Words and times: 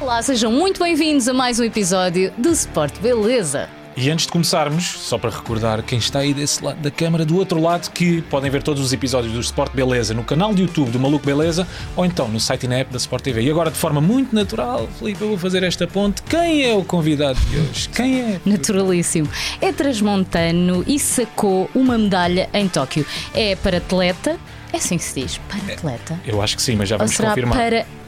Olá, 0.00 0.22
sejam 0.22 0.50
muito 0.50 0.82
bem-vindos 0.82 1.28
a 1.28 1.34
mais 1.34 1.60
um 1.60 1.64
episódio 1.64 2.32
do 2.38 2.48
Sport 2.52 2.98
Beleza. 3.00 3.68
E 3.96 4.08
antes 4.08 4.24
de 4.24 4.32
começarmos, 4.32 4.84
só 4.84 5.18
para 5.18 5.28
recordar 5.28 5.82
quem 5.82 5.98
está 5.98 6.20
aí 6.20 6.32
desse 6.32 6.64
lado 6.64 6.80
da 6.80 6.90
câmara, 6.90 7.26
do 7.26 7.36
outro 7.36 7.60
lado, 7.60 7.90
que 7.90 8.22
podem 8.22 8.50
ver 8.50 8.62
todos 8.62 8.82
os 8.82 8.94
episódios 8.94 9.34
do 9.34 9.40
Sport 9.40 9.74
Beleza 9.74 10.14
no 10.14 10.24
canal 10.24 10.54
de 10.54 10.62
YouTube 10.62 10.90
do 10.90 10.98
Maluco 10.98 11.26
Beleza 11.26 11.68
ou 11.94 12.06
então 12.06 12.26
no 12.28 12.40
site 12.40 12.64
e 12.64 12.68
na 12.68 12.76
app 12.76 12.90
da 12.90 12.96
Sport 12.96 13.22
TV. 13.22 13.42
E 13.42 13.50
agora, 13.50 13.70
de 13.70 13.76
forma 13.76 14.00
muito 14.00 14.34
natural, 14.34 14.88
Felipe, 14.98 15.20
eu 15.20 15.28
vou 15.28 15.38
fazer 15.38 15.62
esta 15.64 15.86
ponte. 15.86 16.22
Quem 16.22 16.64
é 16.64 16.72
o 16.72 16.82
convidado 16.82 17.38
de 17.38 17.58
hoje? 17.58 17.88
Quem 17.90 18.20
é? 18.22 18.40
Naturalíssimo. 18.46 19.28
É 19.60 19.70
transmontano 19.70 20.82
e 20.86 20.98
sacou 20.98 21.68
uma 21.74 21.98
medalha 21.98 22.48
em 22.54 22.68
Tóquio. 22.68 23.04
É 23.34 23.54
para 23.56 23.78
atleta, 23.78 24.38
é 24.72 24.78
assim 24.78 24.96
que 24.96 25.04
se 25.04 25.20
diz, 25.20 25.38
para 25.46 25.74
atleta. 25.74 26.18
Eu 26.24 26.40
acho 26.40 26.56
que 26.56 26.62
sim, 26.62 26.74
mas 26.74 26.88
já 26.88 26.94
Ou 26.94 27.00
vamos 27.00 27.14
será 27.14 27.30
confirmar. 27.30 27.58
para. 27.58 27.99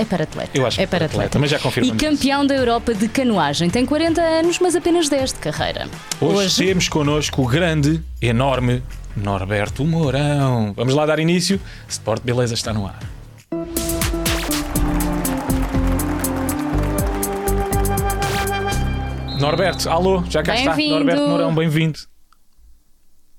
É 0.00 0.04
para 0.06 0.24
atleta. 0.24 0.50
Eu 0.54 0.66
acho 0.66 0.76
que 0.78 0.82
é 0.82 0.86
para 0.86 1.04
atleta. 1.04 1.38
mas 1.38 1.50
já 1.50 1.58
E 1.58 1.60
confirmamos. 1.60 2.02
isso. 2.02 2.10
campeão 2.10 2.46
da 2.46 2.54
Europa 2.54 2.94
de 2.94 3.06
canoagem. 3.06 3.68
Tem 3.68 3.84
40 3.84 4.20
anos, 4.20 4.58
mas 4.58 4.74
apenas 4.74 5.08
10 5.10 5.34
de 5.34 5.38
carreira. 5.40 5.88
Hoje, 6.20 6.56
temos 6.64 6.88
connosco 6.88 7.42
o 7.42 7.46
grande, 7.46 8.02
enorme 8.22 8.82
Norberto 9.14 9.84
Mourão. 9.84 10.72
Vamos 10.74 10.94
lá 10.94 11.04
dar 11.04 11.18
início. 11.18 11.60
Sport 11.86 12.22
Beleza 12.22 12.54
está 12.54 12.72
no 12.72 12.86
ar. 12.86 12.98
Norberto, 19.40 19.88
alô, 19.88 20.22
já 20.28 20.42
cá 20.42 20.54
está. 20.54 20.76
Norberto 20.76 21.22
Mourão, 21.28 21.54
bem-vindo. 21.54 21.98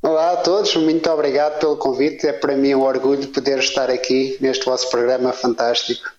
Olá 0.01 0.31
a 0.33 0.37
todos, 0.37 0.75
muito 0.77 1.07
obrigado 1.11 1.59
pelo 1.59 1.77
convite. 1.77 2.25
É 2.25 2.33
para 2.33 2.55
mim 2.55 2.73
um 2.73 2.81
orgulho 2.81 3.27
poder 3.27 3.59
estar 3.59 3.89
aqui 3.89 4.35
neste 4.41 4.65
vosso 4.65 4.89
programa 4.89 5.31
fantástico. 5.31 6.09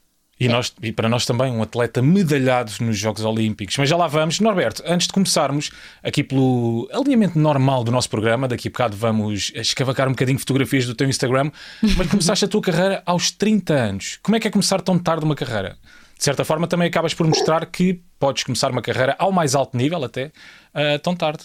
E, 0.45 0.49
nós, 0.49 0.73
e 0.83 0.93
para 0.93 1.09
nós 1.09 1.25
também, 1.25 1.53
um 1.53 1.63
atleta 1.63 2.03
medalhado 2.03 2.73
nos 2.81 2.99
Jogos 2.99 3.25
Olímpicos. 3.25 3.77
Mas 3.77 3.89
já 3.89 3.97
lá 3.97 4.07
vamos. 4.07 4.41
Norberto, 4.41 4.83
antes 4.87 5.07
de 5.07 5.13
começarmos, 5.13 5.71
aqui 6.03 6.23
pelo 6.23 6.89
alinhamento 6.93 7.39
normal 7.39 7.85
do 7.85 7.93
nosso 7.93 8.09
programa, 8.09 8.49
daqui 8.49 8.69
a 8.69 8.71
bocado 8.71 8.97
vamos 8.97 9.53
escavacar 9.55 10.09
um 10.09 10.13
bocadinho 10.13 10.39
fotografias 10.39 10.87
do 10.87 10.95
teu 10.95 11.09
Instagram, 11.09 11.51
mas 11.97 12.07
começaste 12.09 12.45
a 12.45 12.49
tua 12.49 12.61
carreira 12.61 13.03
aos 13.07 13.31
30 13.31 13.75
anos. 13.75 14.19
Como 14.23 14.37
é 14.37 14.41
que 14.41 14.49
é 14.49 14.51
começar 14.51 14.81
tão 14.81 14.99
tarde 14.99 15.25
uma 15.25 15.35
carreira? 15.35 15.77
De 16.17 16.25
certa 16.25 16.45
forma, 16.45 16.67
também 16.67 16.89
acabas 16.89 17.15
por 17.15 17.27
mostrar 17.27 17.67
que 17.67 18.01
podes 18.19 18.45
começar 18.45 18.71
uma 18.71 18.83
carreira 18.83 19.17
ao 19.19 19.33
mais 19.33 19.55
alto 19.55 19.77
nível, 19.77 20.05
até 20.05 20.31
ah, 20.73 20.99
tão 20.99 21.17
tarde. 21.17 21.45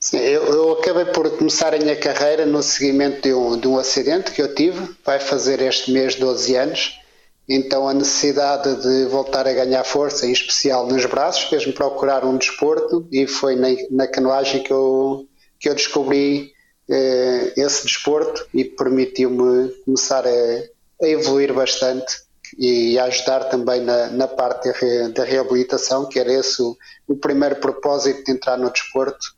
Sim, 0.00 0.18
eu, 0.18 0.44
eu 0.44 0.72
acabei 0.72 1.06
por 1.06 1.28
começar 1.36 1.74
a 1.74 1.78
minha 1.78 1.96
carreira 1.96 2.46
no 2.46 2.62
seguimento 2.62 3.22
de 3.22 3.34
um, 3.34 3.58
de 3.58 3.66
um 3.66 3.78
acidente 3.78 4.30
que 4.30 4.40
eu 4.40 4.54
tive, 4.54 4.94
vai 5.04 5.18
fazer 5.18 5.60
este 5.60 5.90
mês 5.90 6.14
12 6.14 6.54
anos. 6.54 7.00
Então 7.48 7.88
a 7.88 7.94
necessidade 7.94 8.82
de 8.82 9.06
voltar 9.06 9.46
a 9.48 9.52
ganhar 9.52 9.82
força, 9.84 10.26
em 10.26 10.32
especial 10.32 10.86
nos 10.86 11.06
braços, 11.06 11.44
fez-me 11.44 11.72
procurar 11.72 12.24
um 12.24 12.36
desporto 12.36 13.08
e 13.10 13.26
foi 13.26 13.56
na, 13.56 13.68
na 13.90 14.06
canoagem 14.06 14.62
que 14.62 14.72
eu, 14.72 15.26
que 15.58 15.68
eu 15.68 15.74
descobri 15.74 16.52
eh, 16.90 17.52
esse 17.56 17.84
desporto 17.84 18.46
e 18.52 18.64
permitiu-me 18.64 19.70
começar 19.84 20.26
a, 20.26 21.04
a 21.04 21.08
evoluir 21.08 21.54
bastante 21.54 22.14
e 22.58 22.98
a 22.98 23.04
ajudar 23.04 23.44
também 23.44 23.80
na, 23.82 24.08
na 24.08 24.28
parte 24.28 24.68
da 24.70 24.78
re- 24.78 25.08
da 25.08 25.24
reabilitação, 25.24 26.06
que 26.08 26.18
era 26.18 26.32
esse 26.32 26.60
o, 26.62 26.76
o 27.06 27.16
primeiro 27.16 27.56
propósito 27.56 28.24
de 28.24 28.32
entrar 28.32 28.58
no 28.58 28.70
desporto 28.70 29.36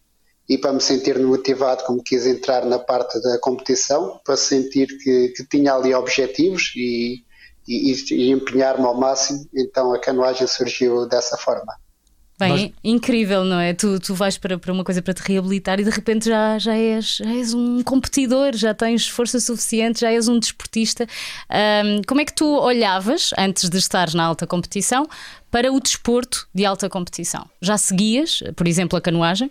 e 0.48 0.58
para 0.58 0.72
me 0.72 0.80
sentir 0.80 1.16
motivado 1.18 1.84
como 1.84 2.02
quis 2.02 2.26
entrar 2.26 2.64
na 2.64 2.78
parte 2.78 3.20
da 3.22 3.38
competição, 3.38 4.20
para 4.24 4.36
sentir 4.36 4.88
que, 4.98 5.28
que 5.28 5.44
tinha 5.46 5.74
ali 5.74 5.94
objetivos 5.94 6.72
e, 6.76 7.24
e, 7.70 8.14
e 8.14 8.30
empenhar-me 8.30 8.84
ao 8.84 8.94
máximo, 8.94 9.46
então 9.54 9.92
a 9.94 9.98
canoagem 9.98 10.46
surgiu 10.46 11.06
dessa 11.06 11.36
forma. 11.36 11.72
Bem, 12.38 12.48
Nós- 12.48 12.70
incrível, 12.82 13.44
não 13.44 13.60
é? 13.60 13.74
Tu, 13.74 14.00
tu 14.00 14.14
vais 14.14 14.38
para, 14.38 14.58
para 14.58 14.72
uma 14.72 14.82
coisa 14.82 15.02
para 15.02 15.12
te 15.12 15.20
reabilitar 15.20 15.78
e 15.78 15.84
de 15.84 15.90
repente 15.90 16.26
já, 16.26 16.58
já, 16.58 16.74
és, 16.74 17.16
já 17.16 17.30
és 17.30 17.52
um 17.52 17.82
competidor, 17.82 18.56
já 18.56 18.72
tens 18.72 19.06
força 19.06 19.38
suficiente, 19.38 20.00
já 20.00 20.10
és 20.10 20.26
um 20.26 20.38
desportista. 20.38 21.06
Ahm, 21.50 22.00
como 22.06 22.22
é 22.22 22.24
que 22.24 22.32
tu 22.34 22.46
olhavas, 22.46 23.30
antes 23.36 23.68
de 23.68 23.76
estares 23.76 24.14
na 24.14 24.24
alta 24.24 24.46
competição, 24.46 25.06
para 25.50 25.70
o 25.70 25.78
desporto 25.78 26.48
de 26.54 26.64
alta 26.64 26.88
competição? 26.88 27.44
Já 27.60 27.76
seguias, 27.76 28.42
por 28.56 28.66
exemplo, 28.66 28.96
a 28.96 29.02
canoagem? 29.02 29.50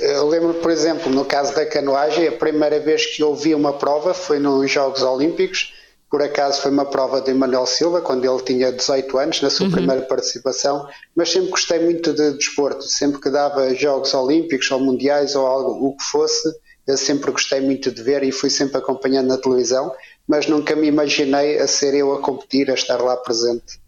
Eu 0.00 0.26
lembro, 0.26 0.54
por 0.54 0.70
exemplo, 0.70 1.12
no 1.12 1.24
caso 1.24 1.54
da 1.54 1.66
canoagem, 1.66 2.28
a 2.28 2.32
primeira 2.32 2.80
vez 2.80 3.04
que 3.14 3.22
eu 3.22 3.34
vi 3.36 3.54
uma 3.54 3.74
prova 3.74 4.14
foi 4.14 4.38
nos 4.38 4.70
Jogos 4.70 5.02
Olímpicos. 5.02 5.74
Por 6.10 6.22
acaso 6.22 6.62
foi 6.62 6.70
uma 6.70 6.86
prova 6.86 7.20
de 7.20 7.30
Emanuel 7.30 7.66
Silva, 7.66 8.00
quando 8.00 8.24
ele 8.24 8.42
tinha 8.42 8.72
18 8.72 9.18
anos, 9.18 9.42
na 9.42 9.50
sua 9.50 9.68
primeira 9.70 10.02
participação. 10.02 10.88
Mas 11.14 11.30
sempre 11.30 11.50
gostei 11.50 11.80
muito 11.80 12.14
de 12.14 12.32
desporto. 12.32 12.84
Sempre 12.84 13.20
que 13.20 13.28
dava 13.28 13.74
Jogos 13.74 14.14
Olímpicos 14.14 14.70
ou 14.70 14.80
Mundiais 14.80 15.36
ou 15.36 15.46
algo, 15.46 15.86
o 15.86 15.96
que 15.96 16.04
fosse, 16.04 16.48
eu 16.86 16.96
sempre 16.96 17.30
gostei 17.30 17.60
muito 17.60 17.90
de 17.90 18.02
ver 18.02 18.22
e 18.22 18.32
fui 18.32 18.48
sempre 18.48 18.78
acompanhando 18.78 19.28
na 19.28 19.36
televisão. 19.36 19.92
Mas 20.26 20.46
nunca 20.46 20.74
me 20.74 20.86
imaginei 20.86 21.58
a 21.58 21.66
ser 21.66 21.94
eu 21.94 22.14
a 22.14 22.22
competir, 22.22 22.70
a 22.70 22.74
estar 22.74 23.02
lá 23.02 23.16
presente. 23.16 23.78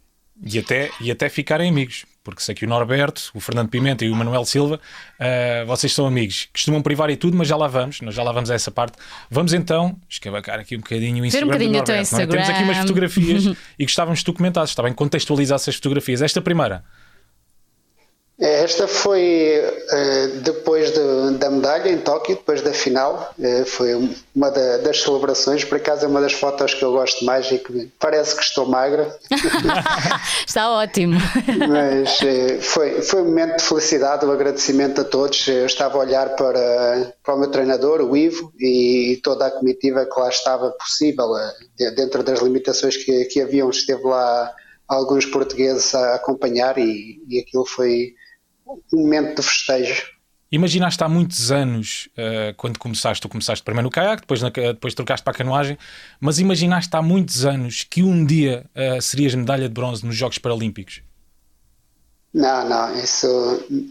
E 0.43 0.59
até, 0.59 0.91
e 0.99 1.09
até 1.09 1.27
ficarem 1.27 1.69
amigos, 1.69 2.05
porque 2.23 2.41
sei 2.41 2.53
que 2.53 2.65
o 2.65 2.69
Norberto, 2.69 3.31
o 3.33 3.39
Fernando 3.39 3.69
Pimenta 3.69 4.05
e 4.05 4.09
o 4.09 4.15
Manuel 4.15 4.45
Silva, 4.45 4.79
ah, 5.19 5.63
vocês 5.65 5.93
são 5.93 6.05
amigos. 6.05 6.47
Costumam 6.53 6.81
privar 6.81 7.09
e 7.09 7.15
tudo, 7.15 7.35
mas 7.35 7.47
já 7.47 7.55
lá 7.55 7.67
vamos, 7.67 8.01
nós 8.01 8.13
já 8.13 8.23
lá 8.23 8.31
vamos 8.31 8.51
a 8.51 8.53
essa 8.53 8.71
parte. 8.71 8.97
Vamos 9.29 9.53
então 9.53 9.99
escavacar 10.09 10.59
aqui 10.59 10.75
um 10.75 10.79
bocadinho 10.79 11.23
o 11.23 11.25
Instagram 11.25 11.47
bocadinho 11.47 11.71
do 11.73 11.79
o 11.79 11.83
teu 11.83 11.95
Norberto. 11.95 12.15
não 12.15 12.21
é? 12.21 12.27
Temos 12.27 12.49
aqui 12.49 12.63
umas 12.63 12.77
Instagram. 12.77 13.09
fotografias 13.09 13.57
e 13.77 13.83
gostávamos 13.83 14.19
que 14.19 14.25
tu 14.25 14.33
comentasses, 14.33 14.71
está 14.71 14.83
bem? 14.83 14.93
Contextualizasse 14.93 15.69
as 15.69 15.75
fotografias. 15.75 16.21
Esta 16.21 16.41
primeira, 16.41 16.83
Esta 18.43 18.87
foi 18.87 19.21
eh, 19.91 20.27
depois 20.41 20.91
de- 20.91 21.37
da 21.37 21.47
medalha 21.51 21.89
em 21.89 21.97
Tóquio, 21.99 22.35
depois 22.35 22.61
da 22.63 22.73
final. 22.73 23.31
Eh, 23.39 23.65
foi 23.65 23.93
uma 24.35 24.49
da- 24.49 24.77
das 24.77 25.01
celebrações. 25.01 25.63
Por 25.63 25.75
acaso 25.77 26.05
é 26.05 26.07
uma 26.07 26.19
das 26.19 26.33
fotos 26.33 26.73
que 26.73 26.83
eu 26.83 26.91
gosto 26.91 27.23
mais 27.23 27.51
e 27.51 27.59
que 27.59 27.91
parece 27.99 28.35
que 28.35 28.41
estou 28.41 28.65
magra. 28.65 29.15
Está 30.47 30.71
ótimo. 30.71 31.19
Mas 31.69 32.19
eh, 32.23 32.57
foi, 32.61 33.01
foi 33.03 33.21
um 33.21 33.25
momento 33.25 33.57
de 33.57 33.63
felicidade, 33.63 34.25
um 34.25 34.31
agradecimento 34.31 35.01
a 35.01 35.03
todos. 35.03 35.47
Eu 35.47 35.67
estava 35.67 35.97
a 35.97 36.01
olhar 36.01 36.29
para, 36.35 37.13
para 37.23 37.35
o 37.35 37.39
meu 37.39 37.49
treinador, 37.51 38.01
o 38.01 38.17
Ivo, 38.17 38.51
e 38.59 39.19
toda 39.23 39.45
a 39.45 39.51
comitiva 39.51 40.05
que 40.11 40.19
lá 40.19 40.29
estava 40.29 40.71
possível, 40.71 41.27
de- 41.77 41.91
dentro 41.91 42.23
das 42.23 42.39
limitações 42.39 42.97
que, 42.97 43.25
que 43.25 43.39
haviam. 43.39 43.69
Esteve 43.69 44.03
lá 44.03 44.51
alguns 44.87 45.25
portugueses 45.27 45.93
a 45.93 46.15
acompanhar 46.15 46.77
e, 46.79 47.21
e 47.29 47.39
aquilo 47.39 47.65
foi 47.65 48.15
um 48.93 49.01
momento 49.01 49.35
de 49.41 49.47
festejo. 49.47 50.03
imaginaste 50.51 51.03
há 51.03 51.09
muitos 51.09 51.51
anos, 51.51 52.09
ah, 52.17 52.53
quando 52.57 52.77
começaste, 52.77 53.21
tu 53.21 53.29
começaste 53.29 53.63
primeiro 53.63 53.85
no 53.85 53.91
caiaque, 53.91 54.21
depois, 54.21 54.41
na, 54.41 54.49
depois 54.49 54.93
trocaste 54.93 55.23
para 55.23 55.33
a 55.33 55.37
canoagem, 55.37 55.77
mas 56.19 56.39
imaginaste 56.39 56.95
há 56.95 57.01
muitos 57.01 57.45
anos 57.45 57.83
que 57.89 58.03
um 58.03 58.25
dia 58.25 58.69
ah, 58.75 59.01
serias 59.01 59.33
medalha 59.35 59.67
de 59.67 59.73
bronze 59.73 60.05
nos 60.05 60.15
Jogos 60.15 60.37
Paralímpicos? 60.37 61.01
Não, 62.33 62.67
não, 62.67 62.97
isso 62.99 63.27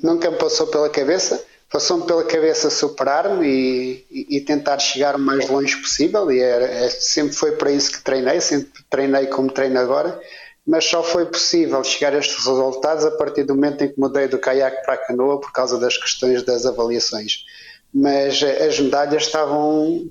nunca 0.03 0.31
me 0.31 0.39
passou 0.39 0.67
pela 0.69 0.89
cabeça. 0.89 1.43
Passou-me 1.71 2.05
pela 2.05 2.25
cabeça 2.25 2.69
superar-me 2.69 3.47
e, 3.47 4.07
e- 4.11 4.37
e 4.39 4.41
tentar 4.41 4.79
chegar 4.81 5.15
o 5.15 5.19
mais 5.19 5.49
longe 5.49 5.77
possível. 5.77 6.31
E 6.33 6.41
era, 6.41 6.65
é- 6.67 6.91
sempre 6.91 7.35
foi 7.35 7.53
para 7.53 7.71
isso 7.71 7.93
que 7.93 8.01
treinei, 8.03 8.41
sempre 8.41 8.83
treinei 8.91 9.27
como 9.27 9.53
treino 9.53 9.79
agora. 9.79 10.21
Mas 10.67 10.85
só 10.85 11.03
foi 11.03 11.27
possível 11.27 11.83
chegar 11.83 12.15
a 12.15 12.19
estes 12.19 12.45
resultados 12.45 13.05
a 13.05 13.11
partir 13.13 13.45
do 13.45 13.55
momento 13.55 13.83
em 13.83 13.89
que 13.89 13.99
mudei 13.99 14.29
do 14.29 14.39
caiaque 14.39 14.85
para 14.85 14.95
a 14.95 14.99
canoa 14.99 15.41
por 15.41 15.53
causa 15.53 15.79
das 15.79 15.97
questões 15.97 16.43
das 16.43 16.67
avaliações. 16.67 17.45
Mas 17.93 18.43
eh, 18.43 18.67
as 18.67 18.79
medalhas 18.79 19.25
estavam. 19.25 20.09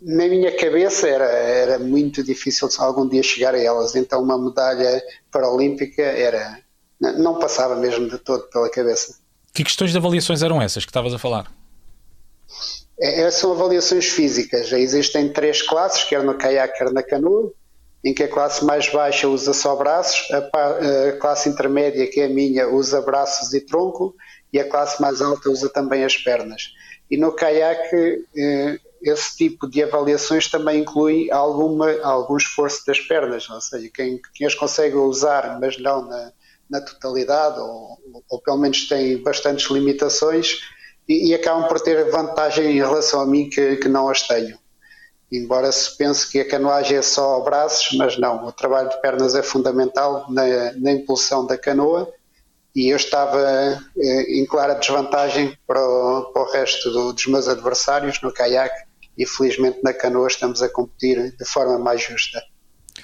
Na 0.00 0.26
minha 0.28 0.56
cabeça 0.56 1.06
era, 1.06 1.26
era 1.26 1.78
muito 1.78 2.22
difícil 2.22 2.68
algum 2.78 3.06
dia 3.06 3.22
chegar 3.22 3.54
a 3.54 3.60
elas. 3.60 3.94
Então, 3.94 4.22
uma 4.22 4.38
medalha 4.38 5.02
paralímpica 5.30 6.02
era, 6.02 6.58
não 6.98 7.38
passava 7.38 7.76
mesmo 7.76 8.08
de 8.08 8.16
todo 8.16 8.48
pela 8.48 8.70
cabeça. 8.70 9.16
Que 9.52 9.64
questões 9.64 9.90
de 9.90 9.98
avaliações 9.98 10.42
eram 10.42 10.62
essas 10.62 10.84
que 10.84 10.90
estavas 10.90 11.12
a 11.12 11.18
falar? 11.18 11.52
É, 12.98 13.22
é- 13.22 13.30
são 13.30 13.52
avaliações 13.52 14.06
físicas. 14.06 14.72
Existem 14.72 15.32
três 15.32 15.62
classes, 15.62 16.04
quer 16.04 16.22
no 16.22 16.34
caiaque, 16.34 16.78
quer 16.78 16.92
na 16.92 17.02
canoa, 17.02 17.52
em 18.02 18.14
que 18.14 18.22
a 18.22 18.28
classe 18.28 18.64
mais 18.64 18.88
baixa 18.88 19.28
usa 19.28 19.52
só 19.52 19.76
braços, 19.76 20.26
a, 20.32 21.12
classe 21.18 21.48
intermédia, 21.48 22.06
que 22.06 22.20
é 22.20 22.26
a 22.26 22.28
minha, 22.28 22.68
usa 22.68 23.00
braços 23.00 23.52
e 23.52 23.60
tronco, 23.60 24.14
e 24.52 24.58
a 24.58 24.68
classe 24.68 25.00
mais 25.00 25.20
alta 25.20 25.50
usa 25.50 25.68
também 25.68 26.04
as 26.04 26.16
pernas. 26.16 26.72
E 27.10 27.16
no 27.16 27.32
caiaque, 27.32 28.24
eh, 28.36 28.78
esse 29.02 29.36
tipo 29.36 29.68
de 29.68 29.82
avaliações 29.82 30.48
também 30.48 30.80
inclui 30.80 31.30
alguma, 31.30 31.90
algum 32.02 32.36
esforço 32.36 32.84
das 32.86 33.00
pernas, 33.00 33.48
ou 33.48 33.60
seja, 33.60 33.88
quem, 33.92 34.20
quem 34.34 34.46
as 34.46 34.54
consegue 34.54 34.96
usar, 34.96 35.58
mas 35.60 35.78
não 35.78 36.06
na, 36.06 36.32
na 36.70 36.80
totalidade, 36.80 37.58
ou, 37.60 37.98
ou 38.28 38.40
pelo 38.40 38.58
menos 38.58 38.88
tem 38.88 39.22
bastantes 39.22 39.70
limitações, 39.70 40.60
e, 41.08 41.30
e 41.30 41.34
acabam 41.34 41.68
por 41.68 41.80
ter 41.80 42.10
vantagem 42.10 42.72
em 42.72 42.80
relação 42.80 43.20
a 43.20 43.26
mim 43.26 43.48
que, 43.48 43.76
que 43.76 43.88
não 43.88 44.08
as 44.08 44.26
tenho. 44.26 44.58
Embora 45.30 45.70
se 45.70 45.96
pense 45.96 46.28
que 46.28 46.40
a 46.40 46.48
canoagem 46.48 46.98
é 46.98 47.02
só 47.02 47.40
braços, 47.40 47.96
mas 47.96 48.18
não, 48.18 48.46
o 48.46 48.52
trabalho 48.52 48.88
de 48.88 49.00
pernas 49.00 49.34
é 49.34 49.42
fundamental 49.42 50.26
na, 50.28 50.72
na 50.74 50.92
impulsão 50.92 51.46
da 51.46 51.56
canoa. 51.56 52.12
E 52.74 52.88
eu 52.88 52.96
estava 52.96 53.40
eh, 53.96 54.38
em 54.38 54.46
clara 54.46 54.74
desvantagem 54.74 55.56
para 55.66 55.80
o, 55.80 56.30
para 56.32 56.42
o 56.42 56.50
resto 56.52 56.90
do, 56.90 57.12
dos 57.12 57.26
meus 57.26 57.48
adversários 57.48 58.20
no 58.22 58.32
caiaque. 58.32 58.88
E 59.18 59.26
felizmente 59.26 59.80
na 59.82 59.92
canoa 59.92 60.28
estamos 60.28 60.62
a 60.62 60.68
competir 60.68 61.34
de 61.36 61.44
forma 61.44 61.78
mais 61.78 62.02
justa. 62.02 62.40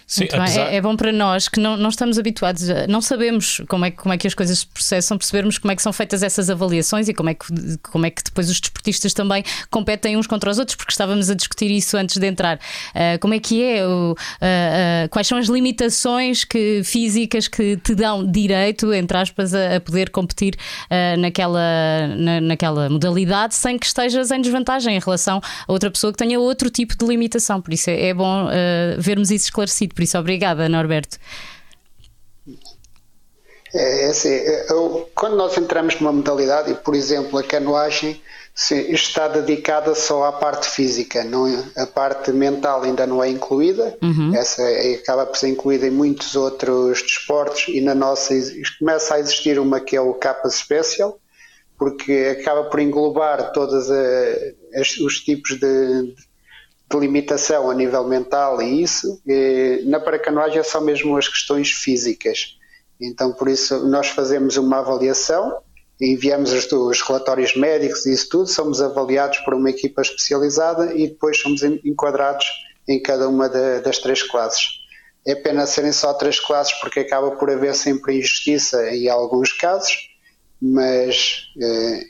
Sim, 0.07 0.29
apesar... 0.33 0.73
é, 0.73 0.77
é, 0.77 0.81
bom 0.81 0.95
para 0.95 1.11
nós 1.11 1.49
que 1.49 1.59
não, 1.59 1.77
não 1.77 1.89
estamos 1.89 2.17
habituados, 2.17 2.71
a, 2.71 2.87
não 2.87 3.01
sabemos 3.01 3.61
como 3.67 3.85
é, 3.85 3.91
como 3.91 4.15
é 4.15 4.17
que 4.17 4.29
as 4.29 4.35
coisas 4.35 4.61
se 4.61 4.67
processam, 4.67 5.19
percebermos 5.19 5.59
como 5.59 5.73
é 5.73 5.77
que 5.77 5.83
são 5.83 5.93
feitas 5.93 6.23
essas 6.23 6.49
avaliações 6.49 7.09
e 7.09 7.15
como 7.15 7.31
é 7.31 7.35
que, 7.35 7.47
como 7.83 8.07
é 8.07 8.11
que 8.11 8.23
depois 8.23 8.49
os 8.49 8.61
desportistas 8.61 9.13
também 9.13 9.43
competem 9.69 10.17
uns 10.17 10.29
contra 10.29 10.49
os 10.49 10.61
outros, 10.61 10.77
porque 10.77 10.93
estávamos 10.93 11.29
a 11.29 11.35
discutir 11.35 11.73
isso 11.73 11.97
antes 11.97 12.19
de 12.19 12.27
entrar. 12.27 12.57
Uh, 12.95 13.19
como 13.21 13.35
é 13.35 13.41
que 13.41 13.61
é? 13.61 13.85
O, 13.85 14.13
uh, 14.13 14.15
uh, 14.15 15.09
quais 15.11 15.27
são 15.27 15.39
as 15.39 15.49
limitações 15.49 16.45
que, 16.45 16.83
físicas 16.85 17.49
que 17.49 17.77
te 17.77 17.93
dão 17.93 18.25
direito, 18.25 18.93
entre 18.93 19.19
aspas, 19.19 19.55
a, 19.55 19.77
a 19.77 19.81
poder 19.81 20.11
competir 20.11 20.55
naquela, 21.19 22.09
na, 22.17 22.41
naquela 22.41 22.89
modalidade 22.89 23.57
sem 23.57 23.77
que 23.77 23.87
estejas 23.87 24.31
em 24.31 24.41
desvantagem 24.41 24.97
em 24.97 25.01
relação 25.01 25.41
a 25.67 25.73
outra 25.73 25.91
pessoa 25.91 26.13
que 26.13 26.19
tenha 26.19 26.39
outro 26.39 26.71
tipo 26.71 26.97
de 26.97 27.05
limitação? 27.05 27.61
Por 27.61 27.73
isso 27.75 27.91
é, 27.91 28.09
é 28.09 28.15
bom 28.15 28.49
vermos 28.99 29.31
isso 29.31 29.47
esclarecido. 29.47 29.96
Por 29.97 30.03
isso, 30.03 30.19
obrigada, 30.19 30.69
Norberto. 30.69 31.19
É, 33.75 34.05
é 34.05 34.11
assim, 34.11 34.29
eu, 34.69 35.09
quando 35.15 35.37
nós 35.37 35.57
entramos 35.57 35.99
numa 35.99 36.13
modalidade, 36.13 36.71
e 36.71 36.75
por 36.75 36.95
exemplo 36.95 37.39
a 37.39 37.43
canoagem 37.43 38.21
está 38.71 39.27
dedicada 39.27 39.95
só 39.95 40.25
à 40.25 40.33
parte 40.33 40.69
física, 40.69 41.25
não, 41.25 41.47
é? 41.47 41.83
a 41.83 41.87
parte 41.87 42.31
mental 42.31 42.83
ainda 42.83 43.07
não 43.07 43.25
é 43.25 43.31
incluída, 43.31 43.97
uhum. 44.03 44.35
essa 44.35 44.63
é, 44.63 44.97
acaba 44.97 45.25
por 45.25 45.37
ser 45.37 45.49
incluída 45.49 45.87
em 45.87 45.91
muitos 45.91 46.37
outros 46.37 47.01
desportos 47.01 47.69
e 47.69 47.81
na 47.81 47.95
nossa 47.95 48.35
começa 48.79 49.15
a 49.15 49.21
existir 49.21 49.59
uma 49.59 49.81
que 49.81 49.97
é 49.97 50.01
o 50.01 50.13
Kappa 50.13 50.51
Special, 50.51 51.19
porque 51.79 52.37
acaba 52.39 52.65
por 52.65 52.81
englobar 52.81 53.51
todos 53.53 53.89
os 55.01 55.21
tipos 55.21 55.59
de, 55.59 56.15
de 56.89 56.99
limitação 56.99 57.71
a 57.71 57.75
nível 57.75 58.05
mental 58.05 58.63
e 58.63 58.83
isso, 58.83 59.21
na 59.87 59.99
paracanoagem 59.99 60.63
são 60.63 60.81
mesmo 60.81 61.17
as 61.17 61.29
questões 61.29 61.71
físicas. 61.71 62.57
Então, 63.01 63.33
por 63.33 63.49
isso, 63.49 63.87
nós 63.87 64.09
fazemos 64.09 64.57
uma 64.57 64.79
avaliação, 64.79 65.59
enviamos 66.01 66.53
os, 66.53 66.71
os 66.71 67.03
relatórios 67.03 67.57
médicos 67.57 68.07
e 68.07 68.13
isso 68.13 68.29
tudo, 68.29 68.47
somos 68.47 68.81
avaliados 68.81 69.39
por 69.39 69.55
uma 69.55 69.71
equipa 69.71 70.01
especializada 70.01 70.95
e 70.95 71.09
depois 71.09 71.39
somos 71.41 71.63
enquadrados 71.63 72.47
em 72.89 73.03
cada 73.03 73.29
uma 73.29 73.49
das 73.49 73.99
três 73.99 74.23
classes. 74.23 74.87
É 75.27 75.35
pena 75.35 75.67
serem 75.67 75.91
só 75.91 76.15
três 76.15 76.39
classes 76.39 76.73
porque 76.75 77.01
acaba 77.01 77.33
por 77.33 77.51
haver 77.51 77.75
sempre 77.75 78.19
injustiça 78.19 78.95
em 78.95 79.09
alguns 79.09 79.53
casos, 79.53 80.09
mas 80.63 81.49
eh, 81.61 82.01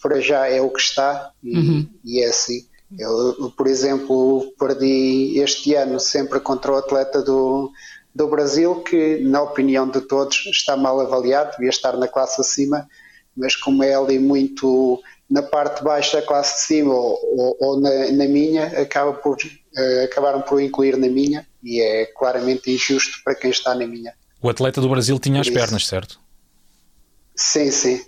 por 0.00 0.18
já 0.20 0.48
é 0.48 0.60
o 0.60 0.70
que 0.70 0.80
está 0.80 1.30
e, 1.42 1.56
uhum. 1.56 1.88
e 2.02 2.22
é 2.22 2.28
assim. 2.28 2.66
Eu, 2.98 3.50
por 3.56 3.66
exemplo, 3.66 4.52
perdi 4.58 5.38
este 5.38 5.74
ano 5.74 5.98
sempre 5.98 6.40
contra 6.40 6.72
o 6.72 6.76
atleta 6.76 7.22
do, 7.22 7.70
do 8.14 8.28
Brasil, 8.28 8.82
que, 8.82 9.18
na 9.18 9.42
opinião 9.42 9.88
de 9.88 10.00
todos, 10.02 10.46
está 10.46 10.76
mal 10.76 11.00
avaliado, 11.00 11.52
devia 11.52 11.70
estar 11.70 11.96
na 11.96 12.06
classe 12.06 12.40
acima, 12.40 12.86
mas 13.36 13.56
como 13.56 13.82
é 13.82 13.94
ali 13.94 14.18
muito 14.18 15.00
na 15.28 15.42
parte 15.42 15.82
baixa 15.82 16.20
da 16.20 16.26
classe 16.26 16.60
de 16.60 16.66
cima 16.66 16.94
ou, 16.94 17.56
ou, 17.58 17.80
na, 17.80 18.12
na, 18.12 18.26
minha, 18.26 18.66
acaba 18.80 19.14
por, 19.14 19.38
uh, 19.38 20.04
acabaram 20.04 20.42
por 20.42 20.60
incluir 20.60 20.98
na 20.98 21.08
minha 21.08 21.46
e 21.62 21.80
é 21.80 22.04
claramente 22.04 22.70
injusto 22.70 23.22
para 23.24 23.34
quem 23.34 23.50
está 23.50 23.74
na 23.74 23.86
minha. 23.86 24.12
O 24.42 24.50
atleta 24.50 24.80
do 24.80 24.90
Brasil 24.90 25.18
tinha 25.18 25.40
as 25.40 25.48
pernas, 25.48 25.86
certo? 25.86 26.20
Sim, 27.34 27.70
sim. 27.70 28.04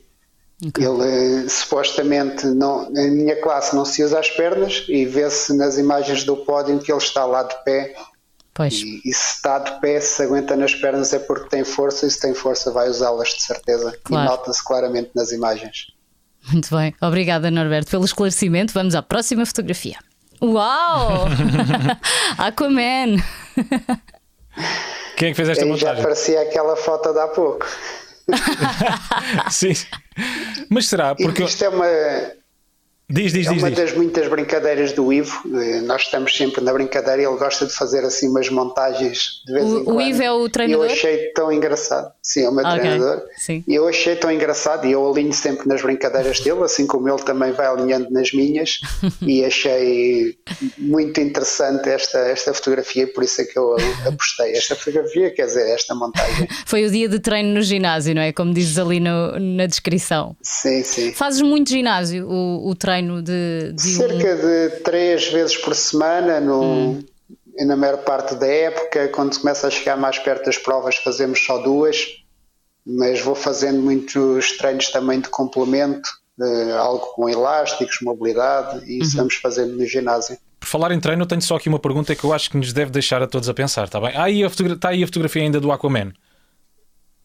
Okay. 0.68 0.86
Ele 0.86 1.48
supostamente 1.48 2.46
não, 2.46 2.90
na 2.90 3.02
minha 3.02 3.36
classe 3.40 3.74
não 3.76 3.84
se 3.84 4.02
usa 4.02 4.18
as 4.18 4.30
pernas 4.30 4.84
e 4.88 5.04
vê-se 5.04 5.52
nas 5.54 5.76
imagens 5.76 6.24
do 6.24 6.36
pódio 6.36 6.78
que 6.78 6.90
ele 6.90 6.98
está 6.98 7.24
lá 7.26 7.42
de 7.42 7.54
pé. 7.64 7.94
Pois. 8.54 8.74
E, 8.74 9.00
e, 9.04 9.12
se 9.12 9.34
está 9.36 9.58
de 9.58 9.80
pé, 9.80 10.00
se 10.00 10.22
aguenta 10.22 10.56
nas 10.56 10.74
pernas 10.74 11.12
é 11.12 11.18
porque 11.18 11.48
tem 11.48 11.64
força 11.64 12.06
e 12.06 12.10
se 12.10 12.20
tem 12.20 12.32
força 12.32 12.70
vai 12.70 12.88
usá-las 12.88 13.30
de 13.30 13.42
certeza. 13.42 13.98
Claro. 14.04 14.26
E 14.26 14.28
nota-se 14.30 14.64
claramente 14.64 15.10
nas 15.14 15.32
imagens. 15.32 15.88
Muito 16.50 16.74
bem, 16.74 16.94
obrigada 17.00 17.50
Norberto 17.50 17.90
pelo 17.90 18.04
esclarecimento. 18.04 18.72
Vamos 18.72 18.94
à 18.94 19.02
próxima 19.02 19.44
fotografia. 19.44 19.98
Uau! 20.40 21.26
Aquaman! 22.38 23.16
Quem 25.16 25.28
é 25.28 25.30
que 25.30 25.34
fez 25.34 25.48
esta 25.48 25.64
montagem? 25.64 25.96
Já 25.96 26.02
parecia 26.02 26.40
aquela 26.42 26.76
foto 26.76 27.12
de 27.12 27.18
há 27.18 27.28
pouco. 27.28 27.66
Sim. 29.50 29.72
Mas 30.70 30.86
será? 30.86 31.14
Porque. 31.14 31.44
Isto 31.44 31.64
é 31.64 31.68
uma. 31.68 31.86
Diz, 33.08 33.34
diz, 33.34 33.46
é 33.46 33.50
uma 33.50 33.70
diz. 33.70 33.78
das 33.78 33.92
muitas 33.92 34.26
brincadeiras 34.28 34.92
do 34.92 35.12
Ivo. 35.12 35.38
Eh, 35.54 35.82
nós 35.82 36.02
estamos 36.02 36.34
sempre 36.34 36.64
na 36.64 36.72
brincadeira 36.72 37.20
e 37.20 37.26
ele 37.26 37.36
gosta 37.36 37.66
de 37.66 37.74
fazer 37.74 38.02
assim 38.02 38.28
umas 38.28 38.48
montagens 38.48 39.42
de 39.46 39.52
vez 39.52 39.64
o, 39.66 39.78
em 39.80 39.84
quando. 39.84 39.96
O 39.98 40.00
Ivo 40.00 40.22
é 40.22 40.32
o 40.32 40.48
treinador? 40.48 40.86
Eu 40.86 40.90
achei 40.90 41.32
tão 41.34 41.52
engraçado. 41.52 42.10
Sim, 42.22 42.44
é 42.44 42.48
o 42.48 42.52
meu 42.52 42.64
okay. 42.64 42.80
treinador. 42.80 43.22
Sim. 43.36 43.62
E 43.68 43.74
eu 43.74 43.86
achei 43.86 44.16
tão 44.16 44.32
engraçado 44.32 44.86
e 44.86 44.92
eu 44.92 45.06
alinho 45.06 45.34
sempre 45.34 45.68
nas 45.68 45.82
brincadeiras 45.82 46.40
dele, 46.40 46.62
assim 46.62 46.86
como 46.86 47.06
ele 47.06 47.22
também 47.22 47.52
vai 47.52 47.66
alinhando 47.66 48.10
nas 48.10 48.32
minhas. 48.32 48.80
e 49.20 49.44
achei 49.44 50.38
muito 50.78 51.20
interessante 51.20 51.90
esta, 51.90 52.18
esta 52.20 52.54
fotografia, 52.54 53.06
por 53.06 53.22
isso 53.22 53.42
é 53.42 53.44
que 53.44 53.58
eu 53.58 53.76
apostei. 54.06 54.52
Esta 54.52 54.74
fotografia, 54.74 55.30
quer 55.30 55.44
dizer, 55.44 55.68
esta 55.68 55.94
montagem. 55.94 56.48
Foi 56.64 56.86
o 56.86 56.90
dia 56.90 57.06
de 57.06 57.18
treino 57.18 57.52
no 57.52 57.60
ginásio, 57.60 58.14
não 58.14 58.22
é? 58.22 58.32
Como 58.32 58.54
dizes 58.54 58.78
ali 58.78 58.98
no, 58.98 59.38
na 59.38 59.66
descrição. 59.66 60.34
Sim, 60.40 60.82
sim. 60.82 61.12
Fazes 61.12 61.42
muito 61.42 61.68
ginásio, 61.68 62.26
o, 62.26 62.70
o 62.70 62.74
treino 62.74 62.93
de, 63.22 63.72
de 63.72 63.82
Cerca 63.82 64.34
um... 64.34 64.36
de 64.36 64.70
três 64.82 65.28
vezes 65.28 65.56
por 65.56 65.74
semana, 65.74 66.40
no, 66.40 66.62
hum. 66.62 67.04
na 67.60 67.76
maior 67.76 67.98
parte 67.98 68.34
da 68.34 68.46
época. 68.46 69.08
Quando 69.08 69.38
começa 69.38 69.66
a 69.66 69.70
chegar 69.70 69.96
mais 69.96 70.18
perto 70.18 70.46
das 70.46 70.58
provas, 70.58 70.96
fazemos 70.96 71.44
só 71.44 71.58
duas, 71.58 72.06
mas 72.86 73.20
vou 73.20 73.34
fazendo 73.34 73.80
muitos 73.80 74.56
treinos 74.56 74.90
também 74.90 75.20
de 75.20 75.28
complemento, 75.28 76.08
de 76.36 76.72
algo 76.72 77.06
com 77.14 77.28
elásticos, 77.28 77.98
mobilidade, 78.02 78.84
e 78.90 78.98
isso 79.00 79.12
uhum. 79.12 79.18
vamos 79.18 79.34
fazendo 79.36 79.74
no 79.76 79.86
ginásio. 79.86 80.36
Por 80.60 80.66
falar 80.68 80.92
em 80.92 81.00
treino, 81.00 81.22
eu 81.22 81.26
tenho 81.26 81.42
só 81.42 81.56
aqui 81.56 81.68
uma 81.68 81.78
pergunta 81.78 82.14
que 82.14 82.24
eu 82.24 82.32
acho 82.32 82.50
que 82.50 82.56
nos 82.56 82.72
deve 82.72 82.90
deixar 82.90 83.22
a 83.22 83.26
todos 83.26 83.48
a 83.48 83.54
pensar, 83.54 83.84
está 83.84 84.00
bem? 84.00 84.12
Ah, 84.14 84.24
aí 84.24 84.42
está 84.42 84.88
aí 84.88 85.02
a 85.02 85.06
fotografia 85.06 85.42
ainda 85.42 85.60
do 85.60 85.70
Aquaman 85.70 86.12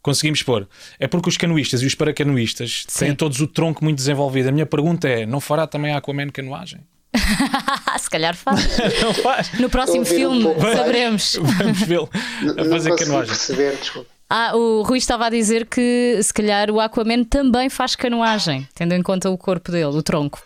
conseguimos 0.01 0.43
pôr. 0.43 0.67
É 0.99 1.07
porque 1.07 1.29
os 1.29 1.37
canoístas 1.37 1.81
e 1.81 1.85
os 1.85 1.95
paracanoístas 1.95 2.85
Sim. 2.87 3.05
têm 3.05 3.15
todos 3.15 3.39
o 3.39 3.47
tronco 3.47 3.83
muito 3.83 3.97
desenvolvido. 3.97 4.49
A 4.49 4.51
minha 4.51 4.65
pergunta 4.65 5.07
é: 5.07 5.25
não 5.25 5.39
fará 5.39 5.67
também 5.67 5.93
a 5.93 5.97
Aquaman 5.97 6.29
canoagem? 6.29 6.81
Se 7.99 8.09
calhar 8.09 8.35
faz. 8.35 8.77
não 9.01 9.13
faz. 9.13 9.53
No 9.59 9.69
próximo 9.69 10.05
filme 10.05 10.45
um 10.45 10.59
saberemos. 10.59 11.37
Vamos 11.41 11.81
vê-lo 11.81 12.09
a 12.57 12.65
fazer 12.65 12.95
canoagem. 12.95 13.27
Perceber, 13.27 13.75
desculpa. 13.77 14.09
Ah, 14.31 14.55
o 14.55 14.83
Rui 14.83 14.99
estava 14.99 15.25
a 15.25 15.29
dizer 15.29 15.65
que 15.65 16.19
se 16.21 16.31
calhar 16.31 16.69
o 16.69 16.79
Aquaman 16.79 17.23
também 17.23 17.67
faz 17.67 17.95
canoagem, 17.95 18.67
tendo 18.75 18.93
em 18.93 19.01
conta 19.01 19.27
o 19.27 19.37
corpo 19.37 19.71
dele, 19.71 19.85
o 19.85 20.03
tronco. 20.03 20.39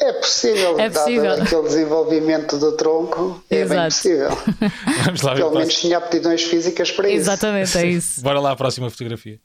É 0.00 0.14
possível, 0.14 0.80
é 0.80 0.88
possível. 0.88 1.22
dado 1.24 1.42
aquele 1.42 1.62
desenvolvimento 1.62 2.56
do 2.56 2.72
tronco, 2.72 3.44
é 3.50 3.60
Exato. 3.60 3.80
bem 3.80 3.88
possível. 3.90 4.30
Vamos 5.04 5.22
lá 5.22 5.34
Pelo 5.34 5.54
menos 5.54 5.74
tinha 5.74 5.98
aptidões 5.98 6.42
físicas 6.42 6.90
para 6.90 7.08
isso. 7.08 7.18
Exatamente, 7.18 7.76
é 7.76 7.86
isso. 7.86 8.20
Bora 8.24 8.40
lá 8.40 8.52
à 8.52 8.56
próxima 8.56 8.88
fotografia. 8.90 9.38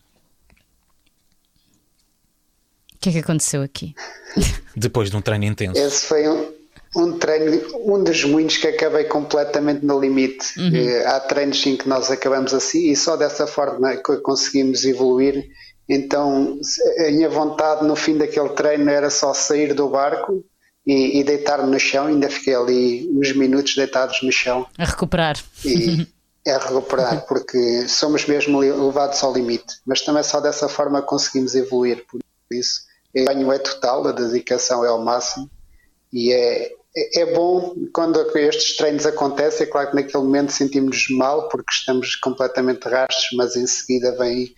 O 2.93 2.97
que 3.01 3.09
é 3.09 3.11
que 3.11 3.19
aconteceu 3.19 3.61
aqui? 3.61 3.93
Depois 4.75 5.11
de 5.11 5.17
um 5.17 5.21
treino 5.21 5.43
intenso. 5.43 5.77
Esse 5.77 6.05
foi 6.05 6.27
um, 6.29 6.49
um 6.95 7.19
treino, 7.19 7.61
um 7.85 8.01
dos 8.01 8.23
muitos 8.23 8.55
que 8.55 8.67
acabei 8.67 9.03
completamente 9.03 9.85
no 9.85 9.99
limite. 9.99 10.57
Uhum. 10.57 10.73
Eh, 10.73 11.05
há 11.05 11.19
treinos 11.19 11.65
em 11.65 11.75
que 11.75 11.87
nós 11.89 12.09
acabamos 12.09 12.53
assim 12.53 12.89
e 12.89 12.95
só 12.95 13.17
dessa 13.17 13.45
forma 13.45 13.97
que 13.97 14.17
conseguimos 14.17 14.85
evoluir 14.85 15.49
então, 15.87 16.59
a 16.99 17.11
minha 17.11 17.29
vontade 17.29 17.85
no 17.85 17.95
fim 17.95 18.17
daquele 18.17 18.49
treino 18.49 18.89
era 18.89 19.09
só 19.09 19.33
sair 19.33 19.73
do 19.73 19.89
barco 19.89 20.43
e, 20.85 21.19
e 21.19 21.23
deitar-me 21.23 21.69
no 21.69 21.79
chão. 21.79 22.07
Ainda 22.07 22.29
fiquei 22.29 22.55
ali 22.55 23.09
uns 23.13 23.35
minutos 23.35 23.75
deitados 23.75 24.21
no 24.23 24.31
chão. 24.31 24.65
A 24.77 24.85
recuperar. 24.85 25.37
E, 25.63 26.07
a 26.47 26.57
recuperar, 26.57 27.25
porque 27.29 27.87
somos 27.87 28.25
mesmo 28.25 28.59
levados 28.59 29.23
ao 29.23 29.33
limite. 29.33 29.79
Mas 29.85 30.01
também 30.01 30.23
só 30.23 30.39
dessa 30.39 30.67
forma 30.67 31.01
conseguimos 31.03 31.53
evoluir. 31.53 32.03
Por 32.09 32.19
isso, 32.51 32.81
o 33.15 33.25
ganho 33.25 33.51
é 33.51 33.59
total, 33.59 34.07
a 34.07 34.11
dedicação 34.11 34.83
é 34.83 34.87
ao 34.87 35.03
máximo. 35.03 35.49
E 36.11 36.31
é, 36.31 36.71
é, 36.97 37.21
é 37.21 37.33
bom 37.33 37.75
quando 37.93 38.19
estes 38.37 38.75
treinos 38.75 39.05
acontecem. 39.05 39.67
É 39.67 39.69
claro 39.69 39.91
que 39.91 39.95
naquele 39.95 40.23
momento 40.23 40.51
sentimos-nos 40.51 41.15
mal 41.15 41.47
porque 41.47 41.71
estamos 41.71 42.15
completamente 42.15 42.89
rastos, 42.89 43.27
mas 43.33 43.55
em 43.55 43.67
seguida 43.67 44.17
vem 44.17 44.51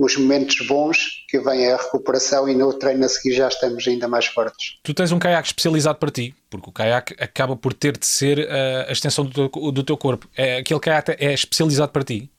os 0.00 0.16
momentos 0.16 0.66
bons 0.66 1.26
que 1.28 1.38
vem 1.38 1.70
a 1.70 1.76
recuperação 1.76 2.48
e 2.48 2.54
no 2.54 2.72
treino 2.72 3.04
a 3.04 3.08
seguir 3.08 3.34
já 3.34 3.48
estamos 3.48 3.86
ainda 3.86 4.08
mais 4.08 4.24
fortes. 4.24 4.78
Tu 4.82 4.94
tens 4.94 5.12
um 5.12 5.18
caiaque 5.18 5.48
especializado 5.48 5.98
para 5.98 6.10
ti, 6.10 6.34
porque 6.48 6.70
o 6.70 6.72
caiaque 6.72 7.14
acaba 7.22 7.54
por 7.54 7.74
ter 7.74 7.98
de 7.98 8.06
ser 8.06 8.38
uh, 8.38 8.88
a 8.88 8.92
extensão 8.92 9.26
do 9.26 9.48
teu, 9.48 9.72
do 9.72 9.82
teu 9.84 9.98
corpo. 9.98 10.26
É, 10.34 10.56
aquele 10.56 10.80
caiaque 10.80 11.16
é 11.18 11.34
especializado 11.34 11.92
para 11.92 12.02
ti? 12.02 12.30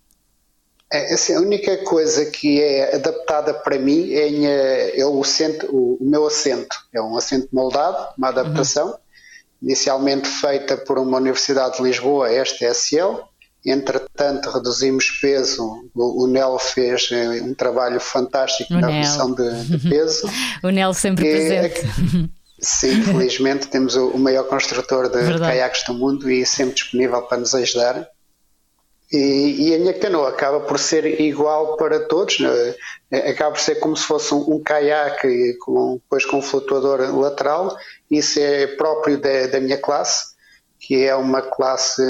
É, 0.91 1.13
assim, 1.13 1.35
a 1.35 1.39
única 1.39 1.77
coisa 1.83 2.25
que 2.31 2.59
é 2.61 2.95
adaptada 2.95 3.53
para 3.53 3.77
mim 3.77 4.11
é, 4.11 4.99
é 4.99 5.05
o, 5.05 5.23
centro, 5.23 5.69
o, 5.71 5.97
o, 6.01 6.09
meu 6.09 6.25
assento. 6.25 6.75
É 6.91 6.99
um 6.99 7.15
assento 7.15 7.47
moldado, 7.53 8.07
uma 8.17 8.29
adaptação, 8.29 8.87
uhum. 8.87 8.95
inicialmente 9.61 10.27
feita 10.27 10.75
por 10.77 10.97
uma 10.97 11.17
Universidade 11.17 11.77
de 11.77 11.83
Lisboa, 11.83 12.29
esta 12.31 12.65
SL. 12.73 13.21
Entretanto, 13.65 14.49
reduzimos 14.49 15.05
peso. 15.21 15.89
O, 15.93 16.23
o 16.23 16.27
Nel 16.27 16.57
fez 16.57 17.09
eh, 17.11 17.41
um 17.43 17.53
trabalho 17.53 17.99
fantástico 17.99 18.73
o 18.73 18.81
na 18.81 18.87
redução 18.87 19.33
de, 19.33 19.65
de, 19.65 19.89
peso. 19.89 20.27
o 20.63 20.69
Nel 20.69 20.93
sempre 20.93 21.27
e, 21.27 21.31
presente. 21.31 22.31
Sim, 22.59 23.01
felizmente 23.03 23.67
temos 23.67 23.95
o, 23.95 24.09
o 24.09 24.19
maior 24.19 24.43
construtor 24.43 25.09
de 25.09 25.17
Verdade. 25.17 25.41
caiaques 25.41 25.83
do 25.85 25.93
mundo 25.93 26.29
e 26.29 26.45
sempre 26.45 26.75
disponível 26.75 27.21
para 27.23 27.39
nos 27.39 27.53
ajudar. 27.53 28.07
E, 29.11 29.69
e, 29.69 29.75
a 29.75 29.79
minha 29.79 29.93
canoa 29.93 30.29
acaba 30.29 30.61
por 30.61 30.79
ser 30.79 31.19
igual 31.19 31.75
para 31.75 31.99
todos, 32.07 32.39
né? 32.39 33.19
acaba 33.29 33.51
por 33.51 33.59
ser 33.59 33.75
como 33.75 33.95
se 33.97 34.05
fosse 34.05 34.33
um, 34.33 34.55
um 34.55 34.63
caiaque 34.63 35.55
com, 35.59 35.95
depois 35.95 36.23
com 36.25 36.37
um 36.37 36.41
flutuador 36.41 37.01
lateral. 37.19 37.75
Isso 38.09 38.39
é 38.39 38.67
próprio 38.67 39.19
da, 39.19 39.47
da 39.47 39.59
minha 39.59 39.77
classe, 39.77 40.33
que 40.79 41.03
é 41.03 41.13
uma 41.15 41.41
classe 41.41 42.01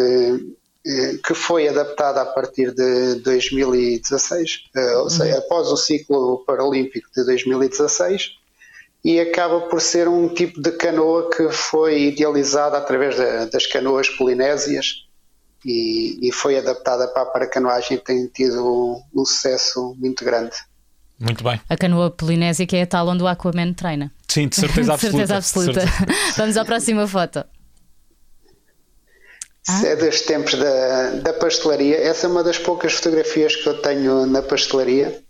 que 1.24 1.34
foi 1.34 1.68
adaptada 1.68 2.22
a 2.22 2.26
partir 2.26 2.74
de 2.74 3.16
2016, 3.22 4.64
eh, 4.76 4.98
ou 4.98 5.10
seja, 5.10 5.34
uhum. 5.34 5.40
após 5.40 5.68
o 5.68 5.78
ciclo 5.78 6.44
paralímpico 6.46 7.08
de 7.16 7.24
2016, 7.24 8.38
e 9.04 9.20
acaba 9.20 9.62
por 9.62 9.82
ser 9.82 10.08
um 10.08 10.30
tipo 10.30 10.62
de 10.62 10.72
canoa 10.72 11.30
que 11.30 11.50
foi 11.50 12.04
idealizada 12.04 12.78
através 12.78 13.16
das 13.52 13.66
canoas 13.68 14.10
polinésias 14.10 15.06
e, 15.66 16.20
e 16.22 16.32
foi 16.32 16.58
adaptada 16.58 17.08
para 17.08 17.24
a 17.24 17.26
paracanoagem 17.26 17.98
e 17.98 18.00
tem 18.00 18.28
tido 18.28 19.04
um, 19.14 19.26
sucesso 19.26 19.96
muito 20.00 20.24
grande. 20.24 20.56
Muito 21.20 21.44
bem. 21.44 21.60
A 21.70 21.78
canoa 21.78 22.10
polinésia 22.10 22.66
que 22.66 22.76
é 22.76 22.84
a 22.84 22.88
tal 22.88 23.08
onde 23.08 23.24
o 23.24 23.28
Aquaman 23.28 23.74
treina. 23.74 24.12
Sim, 24.28 24.48
de 24.48 24.56
certeza 24.56 24.94
absoluta. 24.94 25.18
de 25.18 25.28
certeza 25.28 25.38
absoluta. 25.38 25.82
Certeza. 25.82 26.34
Vamos 26.38 26.58
à 26.58 26.66
próxima 26.66 27.08
foto. 27.08 27.46
Ah? 29.68 29.86
É 29.86 29.96
dos 29.96 30.22
tempos 30.22 30.56
da, 30.56 31.12
da 31.22 31.34
pastelaria. 31.34 31.98
Essa 31.98 32.28
é 32.28 32.30
uma 32.30 32.44
das 32.44 32.58
poucas 32.58 32.94
fotografias 32.94 33.56
que 33.56 33.68
eu 33.68 33.82
tenho 33.82 34.26
na 34.26 34.42
pastelaria. 34.42 35.22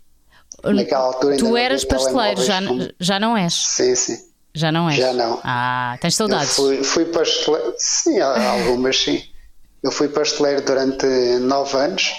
Naquela 0.64 1.04
altura 1.04 1.36
Tu 1.36 1.56
eras 1.56 1.84
pasteleiro, 1.84 2.42
já, 2.42 2.60
já 3.00 3.18
não 3.18 3.36
és? 3.36 3.52
Sim, 3.52 3.94
sim. 3.94 4.18
Já 4.54 4.70
não 4.70 4.88
és? 4.88 4.98
Já 4.98 5.12
não. 5.12 5.40
Ah, 5.42 5.96
tens 6.00 6.14
saudades? 6.14 6.56
Eu 6.56 6.64
fui, 6.64 6.84
fui 6.84 7.04
pasteleiro, 7.06 7.74
sim, 7.78 8.20
algumas 8.20 8.98
sim. 8.98 9.22
Eu 9.82 9.90
fui 9.90 10.08
pasteleiro 10.08 10.62
durante 10.62 11.06
nove 11.40 11.76
anos, 11.76 12.12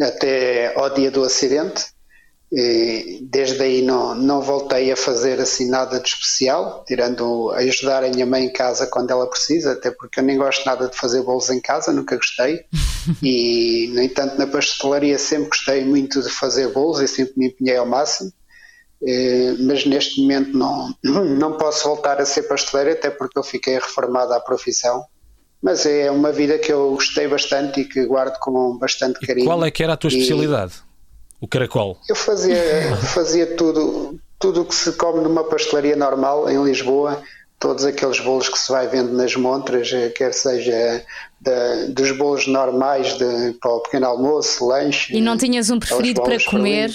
até 0.00 0.78
ao 0.78 0.90
dia 0.90 1.10
do 1.10 1.24
acidente. 1.24 1.86
E 2.58 3.18
desde 3.20 3.62
aí 3.62 3.82
não, 3.82 4.14
não 4.14 4.40
voltei 4.40 4.90
a 4.90 4.96
fazer 4.96 5.38
assim 5.38 5.68
nada 5.68 6.00
de 6.00 6.08
especial, 6.08 6.82
tirando 6.86 7.50
ajudar 7.50 8.02
a 8.02 8.08
minha 8.08 8.24
mãe 8.24 8.46
em 8.46 8.52
casa 8.52 8.86
quando 8.86 9.10
ela 9.10 9.28
precisa, 9.28 9.72
até 9.72 9.90
porque 9.90 10.20
eu 10.20 10.24
nem 10.24 10.38
gosto 10.38 10.64
nada 10.64 10.88
de 10.88 10.96
fazer 10.96 11.22
bolos 11.22 11.50
em 11.50 11.60
casa, 11.60 11.92
nunca 11.92 12.16
gostei. 12.16 12.64
e, 13.22 13.90
no 13.92 14.00
entanto, 14.00 14.38
na 14.38 14.46
pastelaria 14.46 15.18
sempre 15.18 15.50
gostei 15.50 15.84
muito 15.84 16.22
de 16.22 16.30
fazer 16.30 16.68
bolos 16.68 17.00
e 17.00 17.06
sempre 17.06 17.34
me 17.36 17.48
empenhei 17.48 17.76
ao 17.76 17.84
máximo. 17.84 18.32
mas 19.60 19.84
neste 19.84 20.22
momento 20.22 20.56
não, 20.56 20.94
não 21.36 21.58
posso 21.58 21.86
voltar 21.86 22.22
a 22.22 22.24
ser 22.24 22.44
pasteleiro, 22.44 22.92
até 22.92 23.10
porque 23.10 23.38
eu 23.38 23.42
fiquei 23.42 23.74
reformado 23.74 24.32
à 24.32 24.40
profissão 24.40 25.04
mas 25.62 25.86
é 25.86 26.10
uma 26.10 26.30
vida 26.30 26.58
que 26.58 26.70
eu 26.70 26.90
gostei 26.90 27.26
bastante 27.26 27.80
e 27.80 27.84
que 27.84 28.04
guardo 28.06 28.38
com 28.38 28.78
bastante 28.78 29.18
carinho. 29.26 29.44
E 29.44 29.48
qual 29.48 29.64
é 29.64 29.70
que 29.70 29.82
era 29.82 29.94
a 29.94 29.96
tua 29.96 30.08
especialidade? 30.08 30.85
O 31.40 31.46
caracol? 31.46 31.98
Eu 32.08 32.16
fazia, 32.16 32.96
fazia 33.14 33.56
tudo 33.56 34.18
tudo 34.38 34.62
o 34.62 34.64
que 34.64 34.74
se 34.74 34.92
come 34.92 35.20
numa 35.20 35.44
pastelaria 35.44 35.96
normal 35.96 36.48
em 36.50 36.62
Lisboa, 36.62 37.22
todos 37.58 37.84
aqueles 37.84 38.20
bolos 38.20 38.48
que 38.48 38.58
se 38.58 38.70
vai 38.70 38.86
vendo 38.86 39.12
nas 39.12 39.34
montras, 39.34 39.90
eh, 39.92 40.10
quer 40.10 40.32
seja 40.32 41.04
de, 41.40 41.92
dos 41.92 42.12
bolos 42.12 42.46
normais 42.46 43.16
de, 43.16 43.54
para 43.60 43.72
o 43.72 43.80
pequeno 43.80 44.06
almoço, 44.06 44.66
lanche. 44.66 45.14
E 45.14 45.20
não 45.20 45.36
tinhas 45.36 45.70
um 45.70 45.78
preferido 45.78 46.22
para 46.22 46.42
comer? 46.44 46.90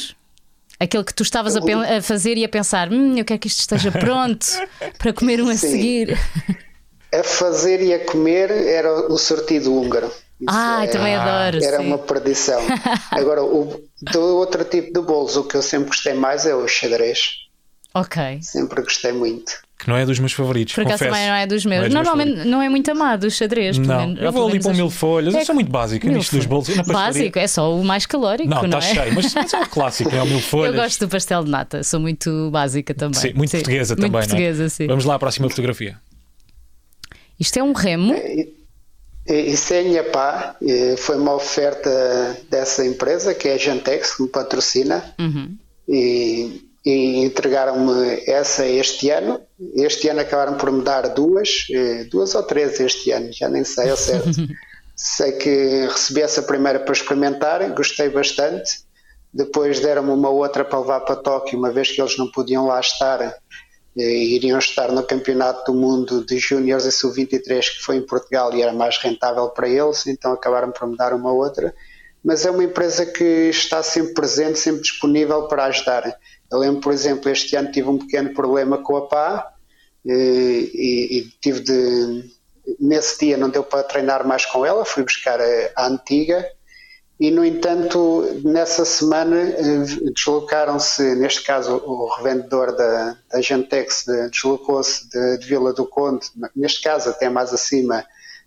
Aquele 0.80 1.04
que 1.04 1.14
tu 1.14 1.22
estavas 1.22 1.56
a, 1.56 1.60
a, 1.60 2.02
fazer 2.02 2.38
e 2.38 2.44
a 2.44 2.50
pensar, 2.50 2.92
hum, 2.92 3.16
eu 3.16 3.24
quero 3.24 3.40
que 3.40 3.48
isto 3.48 3.60
esteja 3.60 3.92
pronto 3.94 4.48
para 4.98 5.14
comer 5.14 5.42
um 5.42 5.50
a 5.50 5.56
Sim. 5.56 5.72
seguir. 5.72 6.20
a 7.14 7.24
fazer 7.24 7.82
e 7.82 7.94
a 7.94 8.06
comer 8.06 8.50
era 8.50 9.12
o 9.12 9.18
sortido 9.18 9.76
húngaro. 9.76 10.12
Ah, 10.48 10.86
também 10.92 11.16
adoro. 11.16 11.64
Era 11.64 11.78
sim. 11.78 11.88
uma 11.88 11.98
perdição. 11.98 12.62
Agora, 13.12 13.44
o, 13.44 13.82
do 14.02 14.20
outro 14.38 14.64
tipo 14.66 14.94
de 14.94 15.06
bolos, 15.06 15.36
o 15.36 15.44
que 15.44 15.56
eu 15.56 15.62
sempre 15.62 15.88
gostei 15.88 16.14
mais 16.14 16.46
é 16.46 16.56
o 16.56 16.68
xadrez. 16.68 17.42
Ok. 17.94 18.40
Sempre 18.42 18.82
gostei 18.84 19.12
muito. 19.12 19.52
Que 19.78 19.90
não 19.90 19.98
é 19.98 20.06
dos 20.06 20.18
meus 20.20 20.32
favoritos. 20.32 20.76
Por 20.76 20.86
acaso 20.86 21.04
também 21.04 21.28
não 21.28 21.34
é 21.34 21.48
dos 21.48 21.66
meus. 21.66 21.80
Não 21.80 21.86
é 21.86 21.90
dos 21.90 21.94
Normalmente 21.96 22.36
meus 22.36 22.48
não 22.48 22.62
é 22.62 22.70
muito 22.70 22.90
amado 22.92 23.26
o 23.26 23.32
xadrez. 23.32 23.78
Não, 23.78 24.08
menos, 24.08 24.22
eu 24.22 24.32
vou 24.32 24.48
ali 24.48 24.60
para 24.60 24.74
mil 24.74 24.90
folhas. 24.90 25.34
É, 25.34 25.42
eu 25.42 25.46
sou 25.46 25.56
muito 25.56 25.72
básico 25.72 26.08
nisto 26.08 26.36
dos 26.36 26.46
bolos. 26.46 26.70
Básico, 26.86 27.40
é 27.40 27.48
só 27.48 27.76
o 27.76 27.84
mais 27.84 28.06
calórico. 28.06 28.48
Não, 28.48 28.64
está 28.64 28.78
é? 28.78 28.82
cheio, 28.82 29.16
mas, 29.16 29.34
mas 29.34 29.54
é 29.54 29.58
um 29.58 29.66
clássico, 29.66 30.16
é 30.16 30.22
o 30.22 30.26
mil 30.26 30.40
folhas. 30.42 30.76
Eu 30.76 30.82
gosto 30.82 31.00
do 31.00 31.10
pastel 31.10 31.44
de 31.44 31.50
nata, 31.50 31.84
sou 31.84 32.00
muito 32.00 32.50
básica 32.52 32.94
também. 32.94 33.20
Sim, 33.20 33.34
muito 33.34 33.50
sim. 33.50 33.58
portuguesa 33.58 33.96
muito 33.96 34.12
também. 34.12 34.22
Portuguesa, 34.22 34.66
é? 34.66 34.70
sim. 34.70 34.88
Vamos 34.88 35.04
lá 35.04 35.16
à 35.16 35.20
próxima 35.20 35.50
fotografia. 35.50 35.98
Isto 37.40 37.58
é 37.58 37.64
um 37.64 37.74
remo? 37.74 38.14
A 39.30 39.84
minha 39.84 40.04
pá, 40.04 40.56
foi 40.98 41.16
uma 41.16 41.36
oferta 41.36 42.38
dessa 42.50 42.86
empresa 42.86 43.34
que 43.34 43.48
é 43.48 43.54
a 43.54 43.58
Gentex, 43.58 44.16
que 44.16 44.24
me 44.24 44.30
patrocina, 44.30 45.14
uhum. 45.20 45.56
e, 45.88 46.62
e 46.84 47.24
entregaram-me 47.24 48.24
essa 48.26 48.66
este 48.66 49.10
ano. 49.10 49.40
Este 49.76 50.10
ano 50.10 50.22
acabaram 50.22 50.58
por 50.58 50.72
me 50.72 50.84
dar 50.84 51.08
duas, 51.10 51.68
duas 52.10 52.34
ou 52.34 52.44
três 52.44 52.80
este 52.80 53.12
ano, 53.12 53.32
já 53.32 53.48
nem 53.48 53.64
sei 53.64 53.90
ao 53.92 53.98
certo. 53.98 54.32
sei 54.96 55.32
que 55.34 55.88
recebi 55.88 56.22
essa 56.22 56.44
primeira 56.44 56.80
para 56.80 56.94
experimentar, 56.94 57.68
gostei 57.74 58.10
bastante. 58.10 58.84
Depois 59.34 59.80
deram-me 59.80 60.12
uma 60.12 60.30
outra 60.30 60.66
para 60.66 60.80
levar 60.80 61.00
para 61.02 61.16
Tóquio, 61.16 61.58
uma 61.58 61.72
vez 61.72 61.92
que 61.92 62.02
eles 62.02 62.18
não 62.18 62.30
podiam 62.30 62.68
lá 62.68 62.80
estar 62.80 63.36
iriam 63.96 64.58
estar 64.58 64.92
no 64.92 65.04
Campeonato 65.04 65.72
do 65.72 65.78
Mundo 65.78 66.26
de 66.26 66.38
Júniores 66.38 66.86
e 66.86 66.92
Sub-23 66.92 67.62
que 67.62 67.84
foi 67.84 67.98
em 67.98 68.06
Portugal 68.06 68.54
e 68.54 68.62
era 68.62 68.74
mais 68.74 68.98
rentável 68.98 69.50
para 69.50 69.68
eles, 69.68 70.08
então 70.08 70.32
acabaram 70.32 70.72
por 70.72 70.88
me 70.88 70.96
dar 70.96 71.14
uma 71.14 71.32
outra. 71.32 71.74
Mas 72.24 72.46
é 72.46 72.52
uma 72.52 72.64
empresa 72.64 73.06
que 73.06 73.50
está 73.50 73.82
sempre 73.82 74.14
presente, 74.14 74.60
sempre 74.60 74.82
disponível 74.82 75.48
para 75.48 75.66
ajudar. 75.66 76.16
Eu 76.52 76.60
lembro, 76.60 76.82
por 76.82 76.94
exemplo, 76.94 77.30
este 77.30 77.56
ano 77.56 77.72
tive 77.72 77.90
um 77.90 77.98
pequeno 77.98 78.34
problema 78.34 78.78
com 78.78 78.96
a 78.96 79.08
PA 79.08 79.54
e, 80.06 80.72
e, 80.74 81.18
e 81.18 81.30
tive 81.42 81.62
de. 81.62 82.42
Nesse 82.80 83.26
dia 83.26 83.38
não 83.38 83.50
deu 83.50 83.64
para 83.64 83.84
treinar 83.84 84.26
mais 84.26 84.46
com 84.46 84.64
ela, 84.64 84.86
fui 84.86 85.04
buscar 85.04 85.42
a, 85.42 85.72
a 85.76 85.88
antiga 85.88 86.48
e, 87.22 87.30
no 87.30 87.46
entanto, 87.46 88.24
nessa 88.44 88.84
semana 88.84 89.38
eh, 89.38 90.12
deslocaram-se, 90.12 91.14
neste 91.14 91.44
caso 91.44 91.76
o 91.76 92.08
revendedor 92.18 92.76
da, 92.76 93.16
da 93.32 93.40
Gentex 93.40 94.06
deslocou-se 94.32 95.08
de, 95.08 95.38
de, 95.38 95.46
Vila 95.46 95.72
do 95.72 95.86
Conde, 95.86 96.26
neste 96.56 96.82
caso 96.82 97.12
até 97.12 97.30
mais 97.30 97.54
acima, 97.54 98.04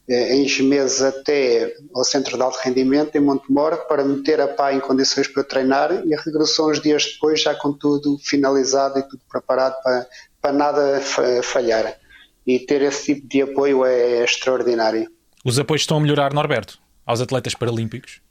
eh, 0.08 0.34
em 0.34 0.48
Gemes 0.48 1.00
até 1.00 1.72
ao 1.94 2.02
Centro 2.02 2.36
de 2.36 2.42
Alto 2.42 2.58
Rendimento, 2.64 3.14
em 3.14 3.20
Montemor, 3.20 3.86
para 3.86 4.02
meter 4.02 4.40
a 4.40 4.48
pá 4.48 4.72
em 4.72 4.80
condições 4.80 5.28
para 5.28 5.44
treinar 5.44 5.92
e 6.04 6.12
regressou 6.16 6.68
uns 6.68 6.80
dias 6.80 7.04
depois 7.12 7.42
já 7.42 7.54
com 7.54 7.72
tudo 7.72 8.18
finalizado 8.24 8.98
e 8.98 9.04
tudo 9.04 9.20
preparado 9.30 9.80
para, 9.84 10.04
para 10.42 10.52
nada 10.52 11.00
falhar. 11.44 11.96
E 12.44 12.58
ter 12.58 12.82
esse 12.82 13.14
tipo 13.14 13.28
de 13.28 13.42
apoio 13.42 13.84
é 13.84 14.24
extraordinário. 14.24 15.08
Os 15.44 15.60
apoios 15.60 15.82
estão 15.82 15.98
a 15.98 16.00
melhorar, 16.00 16.34
Norberto, 16.34 16.80
aos 17.06 17.20
atletas 17.20 17.54
paralímpicos? 17.54 18.24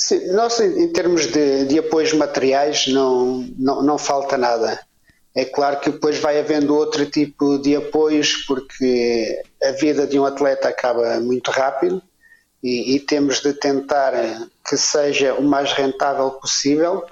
Sim, 0.00 0.32
nós, 0.32 0.58
em 0.58 0.88
termos 0.94 1.26
de, 1.26 1.66
de 1.66 1.78
apoios 1.78 2.14
materiais, 2.14 2.86
não, 2.86 3.46
não, 3.58 3.82
não 3.82 3.98
falta 3.98 4.38
nada. 4.38 4.80
É 5.34 5.44
claro 5.44 5.78
que 5.78 5.90
depois 5.90 6.18
vai 6.18 6.40
havendo 6.40 6.74
outro 6.74 7.04
tipo 7.04 7.58
de 7.58 7.76
apoios, 7.76 8.44
porque 8.46 9.42
a 9.62 9.72
vida 9.72 10.06
de 10.06 10.18
um 10.18 10.24
atleta 10.24 10.70
acaba 10.70 11.20
muito 11.20 11.50
rápido 11.50 12.02
e, 12.62 12.96
e 12.96 13.00
temos 13.00 13.42
de 13.42 13.52
tentar 13.52 14.12
que 14.66 14.76
seja 14.78 15.34
o 15.34 15.42
mais 15.42 15.72
rentável 15.74 16.30
possível, 16.30 17.04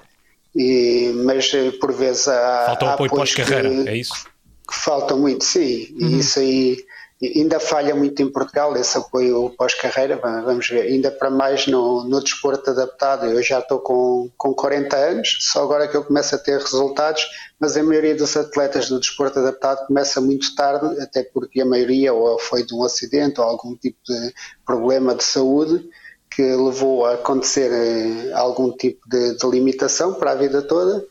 e, 0.55 1.11
mas 1.23 1.51
por 1.79 1.93
vezes 1.93 2.27
há. 2.27 2.63
Falta 2.65 2.85
o 2.85 2.89
apoio 2.89 3.11
pós-carreira, 3.11 3.69
é 3.87 3.97
isso? 3.97 4.25
Que 4.67 4.75
faltam 4.75 5.19
muito, 5.19 5.45
sim, 5.45 5.95
uhum. 5.99 6.07
e 6.07 6.19
isso 6.19 6.39
aí 6.39 6.77
ainda 7.21 7.59
falha 7.59 7.93
muito 7.93 8.21
em 8.21 8.31
Portugal 8.31 8.75
esse 8.77 8.97
apoio 8.97 9.53
pós-carreira, 9.57 10.15
vamos 10.17 10.69
ver, 10.69 10.83
ainda 10.83 11.11
para 11.11 11.29
mais 11.29 11.67
no, 11.67 12.03
no 12.05 12.23
desporto 12.23 12.69
adaptado, 12.69 13.25
eu 13.25 13.43
já 13.43 13.59
estou 13.59 13.79
com, 13.79 14.29
com 14.37 14.53
40 14.53 14.95
anos, 14.95 15.37
só 15.41 15.63
agora 15.63 15.87
que 15.87 15.97
eu 15.97 16.03
começo 16.03 16.33
a 16.33 16.37
ter 16.37 16.57
resultados, 16.57 17.27
mas 17.59 17.75
a 17.75 17.83
maioria 17.83 18.15
dos 18.15 18.37
atletas 18.37 18.87
do 18.87 18.99
desporto 18.99 19.39
adaptado 19.39 19.85
começa 19.87 20.21
muito 20.21 20.55
tarde, 20.55 21.01
até 21.01 21.23
porque 21.23 21.61
a 21.61 21.65
maioria 21.65 22.13
ou 22.13 22.39
foi 22.39 22.65
de 22.65 22.73
um 22.73 22.83
acidente 22.83 23.41
ou 23.41 23.47
algum 23.47 23.75
tipo 23.75 23.99
de 24.07 24.33
problema 24.65 25.13
de 25.13 25.23
saúde 25.23 25.89
que 26.31 26.41
levou 26.41 27.05
a 27.05 27.15
acontecer 27.15 27.69
eh, 27.71 28.31
algum 28.33 28.71
tipo 28.71 29.01
de, 29.09 29.35
de 29.35 29.47
limitação 29.47 30.13
para 30.13 30.31
a 30.31 30.35
vida 30.35 30.61
toda 30.61 31.05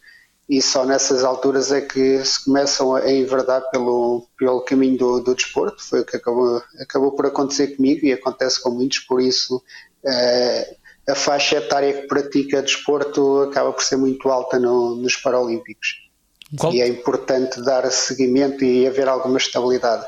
e 0.49 0.63
só 0.63 0.87
nessas 0.87 1.23
alturas 1.25 1.71
é 1.71 1.83
que 1.83 2.25
se 2.25 2.45
começam 2.45 2.95
a 2.95 3.11
enverdar 3.11 3.63
pelo, 3.71 4.27
pelo 4.39 4.63
caminho 4.63 4.97
do, 4.97 5.21
do 5.21 5.35
desporto. 5.35 5.85
Foi 5.85 6.01
o 6.01 6.05
que 6.07 6.17
acabou, 6.17 6.63
acabou 6.81 7.13
por 7.13 7.27
acontecer 7.27 7.77
comigo 7.77 8.07
e 8.07 8.13
acontece 8.13 8.63
com 8.63 8.71
muitos, 8.71 9.01
por 9.01 9.21
isso 9.21 9.63
eh, 10.07 10.77
a 11.07 11.15
faixa 11.15 11.57
etária 11.57 11.93
que 11.93 12.07
pratica 12.07 12.63
desporto 12.63 13.43
acaba 13.43 13.73
por 13.73 13.83
ser 13.83 13.97
muito 13.97 14.29
alta 14.31 14.59
no, 14.59 14.97
nos 14.97 15.17
Paralímpicos. 15.17 16.09
Qual? 16.57 16.73
E 16.73 16.81
é 16.81 16.89
importante 16.89 17.61
dar 17.63 17.91
seguimento 17.91 18.65
e 18.65 18.87
haver 18.87 19.07
alguma 19.07 19.37
estabilidade. 19.37 20.07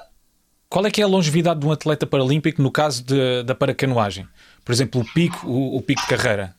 Qual 0.70 0.87
é 0.87 0.90
que 0.90 1.02
é 1.02 1.04
a 1.04 1.09
longevidade 1.09 1.61
de 1.61 1.66
um 1.66 1.73
atleta 1.73 2.06
paralímpico 2.06 2.62
no 2.62 2.70
caso 2.70 3.04
de, 3.04 3.42
da 3.42 3.54
paracanoagem? 3.54 4.26
Por 4.64 4.73
exemplo, 4.73 5.02
o 5.02 5.04
pico, 5.12 5.47
o, 5.47 5.76
o 5.76 5.82
pico 5.82 6.00
de 6.00 6.09
carreira. 6.09 6.54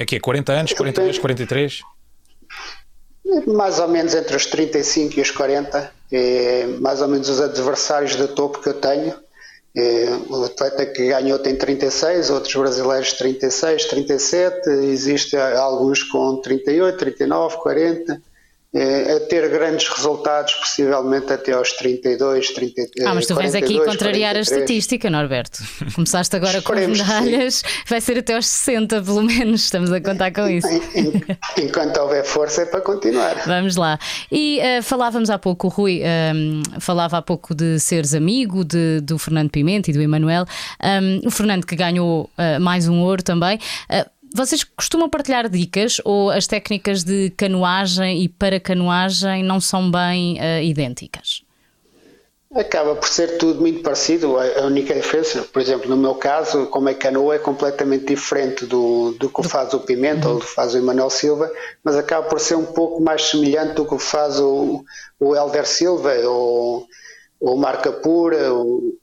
É 0.00 0.04
que 0.04 0.16
é 0.16 0.20
40 0.20 0.52
anos, 0.52 0.72
42, 0.72 1.18
43? 1.18 1.82
Mais 3.46 3.78
ou 3.78 3.88
menos 3.88 4.14
entre 4.14 4.36
os 4.36 4.46
35 4.46 5.18
e 5.18 5.22
os 5.22 5.30
40, 5.30 5.92
é 6.12 6.66
mais 6.80 7.00
ou 7.00 7.08
menos 7.08 7.28
os 7.28 7.40
adversários 7.40 8.16
de 8.16 8.28
topo 8.28 8.60
que 8.60 8.68
eu 8.68 8.74
tenho. 8.74 9.14
É, 9.76 10.08
o 10.28 10.44
atleta 10.44 10.84
que 10.84 11.08
ganhou 11.08 11.38
tem 11.38 11.54
36, 11.54 12.30
outros 12.30 12.54
brasileiros 12.54 13.12
36, 13.12 13.84
37, 13.84 14.68
existe 14.68 15.36
alguns 15.36 16.02
com 16.02 16.40
38, 16.40 16.98
39, 16.98 17.56
40 17.58 18.29
a 18.72 19.20
ter 19.28 19.48
grandes 19.48 19.88
resultados, 19.88 20.54
possivelmente 20.54 21.32
até 21.32 21.52
aos 21.52 21.72
32, 21.72 22.50
33. 22.52 23.06
Ah, 23.06 23.14
mas 23.14 23.26
tu 23.26 23.34
vens 23.34 23.54
aqui 23.54 23.78
contrariar 23.78 24.34
43. 24.34 24.36
a 24.36 24.40
estatística, 24.40 25.10
Norberto. 25.10 25.58
Começaste 25.94 26.36
agora 26.36 26.62
com 26.62 26.72
as 26.72 26.86
medalhas, 26.86 27.62
vai 27.88 28.00
ser 28.00 28.18
até 28.18 28.36
aos 28.36 28.46
60, 28.46 29.02
pelo 29.02 29.22
menos. 29.22 29.64
Estamos 29.64 29.90
a 29.92 30.00
contar 30.00 30.32
com 30.32 30.48
isso. 30.48 30.68
Enquanto 31.58 31.98
houver 31.98 32.24
força, 32.24 32.62
é 32.62 32.66
para 32.66 32.80
continuar. 32.80 33.42
Vamos 33.44 33.74
lá. 33.74 33.98
E 34.30 34.60
uh, 34.60 34.82
falávamos 34.82 35.30
há 35.30 35.38
pouco, 35.38 35.66
o 35.66 35.70
Rui 35.70 36.02
um, 36.34 36.62
falava 36.78 37.18
há 37.18 37.22
pouco 37.22 37.54
de 37.54 37.80
seres 37.80 38.14
amigo 38.14 38.64
de, 38.64 39.00
do 39.00 39.18
Fernando 39.18 39.50
Pimenta 39.50 39.90
e 39.90 39.94
do 39.94 40.00
Emanuel. 40.00 40.44
Um, 40.82 41.26
o 41.26 41.30
Fernando 41.30 41.66
que 41.66 41.74
ganhou 41.74 42.30
uh, 42.38 42.60
mais 42.60 42.86
um 42.86 43.00
ouro 43.00 43.22
também. 43.22 43.58
Uh, 43.90 44.19
vocês 44.34 44.64
costumam 44.64 45.08
partilhar 45.08 45.48
dicas 45.48 46.00
ou 46.04 46.30
as 46.30 46.46
técnicas 46.46 47.02
de 47.02 47.30
canoagem 47.30 48.22
e 48.22 48.28
para 48.28 48.60
canoagem 48.60 49.42
não 49.42 49.60
são 49.60 49.90
bem 49.90 50.38
uh, 50.38 50.62
idênticas? 50.62 51.42
Acaba 52.52 52.96
por 52.96 53.08
ser 53.08 53.38
tudo 53.38 53.60
muito 53.60 53.80
parecido. 53.80 54.36
A 54.36 54.66
única 54.66 54.92
diferença, 54.92 55.42
por 55.42 55.62
exemplo, 55.62 55.88
no 55.88 55.96
meu 55.96 56.16
caso, 56.16 56.66
como 56.66 56.88
é 56.88 56.94
canoa, 56.94 57.36
é 57.36 57.38
completamente 57.38 58.06
diferente 58.06 58.66
do, 58.66 59.12
do 59.12 59.28
que 59.28 59.44
faz 59.44 59.72
o 59.72 59.80
Pimenta 59.80 60.26
uhum. 60.26 60.34
ou 60.34 60.40
do 60.40 60.44
que 60.44 60.52
faz 60.52 60.74
o 60.74 60.78
Emanuel 60.78 61.10
Silva, 61.10 61.48
mas 61.84 61.94
acaba 61.94 62.28
por 62.28 62.40
ser 62.40 62.56
um 62.56 62.66
pouco 62.66 63.00
mais 63.00 63.22
semelhante 63.22 63.74
do 63.74 63.86
que 63.86 63.96
faz 64.00 64.40
o, 64.40 64.84
o 65.20 65.36
Helder 65.36 65.64
Silva 65.64 66.12
ou 66.26 66.86
o 67.40 67.56
Marca 67.56 67.92
Pura, 67.92 68.52
o, 68.52 68.98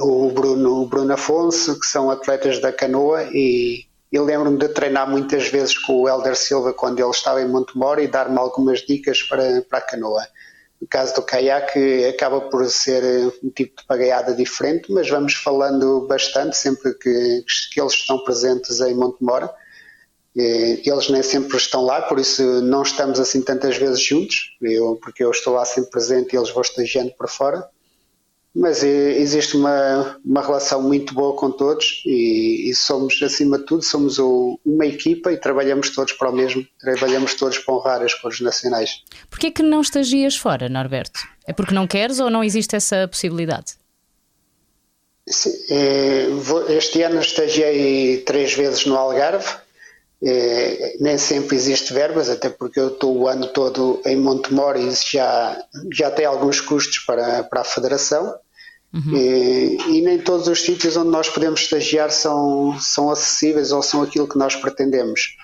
o, 0.00 0.30
Bruno, 0.30 0.82
o 0.82 0.86
Bruno 0.86 1.14
Afonso, 1.14 1.78
que 1.78 1.86
são 1.86 2.10
atletas 2.10 2.60
da 2.60 2.72
canoa 2.72 3.22
e 3.32 3.86
eu 4.12 4.24
lembro-me 4.24 4.58
de 4.58 4.68
treinar 4.68 5.08
muitas 5.08 5.48
vezes 5.48 5.76
com 5.78 6.02
o 6.02 6.08
Helder 6.08 6.36
Silva 6.36 6.74
quando 6.74 7.00
ele 7.00 7.10
estava 7.10 7.40
em 7.40 7.48
Montemor 7.48 7.98
e 7.98 8.06
dar-me 8.06 8.38
algumas 8.38 8.80
dicas 8.80 9.22
para, 9.22 9.62
para 9.62 9.78
a 9.78 9.82
canoa. 9.82 10.22
No 10.78 10.86
caso 10.86 11.14
do 11.14 11.22
caiaque, 11.22 12.04
acaba 12.04 12.40
por 12.42 12.68
ser 12.68 13.02
um 13.42 13.48
tipo 13.48 13.80
de 13.80 13.86
pagaiada 13.86 14.34
diferente, 14.34 14.92
mas 14.92 15.08
vamos 15.08 15.34
falando 15.34 16.06
bastante 16.06 16.56
sempre 16.56 16.92
que, 16.94 17.44
que 17.72 17.80
eles 17.80 17.94
estão 17.94 18.22
presentes 18.22 18.80
em 18.80 18.94
Montemor. 18.94 19.48
Eles 20.34 21.08
nem 21.08 21.22
sempre 21.22 21.56
estão 21.56 21.82
lá, 21.82 22.02
por 22.02 22.18
isso 22.18 22.42
não 22.62 22.82
estamos 22.82 23.18
assim 23.18 23.40
tantas 23.40 23.76
vezes 23.76 24.02
juntos, 24.02 24.56
eu, 24.60 24.96
porque 24.96 25.24
eu 25.24 25.30
estou 25.30 25.54
lá 25.54 25.64
sempre 25.64 25.90
presente 25.90 26.34
e 26.34 26.36
eles 26.36 26.50
vão 26.50 26.62
estagiando 26.62 27.12
por 27.16 27.28
fora 27.28 27.66
mas 28.54 28.82
existe 28.82 29.56
uma, 29.56 30.18
uma 30.24 30.42
relação 30.42 30.82
muito 30.82 31.14
boa 31.14 31.34
com 31.34 31.50
todos 31.50 32.02
e, 32.04 32.68
e 32.70 32.74
somos, 32.74 33.22
acima 33.22 33.58
de 33.58 33.64
tudo, 33.64 33.82
somos 33.82 34.18
o, 34.18 34.58
uma 34.64 34.84
equipa 34.84 35.32
e 35.32 35.38
trabalhamos 35.38 35.90
todos 35.90 36.12
para 36.12 36.30
o 36.30 36.32
mesmo, 36.34 36.66
trabalhamos 36.78 37.34
todos 37.34 37.58
para 37.58 37.74
honrar 37.74 38.02
as 38.02 38.12
cores 38.14 38.40
nacionais. 38.40 39.02
Porquê 39.30 39.50
que 39.50 39.62
não 39.62 39.80
estagias 39.80 40.36
fora, 40.36 40.68
Norberto? 40.68 41.20
É 41.46 41.52
porque 41.52 41.74
não 41.74 41.86
queres 41.86 42.20
ou 42.20 42.30
não 42.30 42.44
existe 42.44 42.76
essa 42.76 43.08
possibilidade? 43.08 43.72
Sim, 45.26 45.52
é, 45.70 46.26
este 46.76 47.02
ano 47.02 47.20
estagiei 47.20 48.18
três 48.18 48.52
vezes 48.52 48.84
no 48.84 48.96
Algarve, 48.96 49.46
é, 50.24 50.96
nem 51.00 51.18
sempre 51.18 51.56
existe 51.56 51.92
verbas, 51.92 52.30
até 52.30 52.48
porque 52.48 52.78
eu 52.78 52.88
estou 52.88 53.16
o 53.16 53.28
ano 53.28 53.48
todo 53.48 54.00
em 54.06 54.16
Montemor 54.16 54.76
e 54.76 54.86
isso 54.86 55.06
já, 55.12 55.60
já 55.92 56.10
tem 56.10 56.24
alguns 56.24 56.60
custos 56.60 57.00
para, 57.00 57.42
para 57.42 57.62
a 57.62 57.64
Federação. 57.64 58.34
Uhum. 58.94 59.16
E, 59.16 59.78
e, 59.88 60.02
nem 60.02 60.18
todos 60.18 60.46
os 60.48 60.60
sítios 60.60 60.96
onde 60.96 61.10
nós 61.10 61.28
podemos 61.28 61.60
estagiar 61.60 62.10
são, 62.10 62.78
são 62.78 63.10
acessíveis 63.10 63.72
ou 63.72 63.82
são 63.82 64.02
aquilo 64.02 64.28
que 64.28 64.38
nós 64.38 64.54
pretendemos. 64.54 65.36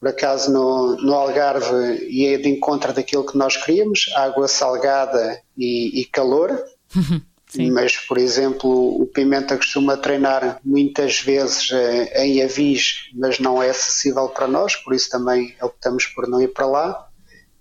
Por 0.00 0.08
acaso 0.08 0.50
no, 0.52 0.96
no 0.96 1.14
Algarve 1.14 2.06
ia 2.08 2.38
de 2.38 2.48
encontro 2.48 2.92
daquilo 2.92 3.26
que 3.26 3.36
nós 3.36 3.56
queríamos, 3.56 4.10
água 4.16 4.48
salgada 4.48 5.40
e, 5.56 6.00
e 6.00 6.04
calor. 6.06 6.50
Uhum. 6.94 7.20
Sim. 7.48 7.70
Mas, 7.70 7.96
por 7.96 8.18
exemplo, 8.18 9.00
o 9.00 9.06
Pimenta 9.06 9.56
costuma 9.56 9.96
treinar 9.96 10.60
muitas 10.64 11.20
vezes 11.20 11.70
eh, 11.70 12.24
em 12.24 12.42
Avis, 12.42 13.08
mas 13.14 13.38
não 13.38 13.62
é 13.62 13.70
acessível 13.70 14.28
para 14.28 14.48
nós, 14.48 14.74
por 14.74 14.92
isso 14.92 15.08
também 15.08 15.54
optamos 15.62 16.06
por 16.06 16.28
não 16.28 16.42
ir 16.42 16.48
para 16.48 16.66
lá. 16.66 17.08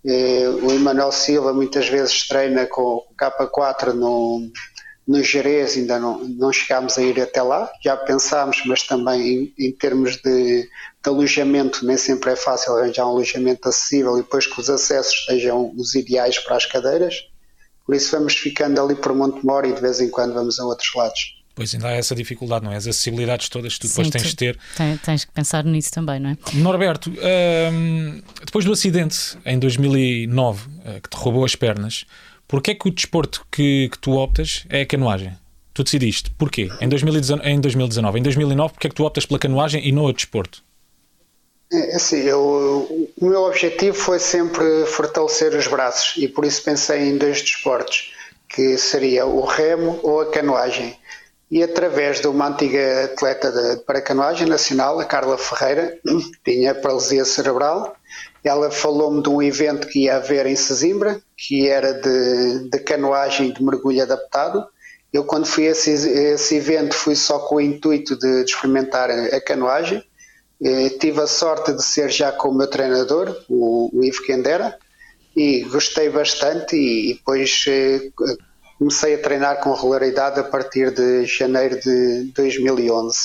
Eh, 0.03 0.49
o 0.63 0.71
Emanuel 0.71 1.11
Silva 1.11 1.53
muitas 1.53 1.87
vezes 1.87 2.27
treina 2.27 2.65
com 2.65 2.81
o 2.81 3.05
K4 3.15 3.93
no, 3.93 4.51
no 5.07 5.21
Jerez 5.21 5.77
ainda 5.77 5.99
não, 5.99 6.23
não 6.23 6.51
chegámos 6.51 6.97
a 6.97 7.01
ir 7.03 7.21
até 7.21 7.41
lá, 7.41 7.71
já 7.83 7.95
pensámos, 7.95 8.63
mas 8.65 8.83
também 8.83 9.53
em, 9.57 9.67
em 9.67 9.71
termos 9.71 10.17
de, 10.17 10.63
de, 10.63 10.69
alojamento 11.05 11.85
nem 11.85 11.95
sempre 11.95 12.31
é 12.31 12.35
fácil 12.35 12.75
arranjar 12.75 13.05
um 13.05 13.11
alojamento 13.11 13.69
acessível 13.69 14.17
e 14.17 14.23
depois 14.23 14.47
que 14.47 14.59
os 14.59 14.69
acessos 14.69 15.25
sejam 15.25 15.71
os 15.77 15.93
ideais 15.93 16.39
para 16.39 16.55
as 16.55 16.65
cadeiras. 16.65 17.15
Por 17.85 17.95
isso 17.95 18.11
vamos 18.11 18.35
ficando 18.35 18.81
ali 18.81 18.95
por 18.95 19.13
Montemor 19.13 19.65
e 19.65 19.73
de 19.73 19.81
vez 19.81 19.99
em 19.99 20.09
quando 20.09 20.33
vamos 20.33 20.59
a 20.59 20.65
outros 20.65 20.89
lados. 20.95 21.35
Pois 21.53 21.73
ainda 21.73 21.87
há 21.87 21.91
essa 21.91 22.13
dificuldade, 22.13 22.65
não 22.65 22.71
é? 22.71 22.75
As 22.75 22.85
acessibilidades 22.85 23.47
todas 23.47 23.75
que 23.75 23.81
tu 23.81 23.87
depois 23.87 24.07
Sim, 24.07 24.11
tens 24.11 24.27
de 24.27 24.35
ter. 24.35 24.59
Tens 25.05 25.23
que 25.23 25.31
pensar 25.31 25.63
nisso 25.63 25.91
também, 25.91 26.19
não 26.19 26.31
é? 26.31 26.37
Norberto, 26.55 27.09
hum, 27.09 28.21
depois 28.43 28.65
do 28.65 28.73
acidente 28.73 29.37
em 29.45 29.57
2009 29.57 30.67
eh, 30.83 30.99
que 30.99 31.09
te 31.09 31.15
roubou 31.15 31.45
as 31.45 31.55
pernas, 31.55 32.05
Porquê 32.47 32.71
é 32.71 32.75
que 32.75 32.87
o 32.87 32.91
desporto 32.91 33.45
que, 33.51 33.89
que 33.91 33.97
tu 33.97 34.11
optas 34.11 34.65
é 34.69 34.81
a 34.81 34.85
canoagem? 34.85 35.33
Tu 35.73 35.83
decidiste. 35.83 36.29
Porquê? 36.31 36.69
Em 36.79 36.87
2019, 36.87 37.47
em 37.47 37.59
2019. 37.59 38.19
Em 38.19 38.23
2009, 38.23 38.73
porquê 38.73 38.87
é 38.87 38.89
que 38.89 38.95
tu 38.95 39.03
optas 39.03 39.25
pela 39.25 39.39
canoagem 39.39 39.85
e 39.85 39.91
não 39.91 40.05
o 40.05 40.13
desporto? 40.13 40.63
É, 41.75 41.95
assim, 41.95 42.21
eu, 42.21 43.11
o 43.19 43.25
meu 43.25 43.43
objetivo 43.43 43.95
foi 43.97 44.19
sempre 44.19 44.85
fortalecer 44.85 45.53
os 45.53 45.67
braços 45.67 46.15
e 46.17 46.27
por 46.27 46.45
isso 46.45 46.63
pensei 46.63 47.09
em 47.09 47.17
dois 47.17 47.41
desportos, 47.41 48.13
que 48.47 48.77
seria 48.77 49.25
o 49.25 49.43
remo 49.43 49.99
ou 50.01 50.21
a 50.21 50.31
canoagem. 50.31 50.97
E 51.51 51.61
através 51.61 52.21
de 52.21 52.27
uma 52.27 52.47
antiga 52.47 53.05
atleta 53.05 53.51
de, 53.51 53.83
para 53.83 54.01
canoagem 54.01 54.47
nacional, 54.47 54.99
a 54.99 55.05
Carla 55.05 55.38
Ferreira, 55.38 55.97
tinha 56.43 56.73
paralisia 56.73 57.25
cerebral, 57.25 57.95
ela 58.43 58.71
falou-me 58.71 59.21
de 59.21 59.29
um 59.29 59.41
evento 59.41 59.88
que 59.88 60.05
ia 60.05 60.17
haver 60.17 60.45
em 60.45 60.55
Sesimbra, 60.55 61.19
que 61.35 61.67
era 61.67 61.93
de, 61.93 62.69
de 62.69 62.79
canoagem 62.79 63.51
de 63.51 63.63
mergulho 63.63 64.01
adaptado. 64.01 64.65
Eu, 65.11 65.23
quando 65.23 65.45
fui 65.45 65.67
a 65.67 65.71
esse, 65.71 65.91
esse 65.91 66.55
evento, 66.55 66.93
fui 66.93 67.15
só 67.15 67.39
com 67.39 67.55
o 67.55 67.61
intuito 67.61 68.17
de, 68.17 68.43
de 68.43 68.51
experimentar 68.51 69.09
a 69.09 69.41
canoagem. 69.41 70.03
Eh, 70.63 70.89
tive 70.99 71.21
a 71.21 71.27
sorte 71.27 71.73
de 71.73 71.83
ser 71.83 72.09
já 72.09 72.31
com 72.31 72.49
o 72.49 72.53
meu 72.53 72.67
treinador, 72.67 73.35
o, 73.49 73.89
o 73.93 74.03
Ivo 74.03 74.23
Kendera, 74.23 74.77
e 75.35 75.63
gostei 75.63 76.09
bastante. 76.09 76.75
E, 76.75 77.11
e 77.11 77.13
depois 77.15 77.65
eh, 77.67 78.09
comecei 78.77 79.15
a 79.15 79.21
treinar 79.21 79.59
com 79.59 79.73
regularidade 79.73 80.39
a 80.39 80.43
partir 80.43 80.91
de 80.91 81.25
janeiro 81.25 81.79
de 81.79 82.31
2011. 82.35 83.17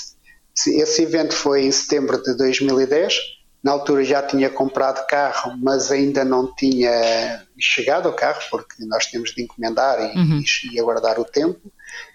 Esse 0.67 1.03
evento 1.03 1.35
foi 1.35 1.63
em 1.63 1.71
setembro 1.71 2.23
de 2.23 2.37
2010 2.37 3.41
na 3.63 3.73
altura 3.73 4.03
já 4.05 4.23
tinha 4.23 4.49
comprado 4.49 5.07
carro, 5.07 5.55
mas 5.59 5.93
ainda 5.93 6.25
não 6.25 6.53
tinha 6.55 7.45
chegado 7.59 8.09
ao 8.09 8.15
carro, 8.15 8.41
porque 8.51 8.85
nós 8.87 9.07
temos 9.07 9.33
de 9.35 9.43
encomendar 9.43 10.01
e, 10.01 10.19
uhum. 10.19 10.43
e 10.73 10.81
aguardar 10.81 11.21
o 11.21 11.25
tempo. 11.25 11.61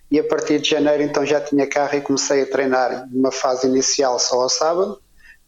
e 0.09 0.19
a 0.19 0.23
partir 0.23 0.59
de 0.59 0.69
janeiro 0.69 1.03
então 1.03 1.25
já 1.25 1.39
tinha 1.39 1.67
carro 1.67 1.97
e 1.97 2.01
comecei 2.01 2.41
a 2.41 2.45
treinar 2.47 3.07
numa 3.11 3.31
fase 3.31 3.67
inicial 3.67 4.17
só 4.17 4.41
ao 4.41 4.49
sábado 4.49 4.99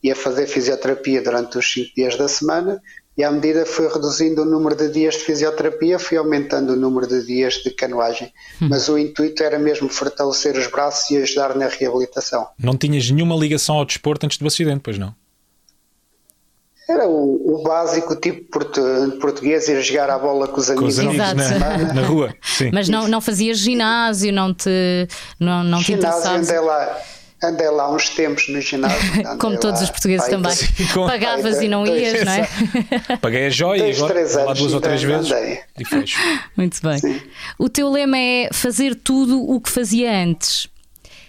e 0.07 0.11
a 0.11 0.15
fazer 0.15 0.47
fisioterapia 0.47 1.21
durante 1.21 1.57
os 1.57 1.71
5 1.71 1.95
dias 1.95 2.15
da 2.15 2.27
semana 2.27 2.81
e 3.17 3.23
à 3.23 3.31
medida 3.31 3.63
que 3.63 3.69
fui 3.69 3.87
reduzindo 3.87 4.43
o 4.43 4.45
número 4.45 4.75
de 4.75 4.89
dias 4.89 5.15
de 5.15 5.21
fisioterapia, 5.21 5.97
fui 5.97 6.17
aumentando 6.17 6.73
o 6.73 6.75
número 6.75 7.07
de 7.07 7.25
dias 7.25 7.55
de 7.55 7.71
canoagem. 7.71 8.31
Hum. 8.61 8.67
Mas 8.69 8.87
o 8.87 8.97
intuito 8.97 9.41
era 9.41 9.57
mesmo 9.57 9.89
fortalecer 9.89 10.55
os 10.55 10.67
braços 10.67 11.09
e 11.09 11.17
ajudar 11.17 11.55
na 11.55 11.67
reabilitação. 11.67 12.47
Não 12.59 12.77
tinhas 12.77 13.09
nenhuma 13.09 13.35
ligação 13.35 13.75
ao 13.75 13.85
desporto 13.85 14.27
antes 14.27 14.37
do 14.37 14.45
acidente, 14.45 14.81
pois 14.83 14.99
não? 14.99 15.15
Era 16.87 17.05
o, 17.07 17.55
o 17.55 17.63
básico, 17.63 18.15
tipo 18.15 18.49
portu, 18.49 18.81
português, 19.19 19.67
ir 19.67 19.81
jogar 19.81 20.09
a 20.09 20.19
bola 20.19 20.47
com 20.47 20.59
os 20.61 20.69
amigos, 20.69 20.97
com 20.97 21.01
os 21.09 21.19
amigos 21.19 21.59
na, 21.59 21.77
na, 21.93 22.01
rua. 22.03 22.33
Sim. 22.41 22.69
Mas 22.71 22.87
não, 22.87 23.07
não 23.07 23.19
fazias 23.19 23.57
ginásio, 23.57 24.31
não 24.31 24.53
te, 24.53 24.69
não, 25.39 25.63
não 25.63 25.79
te 25.79 25.95
ginásio 25.95 26.31
andei 26.31 26.59
lá, 26.59 27.01
andei 27.43 27.69
lá 27.69 27.91
uns 27.91 28.09
tempos 28.09 28.47
no 28.49 28.59
ginásio. 28.61 29.23
Como 29.39 29.59
todos 29.59 29.79
lá, 29.79 29.85
os 29.85 29.89
portugueses 29.89 30.27
também. 30.27 30.55
Pagavas 31.07 31.61
e 31.61 31.67
não 31.67 31.83
dois, 31.83 32.01
ias, 32.01 32.25
não 32.25 32.31
é? 32.31 33.17
Paguei 33.21 33.47
a 33.47 33.49
joia 33.49 33.83
dois, 33.83 33.97
e 33.97 34.03
agora 34.03 34.45
lá 34.45 34.53
duas 34.53 34.73
ou 34.73 34.81
três 34.81 35.03
vezes 35.03 35.31
andei. 35.31 35.59
e 35.77 35.85
fecho. 35.85 36.19
Muito 36.55 36.81
bem. 36.81 36.97
Sim. 36.97 37.21
O 37.57 37.69
teu 37.69 37.89
lema 37.89 38.17
é 38.17 38.49
fazer 38.51 38.95
tudo 38.95 39.41
o 39.49 39.61
que 39.61 39.69
fazia 39.69 40.11
antes. 40.11 40.67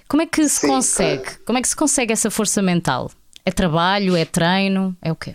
Como 0.09 0.23
é 0.23 0.27
que 0.27 0.49
se 0.49 0.61
Sim, 0.61 0.69
consegue? 0.69 1.23
Claro. 1.23 1.39
Como 1.45 1.59
é 1.59 1.63
que 1.63 1.69
se 1.69 1.77
consegue 1.77 2.13
essa 2.13 2.31
força 2.31 2.63
mental? 2.63 3.11
É 3.45 3.51
trabalho, 3.51 4.17
é 4.17 4.25
treino, 4.25 4.97
é 5.03 5.13
o 5.13 5.17
quê? 5.17 5.35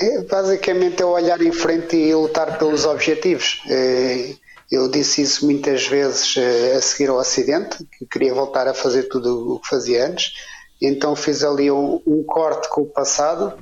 É, 0.00 0.22
basicamente 0.22 1.02
é 1.02 1.04
olhar 1.04 1.40
em 1.42 1.50
frente 1.50 1.96
e 1.96 2.14
lutar 2.14 2.58
pelos 2.58 2.84
objetivos. 2.84 3.62
É, 3.68 4.34
eu 4.70 4.88
disse 4.88 5.22
isso 5.22 5.46
muitas 5.46 5.86
vezes 5.86 6.36
é, 6.36 6.74
a 6.74 6.82
seguir 6.82 7.08
ao 7.08 7.18
acidente, 7.18 7.78
que 7.84 8.06
queria 8.06 8.34
voltar 8.34 8.68
a 8.68 8.74
fazer 8.74 9.04
tudo 9.04 9.54
o 9.54 9.60
que 9.60 9.68
fazia 9.68 10.06
antes. 10.06 10.34
Então 10.80 11.16
fiz 11.16 11.42
ali 11.42 11.70
um, 11.70 12.00
um 12.06 12.22
corte 12.22 12.68
com 12.68 12.82
o 12.82 12.86
passado 12.86 13.58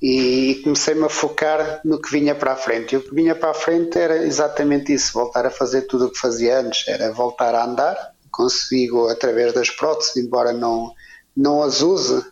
e 0.00 0.60
comecei-me 0.64 1.04
a 1.04 1.08
focar 1.08 1.80
no 1.84 2.00
que 2.00 2.10
vinha 2.10 2.34
para 2.34 2.52
a 2.52 2.56
frente. 2.56 2.94
E 2.94 2.98
o 2.98 3.02
que 3.02 3.14
vinha 3.14 3.34
para 3.34 3.50
a 3.50 3.54
frente 3.54 3.98
era 3.98 4.16
exatamente 4.24 4.92
isso: 4.92 5.12
voltar 5.12 5.44
a 5.44 5.50
fazer 5.50 5.82
tudo 5.82 6.06
o 6.06 6.10
que 6.10 6.18
fazia 6.18 6.60
antes, 6.60 6.88
era 6.88 7.12
voltar 7.12 7.54
a 7.54 7.64
andar. 7.64 7.96
Consigo 8.30 9.08
através 9.08 9.52
das 9.52 9.70
próteses, 9.70 10.16
embora 10.16 10.52
não, 10.52 10.92
não 11.36 11.62
as 11.62 11.82
use 11.82 12.24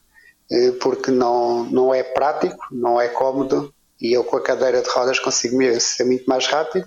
eh, 0.50 0.70
porque 0.80 1.10
não, 1.10 1.64
não 1.64 1.92
é 1.92 2.02
prático, 2.02 2.64
não 2.70 3.00
é 3.00 3.08
cómodo 3.08 3.74
e 4.00 4.12
eu 4.12 4.22
com 4.22 4.36
a 4.36 4.42
cadeira 4.42 4.82
de 4.82 4.88
rodas 4.90 5.18
consigo 5.18 5.56
ser 5.80 6.04
muito 6.04 6.24
mais 6.26 6.46
rápido, 6.46 6.86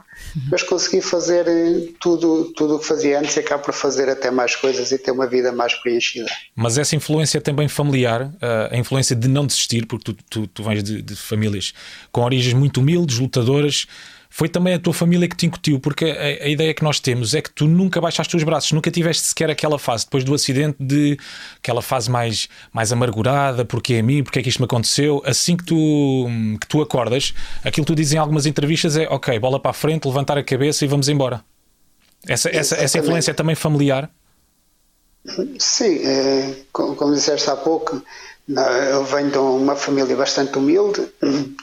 mas 0.52 0.62
consegui 0.62 1.02
fazer 1.02 1.48
eh, 1.48 1.88
tudo 2.00 2.54
tudo 2.56 2.76
o 2.76 2.80
que 2.80 2.86
fazia 2.86 3.20
antes 3.20 3.36
e 3.36 3.40
acabo 3.40 3.64
por 3.64 3.74
fazer 3.74 4.10
até 4.10 4.30
mais 4.30 4.56
coisas 4.56 4.92
e 4.92 4.98
ter 4.98 5.12
uma 5.12 5.26
vida 5.26 5.52
mais 5.52 5.74
preenchida. 5.74 6.30
Mas 6.56 6.78
essa 6.78 6.96
influência 6.96 7.42
também 7.42 7.68
familiar, 7.68 8.32
eh, 8.42 8.70
a 8.72 8.78
influência 8.78 9.16
de 9.16 9.28
não 9.28 9.46
desistir, 9.46 9.86
porque 9.88 10.14
tu, 10.14 10.18
tu, 10.30 10.48
tu 10.48 10.64
vens 10.64 10.84
de, 10.84 11.02
de 11.02 11.16
famílias 11.16 11.74
com 12.12 12.22
origens 12.22 12.54
muito 12.54 12.80
humildes, 12.80 13.18
lutadoras, 13.18 13.88
foi 14.40 14.48
também 14.48 14.74
a 14.74 14.80
tua 14.80 14.94
família 14.94 15.28
que 15.28 15.36
te 15.36 15.46
incutiu, 15.48 15.82
porque 15.82 16.06
a, 16.06 16.46
a, 16.46 16.48
ideia 16.48 16.74
que 16.74 16.82
nós 16.82 16.98
temos 17.02 17.34
é 17.34 17.42
que 17.42 17.52
tu 17.52 17.68
nunca 17.68 18.00
baixaste 18.00 18.38
os 18.38 18.42
braços, 18.42 18.72
nunca 18.72 18.90
tiveste 18.90 19.24
sequer 19.24 19.50
aquela 19.50 19.78
fase 19.78 20.06
depois 20.06 20.24
do 20.24 20.34
acidente 20.34 20.78
de 20.80 21.18
aquela 21.58 21.82
fase 21.82 22.10
mais, 22.10 22.48
mais 22.72 22.94
amargurada, 22.94 23.66
porque 23.66 23.96
é 23.96 24.00
a 24.00 24.04
mim, 24.04 24.24
porque 24.24 24.40
é 24.40 24.42
que 24.42 24.48
isto 24.48 24.60
me 24.60 24.64
aconteceu. 24.64 25.22
Assim 25.26 25.58
que 25.58 25.66
tu, 25.66 26.26
que 26.62 26.66
tu 26.68 26.82
acordas, 26.82 27.34
aquilo 27.66 27.86
que 27.86 27.92
tu 27.92 27.96
dizes 27.98 28.14
em 28.14 28.18
algumas 28.18 28.46
entrevistas 28.46 28.96
é 28.96 29.10
ok, 29.10 29.38
bola 29.40 29.60
para 29.60 29.72
a 29.72 29.74
frente, 29.74 30.08
levantar 30.08 30.38
a 30.38 30.44
cabeça 30.44 30.86
e 30.86 30.88
vamos 30.88 31.10
embora. 31.10 31.44
Essa, 32.26 32.50
essa, 32.50 32.78
essa 32.78 32.98
influência 32.98 33.32
é 33.32 33.34
também 33.34 33.56
familiar? 33.56 34.10
Sim, 35.60 36.00
é, 36.06 36.56
como 36.72 37.14
disseste 37.14 37.50
há 37.50 37.56
pouco, 37.56 38.02
eu 38.92 39.04
venho 39.04 39.30
de 39.30 39.38
uma 39.38 39.76
família 39.76 40.16
bastante 40.16 40.58
humilde. 40.58 41.08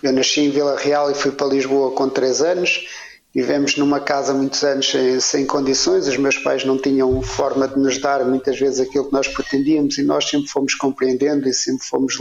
Eu 0.03 0.13
nasci 0.13 0.43
em 0.43 0.51
Vila 0.51 0.79
Real 0.79 1.11
e 1.11 1.15
fui 1.15 1.33
para 1.33 1.49
Lisboa 1.49 1.93
com 1.93 2.09
3 2.09 2.43
anos. 2.43 2.87
Vivemos 3.35 3.77
numa 3.77 4.01
casa 4.01 4.33
muitos 4.33 4.63
anos 4.65 4.91
sem, 4.91 5.21
sem, 5.21 5.47
condições, 5.47 6.07
os 6.07 6.17
meus 6.17 6.39
pais 6.39 6.65
não 6.65 6.79
tinham 6.79 7.21
forma 7.21 7.69
de 7.69 7.79
nos 7.79 7.99
dar 7.99 8.25
muitas 8.25 8.59
vezes 8.59 8.81
aquilo 8.81 9.05
que 9.05 9.13
nós 9.13 9.29
pretendíamos 9.29 9.99
e 9.99 10.03
nós 10.03 10.27
sempre 10.27 10.49
fomos 10.49 10.75
compreendendo 10.75 11.47
e 11.47 11.53
sempre 11.53 11.87
fomos 11.87 12.17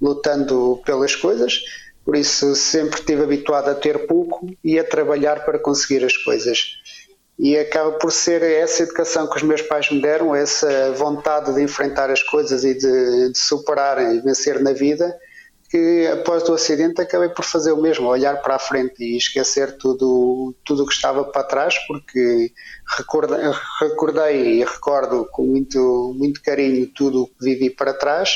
lutando 0.00 0.80
pelas 0.86 1.14
coisas. 1.14 1.60
Por 2.02 2.16
isso 2.16 2.54
sempre 2.54 3.00
estive 3.00 3.24
habituado 3.24 3.68
a 3.68 3.74
ter 3.74 4.06
pouco 4.06 4.48
e 4.64 4.78
a 4.78 4.84
trabalhar 4.84 5.44
para 5.44 5.58
conseguir 5.58 6.02
as 6.04 6.16
coisas 6.16 6.75
e 7.38 7.56
acaba 7.58 7.92
por 7.92 8.10
ser 8.10 8.42
essa 8.42 8.82
educação 8.82 9.28
que 9.28 9.36
os 9.36 9.42
meus 9.42 9.60
pais 9.62 9.90
me 9.90 10.00
deram, 10.00 10.34
essa 10.34 10.92
vontade 10.92 11.54
de 11.54 11.62
enfrentar 11.62 12.10
as 12.10 12.22
coisas 12.22 12.64
e 12.64 12.74
de, 12.74 13.32
de 13.32 13.38
superar 13.38 13.98
e 13.98 14.20
vencer 14.20 14.60
na 14.62 14.72
vida, 14.72 15.14
que 15.68 16.06
após 16.06 16.48
o 16.48 16.54
acidente 16.54 17.00
acabei 17.00 17.28
por 17.28 17.44
fazer 17.44 17.72
o 17.72 17.82
mesmo, 17.82 18.06
olhar 18.06 18.40
para 18.40 18.54
a 18.54 18.58
frente 18.58 19.02
e 19.02 19.18
esquecer 19.18 19.76
tudo 19.76 20.54
tudo 20.64 20.84
o 20.84 20.86
que 20.86 20.94
estava 20.94 21.24
para 21.24 21.42
trás, 21.42 21.74
porque 21.86 22.52
recordei, 22.96 23.38
recordei 23.80 24.60
e 24.60 24.64
recordo 24.64 25.28
com 25.30 25.44
muito, 25.44 26.14
muito 26.16 26.40
carinho 26.40 26.90
tudo 26.94 27.24
o 27.24 27.26
que 27.26 27.34
vivi 27.40 27.68
para 27.68 27.92
trás, 27.92 28.30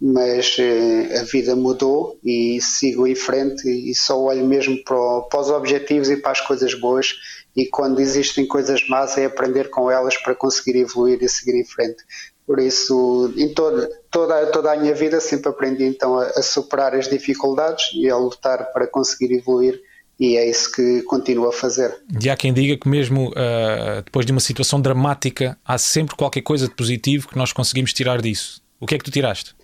mas 0.00 0.56
eh, 0.58 1.18
a 1.20 1.24
vida 1.24 1.54
mudou 1.54 2.18
e 2.24 2.60
sigo 2.60 3.06
em 3.06 3.14
frente 3.14 3.68
e 3.68 3.94
só 3.94 4.18
olho 4.18 4.44
mesmo 4.44 4.82
para, 4.84 5.20
para 5.22 5.40
os 5.40 5.50
objetivos 5.50 6.10
e 6.10 6.16
para 6.16 6.32
as 6.32 6.40
coisas 6.40 6.74
boas 6.74 7.14
e 7.56 7.66
quando 7.66 8.00
existem 8.00 8.46
coisas 8.46 8.86
más 8.88 9.16
é 9.18 9.26
aprender 9.26 9.70
com 9.70 9.90
elas 9.90 10.16
para 10.16 10.34
conseguir 10.34 10.78
evoluir 10.78 11.18
e 11.22 11.28
seguir 11.28 11.54
em 11.54 11.64
frente. 11.64 12.02
Por 12.46 12.58
isso, 12.58 13.32
em 13.36 13.52
toda, 13.54 13.88
toda, 14.10 14.46
toda 14.46 14.72
a 14.72 14.76
minha 14.76 14.94
vida 14.94 15.20
sempre 15.20 15.50
aprendi 15.50 15.84
então 15.84 16.18
a, 16.18 16.26
a 16.26 16.42
superar 16.42 16.94
as 16.94 17.08
dificuldades 17.08 17.90
e 17.94 18.10
a 18.10 18.16
lutar 18.16 18.72
para 18.72 18.86
conseguir 18.86 19.32
evoluir 19.34 19.80
e 20.18 20.36
é 20.36 20.48
isso 20.48 20.70
que 20.70 21.02
continuo 21.02 21.48
a 21.48 21.52
fazer. 21.52 21.96
E 22.20 22.30
há 22.30 22.36
quem 22.36 22.52
diga 22.52 22.76
que 22.76 22.88
mesmo 22.88 23.30
uh, 23.30 24.02
depois 24.04 24.24
de 24.24 24.32
uma 24.32 24.40
situação 24.40 24.80
dramática 24.80 25.58
há 25.64 25.78
sempre 25.78 26.14
qualquer 26.14 26.42
coisa 26.42 26.68
de 26.68 26.74
positivo 26.74 27.28
que 27.28 27.36
nós 27.36 27.52
conseguimos 27.52 27.92
tirar 27.92 28.20
disso. 28.20 28.62
O 28.80 28.86
que 28.86 28.94
é 28.94 28.98
que 28.98 29.04
tu 29.04 29.10
tiraste? 29.10 29.54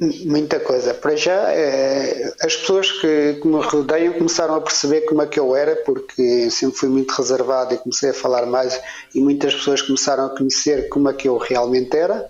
Muita 0.00 0.58
coisa. 0.58 0.92
Para 0.92 1.14
já, 1.14 1.52
é, 1.52 2.32
as 2.42 2.56
pessoas 2.56 2.90
que, 2.90 3.38
que, 3.40 3.46
me 3.46 3.62
rodeiam 3.62 4.12
começaram 4.14 4.56
a 4.56 4.60
perceber 4.60 5.02
como 5.02 5.22
é 5.22 5.26
que 5.26 5.38
eu 5.38 5.54
era, 5.54 5.76
porque 5.76 6.50
sempre 6.50 6.76
fui 6.76 6.88
muito 6.88 7.12
reservado 7.12 7.74
e 7.74 7.78
comecei 7.78 8.10
a 8.10 8.14
falar 8.14 8.44
mais, 8.44 8.80
e 9.14 9.20
muitas 9.20 9.54
pessoas 9.54 9.80
começaram 9.82 10.26
a 10.26 10.36
conhecer 10.36 10.88
como 10.88 11.08
é 11.08 11.14
que 11.14 11.28
eu 11.28 11.36
realmente 11.36 11.96
era. 11.96 12.28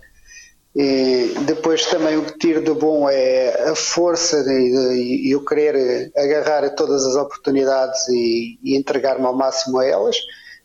E 0.77 1.33
depois 1.47 1.87
também 1.87 2.19
o 2.19 2.25
que 2.25 2.39
tiro 2.39 2.63
de 2.63 2.73
bom 2.73 3.09
é 3.09 3.71
a 3.71 3.75
força 3.75 4.45
e 4.51 5.35
o 5.35 5.45
querer 5.45 6.13
agarrar 6.17 6.65
a 6.65 6.71
todas 6.71 7.07
as 7.07 7.15
oportunidades 7.15 8.09
e, 8.09 8.59
e 8.63 8.77
entregar-me 8.77 9.25
ao 9.25 9.35
máximo 9.35 9.79
a 9.79 9.87
elas. 9.87 10.17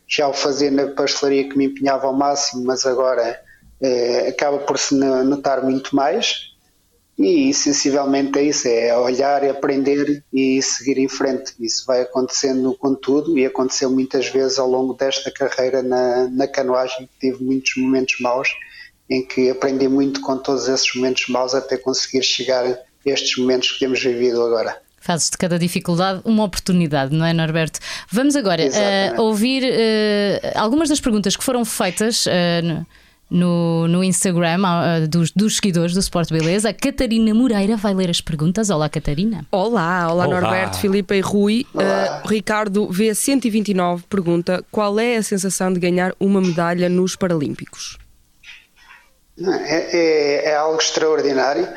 Já 0.07 0.27
o 0.27 0.33
fazia 0.33 0.71
na 0.71 0.87
pastelaria 0.87 1.47
que 1.47 1.57
me 1.57 1.65
empenhava 1.65 2.07
ao 2.07 2.13
máximo, 2.13 2.63
mas 2.65 2.85
agora 2.85 3.39
é, 3.81 4.27
acaba 4.29 4.57
por 4.59 4.77
se 4.77 4.95
notar 4.95 5.63
muito 5.63 5.95
mais 5.95 6.48
e 7.19 7.53
sensivelmente 7.53 8.39
é 8.39 8.43
isso, 8.43 8.65
é 8.69 8.97
olhar, 8.97 9.43
aprender 9.43 10.23
e 10.31 10.61
seguir 10.61 10.97
em 10.97 11.09
frente. 11.09 11.53
Isso 11.59 11.85
vai 11.85 12.01
acontecendo 12.01 12.73
com 12.75 12.95
tudo 12.95 13.37
e 13.37 13.45
aconteceu 13.45 13.91
muitas 13.91 14.29
vezes 14.29 14.57
ao 14.57 14.69
longo 14.69 14.93
desta 14.93 15.29
carreira 15.29 15.83
na, 15.83 16.29
na 16.29 16.47
canoagem. 16.47 17.09
Tive 17.19 17.43
muitos 17.43 17.73
momentos 17.75 18.15
maus 18.21 18.47
em 19.09 19.25
que 19.25 19.49
aprendi 19.49 19.89
muito 19.89 20.21
com 20.21 20.37
todos 20.37 20.69
esses 20.69 20.95
momentos 20.95 21.27
maus 21.27 21.53
até 21.53 21.75
conseguir 21.75 22.23
chegar 22.23 22.65
a 22.65 22.79
estes 23.05 23.37
momentos 23.37 23.71
que 23.71 23.79
temos 23.79 24.01
vivido 24.01 24.41
agora. 24.41 24.81
Fazes 25.01 25.29
de 25.29 25.37
cada 25.37 25.59
dificuldade 25.59 26.21
uma 26.23 26.45
oportunidade, 26.45 27.13
não 27.13 27.25
é, 27.25 27.33
Norberto? 27.33 27.79
Vamos 28.09 28.35
agora 28.37 28.63
uh, 28.63 29.21
ouvir 29.21 29.63
uh, 29.63 30.51
algumas 30.55 30.87
das 30.87 31.01
perguntas 31.01 31.35
que 31.35 31.43
foram 31.43 31.65
feitas. 31.65 32.25
Uh, 32.25 32.29
no, 32.63 32.87
no 33.29 34.03
Instagram 34.03 34.61
uh, 34.63 35.07
dos, 35.07 35.31
dos 35.31 35.57
seguidores 35.57 35.93
do 35.93 35.99
Sport 35.99 36.29
Beleza. 36.29 36.69
A 36.69 36.73
Catarina 36.73 37.33
Moreira 37.33 37.77
vai 37.77 37.93
ler 37.93 38.09
as 38.09 38.21
perguntas. 38.21 38.69
Olá, 38.69 38.89
Catarina. 38.89 39.45
Olá, 39.51 40.11
olá, 40.11 40.25
olá. 40.25 40.41
Norberto, 40.41 40.79
Filipe 40.79 41.15
e 41.15 41.21
Rui. 41.21 41.65
Uh, 41.73 42.27
Ricardo 42.27 42.87
V129 42.87 44.03
pergunta: 44.09 44.63
qual 44.71 44.99
é 44.99 45.17
a 45.17 45.23
sensação 45.23 45.71
de 45.71 45.79
ganhar 45.79 46.13
uma 46.19 46.41
medalha 46.41 46.89
nos 46.89 47.15
Paralímpicos? 47.15 47.97
É, 49.39 49.97
é, 49.97 50.51
é 50.51 50.55
algo 50.55 50.79
extraordinário. 50.79 51.67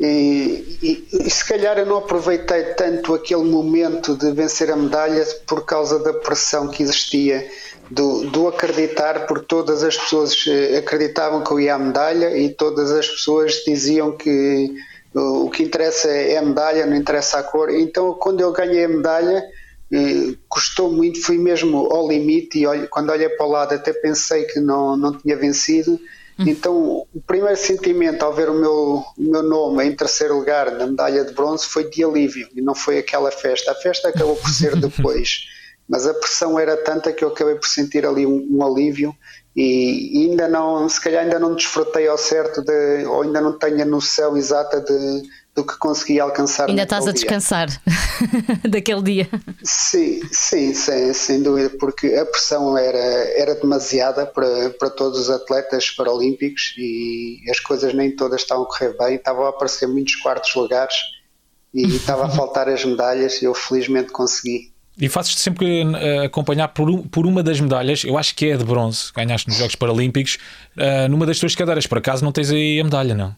E, 0.00 0.78
e, 0.82 1.08
e, 1.26 1.30
se 1.30 1.44
calhar 1.44 1.78
eu 1.78 1.86
não 1.86 1.98
aproveitei 1.98 2.74
tanto 2.74 3.14
aquele 3.14 3.44
momento 3.44 4.16
de 4.16 4.32
vencer 4.32 4.70
a 4.70 4.76
medalha 4.76 5.24
por 5.46 5.64
causa 5.64 5.98
da 6.00 6.12
pressão 6.12 6.68
que 6.68 6.82
existia 6.82 7.48
do, 7.90 8.30
do 8.30 8.48
acreditar, 8.48 9.26
porque 9.26 9.46
todas 9.46 9.82
as 9.82 9.96
pessoas 9.96 10.44
eh, 10.46 10.78
acreditavam 10.78 11.42
que 11.42 11.50
eu 11.50 11.60
ia 11.60 11.74
à 11.74 11.78
medalha 11.78 12.36
e 12.36 12.48
todas 12.50 12.90
as 12.90 13.06
pessoas 13.08 13.62
diziam 13.66 14.16
que 14.16 14.74
o 15.14 15.50
que 15.50 15.62
interessa 15.62 16.08
é 16.08 16.38
a 16.38 16.42
medalha, 16.42 16.86
não 16.86 16.96
interessa 16.96 17.38
a 17.38 17.42
cor. 17.42 17.70
Então, 17.70 18.14
quando 18.14 18.40
eu 18.40 18.50
ganhei 18.50 18.84
a 18.84 18.88
medalha, 18.88 19.44
eh, 19.92 20.34
custou 20.48 20.90
muito, 20.90 21.22
fui 21.22 21.36
mesmo 21.36 21.92
ao 21.92 22.08
limite 22.08 22.64
e 22.64 22.86
quando 22.88 23.10
olhei 23.10 23.28
para 23.28 23.46
o 23.46 23.50
lado 23.50 23.74
até 23.74 23.92
pensei 23.92 24.44
que 24.44 24.58
não, 24.58 24.96
não 24.96 25.12
tinha 25.12 25.36
vencido. 25.36 26.00
Hum. 26.38 26.44
Então, 26.46 27.06
o 27.14 27.20
primeiro 27.26 27.58
sentimento 27.58 28.22
ao 28.22 28.32
ver 28.32 28.48
o 28.48 28.54
meu, 28.54 29.04
o 29.18 29.22
meu 29.22 29.42
nome 29.42 29.84
em 29.84 29.94
terceiro 29.94 30.38
lugar 30.38 30.70
na 30.72 30.86
medalha 30.86 31.24
de 31.24 31.34
bronze 31.34 31.66
foi 31.66 31.90
de 31.90 32.02
alívio 32.02 32.48
e 32.54 32.62
não 32.62 32.74
foi 32.74 32.98
aquela 32.98 33.30
festa. 33.30 33.72
A 33.72 33.74
festa 33.74 34.08
acabou 34.08 34.36
por 34.36 34.50
ser 34.50 34.74
depois, 34.80 35.42
mas 35.88 36.06
a 36.06 36.14
pressão 36.14 36.58
era 36.58 36.76
tanta 36.76 37.12
que 37.12 37.24
eu 37.24 37.28
acabei 37.28 37.54
por 37.56 37.66
sentir 37.66 38.06
ali 38.06 38.26
um, 38.26 38.46
um 38.50 38.64
alívio 38.64 39.14
e 39.54 40.28
ainda 40.30 40.48
não, 40.48 40.88
se 40.88 40.98
calhar 41.00 41.24
ainda 41.24 41.38
não 41.38 41.54
desfrutei 41.54 42.08
ao 42.08 42.16
certo 42.16 42.62
de, 42.62 43.04
ou 43.04 43.22
ainda 43.22 43.40
não 43.40 43.58
tenho 43.58 43.82
a 43.82 43.84
noção 43.84 44.34
exata 44.34 44.80
de, 44.80 45.22
do 45.54 45.64
que 45.66 45.76
consegui 45.76 46.18
alcançar. 46.18 46.70
Ainda 46.70 46.84
estás 46.84 47.06
a 47.06 47.12
descansar 47.12 47.68
daquele 48.66 49.02
dia. 49.02 49.28
Sim, 49.62 50.22
sim, 50.32 50.72
sem, 50.72 51.12
sem 51.12 51.42
dúvida, 51.42 51.70
porque 51.78 52.14
a 52.14 52.24
pressão 52.24 52.78
era, 52.78 52.98
era 52.98 53.54
demasiada 53.54 54.26
para, 54.26 54.70
para 54.70 54.88
todos 54.88 55.18
os 55.18 55.30
atletas 55.30 55.90
paralímpicos 55.90 56.74
e 56.78 57.38
as 57.50 57.60
coisas 57.60 57.92
nem 57.92 58.16
todas 58.16 58.40
estavam 58.40 58.64
a 58.64 58.68
correr 58.68 58.96
bem, 58.96 59.16
estavam 59.16 59.44
a 59.44 59.50
aparecer 59.50 59.86
muitos 59.86 60.16
quartos 60.16 60.54
lugares 60.54 60.94
e 61.74 61.82
estava 61.94 62.24
a 62.24 62.30
faltar 62.30 62.70
as 62.70 62.82
medalhas 62.86 63.42
e 63.42 63.44
eu 63.44 63.52
felizmente 63.52 64.10
consegui. 64.10 64.71
E 64.98 65.08
fazes-te 65.08 65.40
sempre 65.40 65.84
uh, 65.84 66.24
acompanhar 66.24 66.68
por, 66.68 67.06
por 67.08 67.26
uma 67.26 67.42
das 67.42 67.58
medalhas, 67.60 68.04
eu 68.04 68.18
acho 68.18 68.34
que 68.34 68.50
é 68.50 68.56
de 68.56 68.64
bronze, 68.64 69.10
ganhaste 69.14 69.48
nos 69.48 69.56
Jogos 69.56 69.74
Paralímpicos, 69.74 70.38
uh, 70.76 71.08
numa 71.08 71.24
das 71.24 71.38
tuas 71.38 71.54
cadeiras. 71.54 71.86
Por 71.86 71.98
acaso 71.98 72.24
não 72.24 72.30
tens 72.30 72.50
aí 72.50 72.78
a 72.78 72.84
medalha, 72.84 73.14
não? 73.14 73.34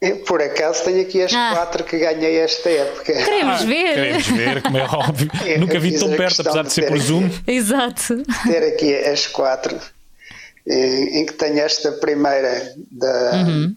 Eu, 0.00 0.18
por 0.18 0.40
acaso 0.40 0.84
tenho 0.84 1.02
aqui 1.02 1.20
as 1.22 1.32
ah. 1.34 1.54
quatro 1.54 1.82
que 1.82 1.98
ganhei 1.98 2.38
esta 2.38 2.70
época. 2.70 3.12
Queremos 3.12 3.62
ah, 3.62 3.64
ver. 3.64 3.94
Queremos 3.94 4.26
ver, 4.28 4.62
como 4.62 4.78
é 4.78 4.84
óbvio. 4.94 5.30
Eu, 5.44 5.60
Nunca 5.60 5.80
vi 5.80 5.98
tão 5.98 6.10
perto, 6.10 6.40
apesar 6.40 6.62
de, 6.62 6.68
de 6.68 6.74
ser 6.74 6.86
por 6.86 6.98
Zoom. 6.98 7.28
Exato. 7.46 8.22
Ter 8.46 8.74
aqui 8.74 8.94
as 8.94 9.26
quatro, 9.26 9.76
em, 10.66 11.20
em 11.20 11.26
que 11.26 11.32
tenho 11.32 11.58
esta 11.58 11.90
primeira 11.92 12.74
da, 12.92 13.32
uhum. 13.44 13.76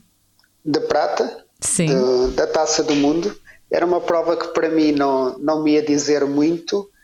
de 0.63 0.79
prata, 0.81 1.43
de, 1.75 2.35
da 2.35 2.45
Taça 2.45 2.83
do 2.83 2.95
Mundo. 2.95 3.35
Era 3.71 3.85
uma 3.85 4.01
prova 4.01 4.37
que 4.37 4.47
para 4.49 4.69
mim 4.69 4.91
não, 4.91 5.39
não 5.39 5.63
me 5.63 5.71
ia 5.71 5.81
dizer 5.81 6.25
muito, 6.25 6.87
eh, 6.87 7.00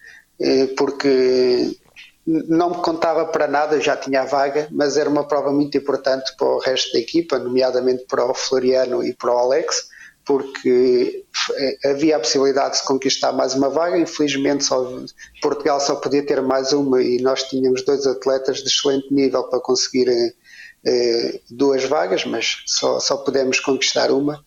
porque 0.78 1.78
não 2.28 2.72
me 2.72 2.82
contava 2.82 3.26
para 3.26 3.48
nada, 3.48 3.80
já 3.80 3.96
tinha 3.96 4.22
a 4.22 4.26
vaga, 4.26 4.68
mas 4.70 4.98
era 4.98 5.10
uma 5.10 5.26
prova 5.26 5.52
muito 5.52 5.78
importante 5.78 6.36
para 6.36 6.48
o 6.48 6.60
resto 6.60 6.92
da 6.92 7.00
equipa, 7.00 7.40
nomeadamente 7.40 8.04
para 8.06 8.26
o 8.26 8.34
Floriano 8.34 9.02
e 9.02 9.14
para 9.14 9.34
o 9.34 9.38
Alex, 9.38 9.88
porque 10.26 11.24
eh, 11.56 11.90
havia 11.90 12.18
a 12.18 12.20
possibilidade 12.20 12.72
de 12.72 12.78
se 12.80 12.86
conquistar 12.86 13.32
mais 13.32 13.56
uma 13.56 13.70
vaga. 13.70 13.98
Infelizmente, 13.98 14.66
só, 14.66 14.86
Portugal 15.42 15.80
só 15.80 15.96
podia 15.96 16.22
ter 16.22 16.42
mais 16.42 16.74
uma 16.74 17.02
e 17.02 17.22
nós 17.22 17.44
tínhamos 17.44 17.86
dois 17.86 18.06
atletas 18.06 18.58
de 18.58 18.68
excelente 18.68 19.08
nível 19.14 19.46
para 19.46 19.62
conseguir 19.62 20.10
eh, 20.86 21.40
duas 21.50 21.86
vagas, 21.86 22.26
mas 22.26 22.58
só, 22.66 23.00
só 23.00 23.16
pudemos 23.16 23.62
conquistar 23.62 24.12
uma 24.12 24.44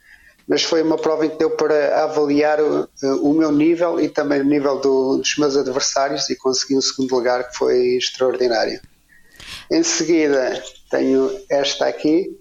mas 0.50 0.64
foi 0.64 0.82
uma 0.82 0.98
prova 0.98 1.24
em 1.24 1.30
que 1.30 1.38
deu 1.38 1.50
para 1.50 2.02
avaliar 2.02 2.60
o, 2.60 2.88
o 3.22 3.32
meu 3.32 3.52
nível 3.52 4.00
e 4.00 4.08
também 4.08 4.40
o 4.40 4.44
nível 4.44 4.80
do, 4.80 5.18
dos 5.18 5.38
meus 5.38 5.56
adversários 5.56 6.28
e 6.28 6.34
consegui 6.34 6.76
um 6.76 6.80
segundo 6.80 7.14
lugar 7.14 7.48
que 7.48 7.56
foi 7.56 7.96
extraordinário. 7.96 8.80
Em 9.70 9.84
seguida 9.84 10.60
tenho 10.90 11.30
esta 11.48 11.86
aqui, 11.86 12.36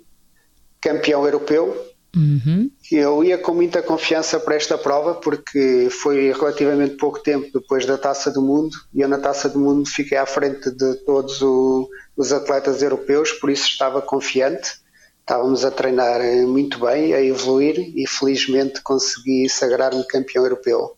campeão 0.81 1.23
europeu, 1.23 1.85
Uhum. 2.15 2.71
Eu 2.91 3.23
ia 3.23 3.37
com 3.37 3.53
muita 3.53 3.83
confiança 3.83 4.39
para 4.39 4.55
esta 4.55 4.79
prova 4.79 5.13
porque 5.13 5.89
foi 5.91 6.31
relativamente 6.31 6.95
pouco 6.95 7.21
tempo 7.21 7.47
depois 7.53 7.85
da 7.85 7.99
Taça 7.99 8.31
do 8.31 8.41
Mundo 8.41 8.75
e 8.91 9.01
eu 9.01 9.07
na 9.07 9.19
Taça 9.19 9.47
do 9.47 9.59
Mundo 9.59 9.87
fiquei 9.87 10.17
à 10.17 10.25
frente 10.25 10.71
de 10.71 10.95
todos 11.05 11.39
o, 11.43 11.87
os 12.17 12.33
atletas 12.33 12.81
europeus, 12.81 13.31
por 13.33 13.51
isso 13.51 13.67
estava 13.67 14.01
confiante 14.01 14.81
estávamos 15.29 15.63
a 15.63 15.69
treinar 15.69 16.19
muito 16.47 16.79
bem, 16.79 17.13
a 17.13 17.21
evoluir 17.21 17.93
e 17.95 18.07
felizmente 18.07 18.81
consegui 18.81 19.47
sagrar-me 19.47 20.03
campeão 20.05 20.43
europeu. 20.43 20.97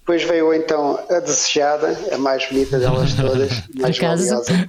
Depois 0.00 0.24
veio 0.24 0.52
então 0.52 0.98
a 1.08 1.20
desejada, 1.20 1.96
a 2.10 2.18
mais 2.18 2.44
bonita 2.48 2.80
delas 2.80 3.14
todas, 3.14 3.62
mais 3.78 3.96
valiosa. 3.96 4.68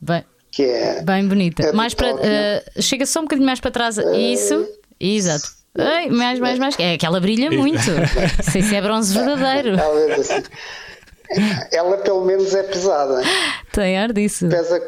Bem, 0.00 0.24
que 0.50 0.64
é 0.64 1.00
bem 1.00 1.28
bonita. 1.28 1.72
Mais 1.72 1.94
para, 1.94 2.12
uh, 2.12 2.82
chega 2.82 3.06
só 3.06 3.20
um 3.20 3.22
bocadinho 3.22 3.46
mais 3.46 3.60
para 3.60 3.70
trás. 3.70 3.98
Uh, 3.98 4.14
Isso, 4.16 4.66
exato. 4.98 5.48
Ei, 5.78 6.10
mais, 6.10 6.40
mais, 6.40 6.58
mais. 6.58 6.74
É 6.80 6.98
que 6.98 7.06
ela 7.06 7.20
brilha 7.20 7.52
muito. 7.52 7.88
Não 7.88 8.52
sei 8.52 8.62
se 8.62 8.74
é 8.74 8.82
bronze 8.82 9.14
verdadeiro. 9.14 9.76
Talvez 9.76 10.18
assim. 10.18 10.42
Ela 11.70 11.98
pelo 11.98 12.24
menos 12.24 12.52
é 12.52 12.64
pesada. 12.64 13.22
Tem 13.70 13.96
ar 13.96 14.12
disso. 14.12 14.48
Pesa 14.48 14.80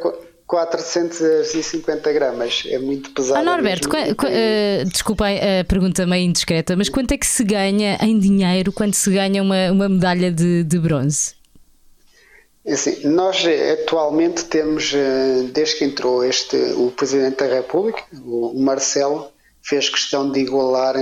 450 0.52 2.12
gramas, 2.12 2.64
é 2.66 2.78
muito 2.78 3.10
pesado. 3.12 3.40
Ah, 3.40 3.42
Norberto, 3.42 3.88
uh, 3.88 4.84
desculpa 4.84 5.24
a 5.26 5.64
pergunta 5.64 6.04
meio 6.04 6.26
indiscreta, 6.26 6.76
mas 6.76 6.90
quanto 6.90 7.12
é 7.12 7.16
que 7.16 7.26
se 7.26 7.42
ganha 7.42 7.96
em 8.02 8.18
dinheiro 8.18 8.70
quando 8.70 8.92
se 8.92 9.10
ganha 9.10 9.42
uma, 9.42 9.72
uma 9.72 9.88
medalha 9.88 10.30
de, 10.30 10.62
de 10.62 10.78
bronze? 10.78 11.32
É 12.66 12.74
assim, 12.74 13.08
nós 13.08 13.42
atualmente 13.72 14.44
temos, 14.44 14.92
eh, 14.94 15.48
desde 15.54 15.76
que 15.76 15.84
entrou 15.86 16.22
este, 16.22 16.54
o 16.76 16.90
Presidente 16.90 17.36
da 17.38 17.46
República, 17.46 18.02
o 18.22 18.52
Marcelo, 18.60 19.32
fez 19.62 19.88
questão 19.88 20.30
de 20.30 20.40
igualar 20.40 20.96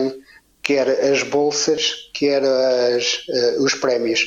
quer 0.62 0.88
as 0.88 1.24
bolsas, 1.24 2.08
quer 2.14 2.42
as, 2.44 3.26
os 3.58 3.74
prémios 3.74 4.24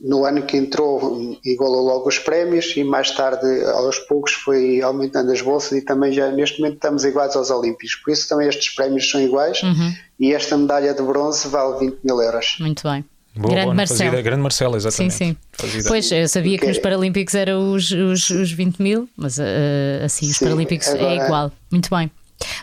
no 0.00 0.24
ano 0.24 0.42
que 0.42 0.56
entrou 0.56 1.38
igualou 1.44 1.82
logo 1.82 2.08
os 2.08 2.18
prémios 2.18 2.76
e 2.76 2.84
mais 2.84 3.10
tarde 3.10 3.46
aos 3.64 3.98
poucos 3.98 4.32
foi 4.32 4.80
aumentando 4.80 5.30
as 5.32 5.42
bolsas 5.42 5.72
e 5.72 5.82
também 5.82 6.12
já 6.12 6.30
neste 6.30 6.60
momento 6.60 6.76
estamos 6.76 7.04
iguais 7.04 7.36
aos 7.36 7.50
Olímpicos, 7.50 7.96
por 7.96 8.12
isso 8.12 8.28
também 8.28 8.48
estes 8.48 8.74
prémios 8.74 9.10
são 9.10 9.20
iguais 9.20 9.62
uhum. 9.62 9.92
e 10.18 10.32
esta 10.32 10.56
medalha 10.56 10.94
de 10.94 11.02
bronze 11.02 11.48
vale 11.48 11.78
20 11.80 11.98
mil 12.04 12.20
euros. 12.20 12.56
Muito 12.60 12.88
bem. 12.88 13.04
Boa, 13.34 13.48
grande 13.48 13.64
boa, 13.64 13.74
Marcelo. 13.74 14.22
grande 14.22 14.42
Marcelo, 14.42 14.76
exatamente. 14.76 15.14
Sim, 15.14 15.30
sim. 15.30 15.36
Fazida. 15.52 15.88
Pois, 15.88 16.12
eu 16.12 16.28
sabia 16.28 16.58
que 16.58 16.66
nos 16.66 16.78
Paralímpicos 16.78 17.34
eram 17.34 17.72
os, 17.72 17.90
os, 17.90 18.28
os 18.28 18.52
20 18.52 18.78
mil, 18.82 19.08
mas 19.16 19.38
uh, 19.38 20.04
assim, 20.04 20.28
os 20.28 20.36
sim, 20.36 20.44
Paralímpicos 20.44 20.88
é 20.88 20.92
agora, 20.92 21.12
é 21.12 21.24
igual. 21.24 21.52
Muito 21.70 21.88
bem. 21.88 22.10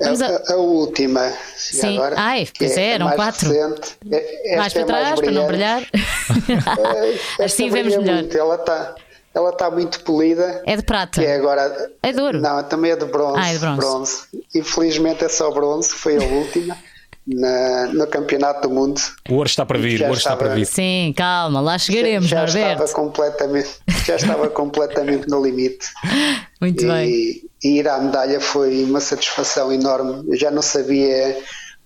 Vamos 0.01 0.21
a, 0.21 0.27
a, 0.27 0.53
a 0.53 0.55
última. 0.55 1.33
Sim, 1.55 1.97
agora, 1.97 2.15
Ai, 2.17 2.47
pois 2.57 2.77
é, 2.77 2.81
é 2.81 2.89
eram 2.93 3.09
quatro. 3.11 3.49
Recente. 3.51 3.97
mais 4.57 4.73
para 4.73 4.81
é 4.81 4.85
trás, 4.85 5.07
mais 5.09 5.19
para 5.19 5.31
não 5.31 5.47
brilhar. 5.47 5.83
assim 7.43 7.69
vemos 7.69 7.97
melhor. 7.97 8.15
Muito. 8.15 8.37
Ela 8.37 8.55
está. 8.55 8.95
Ela 9.33 9.49
está 9.51 9.69
muito 9.69 10.01
polida. 10.01 10.63
É 10.65 10.75
de 10.75 10.83
prata. 10.83 11.23
é 11.23 11.35
agora. 11.35 11.91
É 12.01 12.11
de 12.11 12.19
ouro. 12.19 12.41
Não, 12.41 12.63
também 12.63 12.91
é 12.91 12.95
de 12.95 13.05
bronze. 13.05 13.39
Ah, 13.39 13.49
é 13.49 13.53
de 13.53 13.59
bronze. 13.59 13.77
bronze. 13.79 14.17
Infelizmente 14.55 15.23
é 15.23 15.29
só 15.29 15.51
bronze, 15.51 15.89
foi 15.89 16.17
a 16.17 16.21
última. 16.21 16.77
Na, 17.31 17.87
no 17.93 18.07
Campeonato 18.07 18.67
do 18.67 18.73
Mundo. 18.73 18.99
O 19.29 19.35
ouro 19.35 19.47
está 19.47 19.63
para 19.65 19.77
vir, 19.77 20.01
o 20.01 20.05
ouro 20.05 20.17
estava, 20.17 20.35
está 20.35 20.45
para 20.45 20.55
vir. 20.55 20.65
Sim, 20.65 21.13
calma, 21.15 21.61
lá 21.61 21.77
chegaremos, 21.77 22.27
já, 22.27 22.47
já 22.47 22.73
estava 22.73 22.91
completamente, 22.91 23.69
já 24.05 24.15
estava 24.15 24.47
completamente 24.49 25.27
no 25.27 25.43
limite. 25.43 25.87
Muito 26.59 26.83
e, 26.83 26.87
bem. 26.87 27.09
E 27.63 27.79
ir 27.79 27.87
à 27.87 27.99
medalha 27.99 28.39
foi 28.39 28.83
uma 28.83 28.99
satisfação 28.99 29.71
enorme. 29.71 30.23
Eu 30.27 30.37
já 30.37 30.49
não 30.49 30.61
sabia 30.61 31.37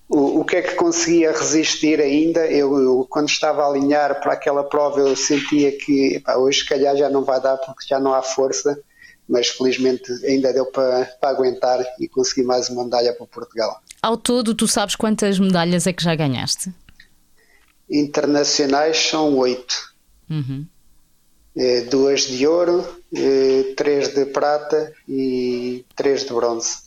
o, 0.08 0.40
o 0.40 0.44
que 0.44 0.56
é 0.56 0.62
que 0.62 0.74
conseguia 0.74 1.32
resistir 1.32 2.00
ainda. 2.00 2.46
Eu, 2.46 2.76
eu, 2.78 3.06
quando 3.08 3.28
estava 3.28 3.62
a 3.62 3.68
alinhar 3.68 4.20
para 4.20 4.32
aquela 4.32 4.64
prova, 4.64 5.00
eu 5.00 5.16
sentia 5.16 5.72
que 5.72 6.16
epá, 6.16 6.36
hoje, 6.36 6.60
se 6.60 6.66
calhar, 6.66 6.96
já 6.96 7.08
não 7.08 7.24
vai 7.24 7.40
dar 7.40 7.56
porque 7.58 7.86
já 7.88 7.98
não 7.98 8.14
há 8.14 8.22
força. 8.22 8.78
Mas 9.28 9.48
felizmente 9.48 10.12
ainda 10.24 10.52
deu 10.52 10.66
para, 10.66 11.06
para 11.20 11.30
aguentar 11.30 11.84
e 11.98 12.06
consegui 12.08 12.42
mais 12.42 12.68
uma 12.68 12.84
medalha 12.84 13.14
para 13.14 13.26
Portugal. 13.26 13.80
Ao 14.02 14.16
todo, 14.16 14.54
tu 14.54 14.68
sabes 14.68 14.94
quantas 14.94 15.38
medalhas 15.38 15.86
é 15.86 15.92
que 15.92 16.02
já 16.02 16.14
ganhaste? 16.14 16.72
Internacionais 17.90 18.98
são 18.98 19.36
oito. 19.38 19.94
Uhum. 20.28 20.66
É, 21.56 21.82
duas 21.82 22.22
de 22.22 22.46
ouro, 22.46 22.84
é, 23.14 23.74
três 23.76 24.12
de 24.12 24.26
prata 24.26 24.92
e 25.08 25.84
três 25.94 26.24
de 26.24 26.34
bronze. 26.34 26.84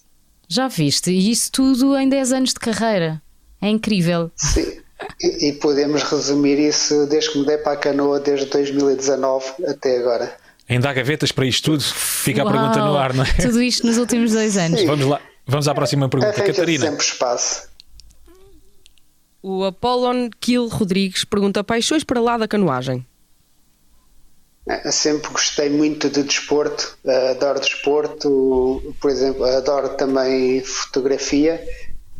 Já 0.48 0.68
viste? 0.68 1.12
E 1.12 1.32
isso 1.32 1.52
tudo 1.52 1.98
em 1.98 2.08
10 2.08 2.34
anos 2.34 2.54
de 2.54 2.60
carreira. 2.60 3.22
É 3.62 3.70
incrível. 3.70 4.32
Sim. 4.36 4.80
E, 5.22 5.50
e 5.50 5.54
podemos 5.54 6.04
resumir 6.04 6.58
isso 6.58 7.06
desde 7.08 7.32
que 7.32 7.40
me 7.40 7.46
dei 7.46 7.58
para 7.58 7.74
a 7.74 7.78
canoa, 7.78 8.20
desde 8.20 8.46
2019 8.48 9.66
até 9.66 10.00
agora. 10.00 10.38
Ainda 10.70 10.90
há 10.90 10.94
gavetas 10.94 11.32
para 11.32 11.46
isto 11.46 11.72
tudo? 11.72 11.84
Fica 11.84 12.44
Uau, 12.44 12.50
a 12.50 12.52
pergunta 12.52 12.80
no 12.80 12.98
ar, 12.98 13.14
não 13.14 13.24
é? 13.24 13.34
Tudo 13.42 13.62
isto 13.62 13.88
nos 13.88 13.98
últimos 13.98 14.34
dois 14.34 14.58
anos. 14.58 14.82
Sim. 14.82 14.86
Vamos 14.86 15.06
lá. 15.06 15.22
Vamos 15.46 15.68
à 15.68 15.74
próxima 15.74 16.10
pergunta, 16.10 16.34
Arranja 16.34 16.54
Catarina. 16.54 16.86
sempre 16.86 17.04
espaço. 17.04 17.70
O 19.42 19.64
Apollon 19.64 20.30
Kill 20.42 20.68
Rodrigues 20.68 21.24
pergunta 21.24 21.64
paixões 21.64 22.04
para 22.04 22.20
lá 22.20 22.38
da 22.38 22.48
canoagem. 22.48 23.06
Sempre 24.92 25.32
gostei 25.32 25.70
muito 25.70 26.10
de 26.10 26.24
desporto, 26.24 26.98
adoro 27.32 27.62
desporto, 27.62 28.94
por 29.00 29.10
exemplo, 29.10 29.46
adoro 29.46 29.90
também 29.96 30.62
fotografia. 30.62 31.66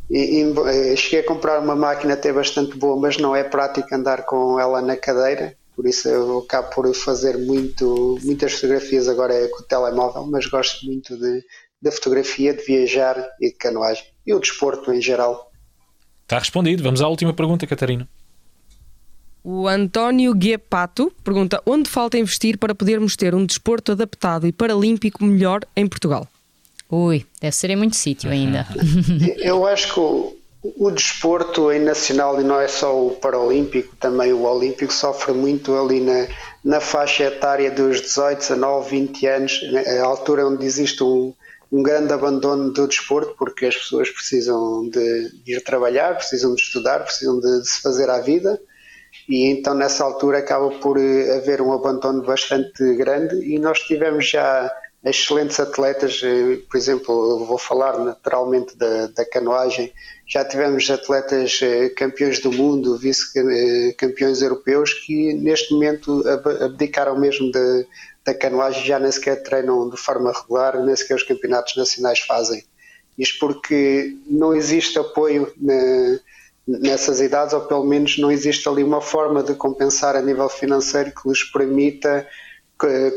E, 0.10 0.42
e, 0.42 0.96
cheguei 0.96 1.20
a 1.20 1.26
comprar 1.26 1.60
uma 1.60 1.76
máquina 1.76 2.14
até 2.14 2.32
bastante 2.32 2.78
boa, 2.78 2.96
mas 2.96 3.18
não 3.18 3.36
é 3.36 3.44
prático 3.44 3.94
andar 3.94 4.26
com 4.26 4.58
ela 4.58 4.82
na 4.82 4.96
cadeira, 4.96 5.54
por 5.78 5.88
isso 5.88 6.10
eu 6.10 6.40
acabo 6.40 6.74
por 6.74 6.96
fazer 6.96 7.38
muito, 7.38 8.18
muitas 8.24 8.54
fotografias 8.54 9.08
agora 9.08 9.32
é 9.32 9.48
com 9.48 9.62
o 9.62 9.66
telemóvel, 9.66 10.26
mas 10.26 10.48
gosto 10.48 10.84
muito 10.88 11.16
de, 11.16 11.44
da 11.80 11.92
fotografia, 11.92 12.52
de 12.52 12.64
viajar 12.64 13.16
e 13.40 13.52
de 13.52 13.58
canoagem 13.58 14.04
e 14.26 14.34
o 14.34 14.40
desporto 14.40 14.92
em 14.92 15.00
geral. 15.00 15.52
Está 16.24 16.40
respondido. 16.40 16.82
Vamos 16.82 17.00
à 17.00 17.08
última 17.08 17.32
pergunta, 17.32 17.68
Catarina. 17.68 18.10
O 19.44 19.68
António 19.68 20.34
Guepato 20.34 21.14
pergunta 21.24 21.62
onde 21.64 21.88
falta 21.88 22.18
investir 22.18 22.58
para 22.58 22.74
podermos 22.74 23.16
ter 23.16 23.36
um 23.36 23.46
desporto 23.46 23.92
adaptado 23.92 24.48
e 24.48 24.52
paralímpico 24.52 25.24
melhor 25.24 25.62
em 25.76 25.86
Portugal? 25.86 26.28
Ui, 26.90 27.24
deve 27.40 27.56
ser 27.56 27.70
em 27.70 27.76
muito 27.76 27.96
sítio 27.96 28.32
ainda. 28.32 28.66
Eu 29.38 29.68
acho 29.68 29.94
que 29.94 30.00
o, 30.00 30.37
o 30.76 30.92
desporto 30.92 31.72
em 31.72 31.80
nacional, 31.80 32.40
e 32.40 32.44
não 32.44 32.60
é 32.60 32.68
só 32.68 33.08
o 33.08 33.12
paralímpico, 33.12 33.96
também 33.98 34.34
o 34.34 34.44
olímpico, 34.44 34.92
sofre 34.92 35.34
muito 35.34 35.76
ali 35.76 36.02
na, 36.02 36.28
na 36.64 36.80
faixa 36.80 37.24
etária 37.24 37.72
dos 37.72 38.02
18, 38.02 38.40
19, 38.40 38.90
20 38.90 39.28
anos, 39.28 39.62
a 40.02 40.06
altura 40.06 40.48
onde 40.48 40.66
existe 40.66 41.04
um, 41.04 41.34
um 41.72 41.84
grande 41.84 42.14
abandono 42.14 42.72
do 42.72 42.88
desporto, 42.88 43.36
porque 43.38 43.66
as 43.68 43.76
pessoas 43.76 44.10
precisam 44.10 44.90
de, 44.90 45.44
de 45.44 45.56
ir 45.56 45.62
trabalhar, 45.62 46.16
precisam 46.16 46.54
de 46.56 46.62
estudar, 46.62 47.04
precisam 47.04 47.40
de, 47.40 47.62
de 47.62 47.70
se 47.70 47.82
fazer 47.82 48.10
à 48.10 48.20
vida 48.20 48.60
e 49.28 49.48
então 49.48 49.74
nessa 49.74 50.04
altura 50.04 50.40
acaba 50.40 50.70
por 50.80 50.98
eh, 50.98 51.38
haver 51.38 51.62
um 51.62 51.74
abandono 51.74 52.24
bastante 52.24 52.96
grande 52.96 53.36
e 53.44 53.60
nós 53.60 53.80
tivemos 53.80 54.30
já 54.30 54.72
excelentes 55.04 55.60
atletas, 55.60 56.22
eh, 56.24 56.60
por 56.70 56.78
exemplo, 56.78 57.30
eu 57.32 57.46
vou 57.46 57.58
falar 57.58 57.98
naturalmente 58.00 58.76
da, 58.76 59.08
da 59.08 59.26
canoagem, 59.26 59.94
já 60.28 60.44
tivemos 60.44 60.90
atletas 60.90 61.60
eh, 61.62 61.90
campeões 61.90 62.40
do 62.40 62.52
mundo, 62.52 62.98
vice-campeões 62.98 64.42
europeus 64.42 64.94
que 64.94 65.34
neste 65.34 65.74
momento 65.74 66.24
abdicaram 66.62 67.18
mesmo 67.18 67.52
da, 67.52 67.84
da 68.26 68.34
canoagem, 68.34 68.86
já 68.86 69.00
nem 69.00 69.12
sequer 69.12 69.42
treinam 69.44 69.90
de 69.90 69.98
forma 69.98 70.34
regular, 70.34 70.84
nem 70.84 70.96
sequer 70.96 71.16
os 71.16 71.24
campeonatos 71.24 71.76
nacionais 71.78 72.20
fazem. 72.20 72.64
Isto 73.18 73.40
porque 73.40 74.16
não 74.28 74.54
existe 74.54 75.00
apoio 75.00 75.52
na, 75.58 76.20
nessas 76.68 77.22
idades, 77.22 77.54
ou 77.54 77.62
pelo 77.62 77.86
menos 77.86 78.18
não 78.18 78.30
existe 78.30 78.68
ali 78.68 78.84
uma 78.84 79.00
forma 79.00 79.42
de 79.42 79.56
compensar 79.56 80.16
a 80.16 80.22
nível 80.22 80.50
financeiro 80.50 81.12
que 81.12 81.30
lhes 81.30 81.44
permita 81.44 82.10
eh, 82.10 82.28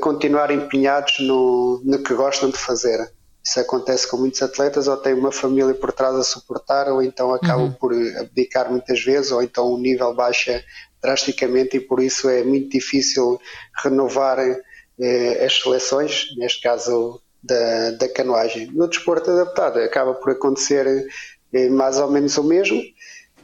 continuar 0.01 0.51
empenhados 0.51 1.21
no, 1.21 1.81
no 1.85 2.03
que 2.03 2.15
gostam 2.15 2.51
de 2.51 2.57
fazer. 2.57 3.11
Isso 3.43 3.59
acontece 3.59 4.09
com 4.09 4.19
muitos 4.19 4.43
atletas, 4.43 4.87
ou 4.87 4.97
têm 4.97 5.15
uma 5.15 5.33
família 5.33 5.75
por 5.75 5.93
trás 5.93 6.15
a 6.15 6.23
suportar, 6.23 6.89
ou 6.89 7.03
então 7.03 7.33
acabam 7.33 7.67
uhum. 7.67 7.73
por 7.73 7.93
abdicar 8.19 8.71
muitas 8.71 9.03
vezes, 9.03 9.33
ou 9.33 9.43
então 9.43 9.73
o 9.73 9.79
nível 9.79 10.15
baixa 10.15 10.63
drasticamente 11.03 11.79
e 11.79 11.81
por 11.81 12.03
isso 12.03 12.29
é 12.29 12.45
muito 12.45 12.69
difícil 12.69 13.41
renovar 13.83 14.39
eh, 14.39 15.45
as 15.45 15.61
seleções, 15.61 16.27
neste 16.37 16.61
caso 16.61 17.21
da, 17.43 17.93
da 17.93 18.09
canoagem. 18.09 18.67
No 18.67 18.87
desporto 18.87 19.31
adaptado 19.31 19.79
acaba 19.79 20.15
por 20.15 20.33
acontecer 20.33 20.87
eh, 21.53 21.69
mais 21.71 21.99
ou 21.99 22.11
menos 22.11 22.37
o 22.37 22.45
mesmo, 22.45 22.83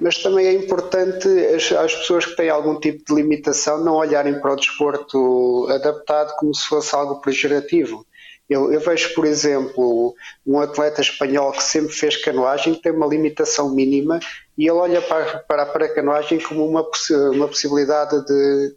mas 0.01 0.19
também 0.19 0.47
é 0.47 0.53
importante 0.53 1.29
as, 1.29 1.73
as, 1.73 1.95
pessoas 1.95 2.27
que 2.27 2.37
têm 2.37 2.51
algum 2.51 2.79
tipo 2.79 3.05
de 3.05 3.15
limitação 3.15 3.83
não 3.83 3.95
olharem 3.95 4.41
para 4.41 4.53
o 4.53 4.57
desporto 4.57 5.67
adaptado 5.71 6.35
como 6.37 6.55
se 6.55 6.67
fosse 6.67 6.95
algo 6.95 7.21
pejorativo. 7.21 8.07
Eu, 8.49 8.73
eu, 8.73 8.81
vejo, 8.81 9.13
por 9.15 9.25
exemplo, 9.25 10.15
um 10.47 10.61
atleta 10.61 11.01
espanhol 11.01 11.51
que 11.51 11.63
sempre 11.63 11.93
fez 11.93 12.17
canoagem, 12.17 12.75
que 12.75 12.83
tem 12.83 12.93
uma 12.93 13.07
limitação 13.07 13.75
mínima, 13.75 14.21
e 14.57 14.65
ele 14.65 14.71
olha 14.71 15.03
para, 15.03 15.39
para, 15.41 15.67
para 15.67 15.87
a 15.87 15.95
canoagem 15.95 16.39
como 16.39 16.65
uma, 16.65 16.87
uma 17.33 17.49
possibilidade 17.49 18.25
de, 18.25 18.75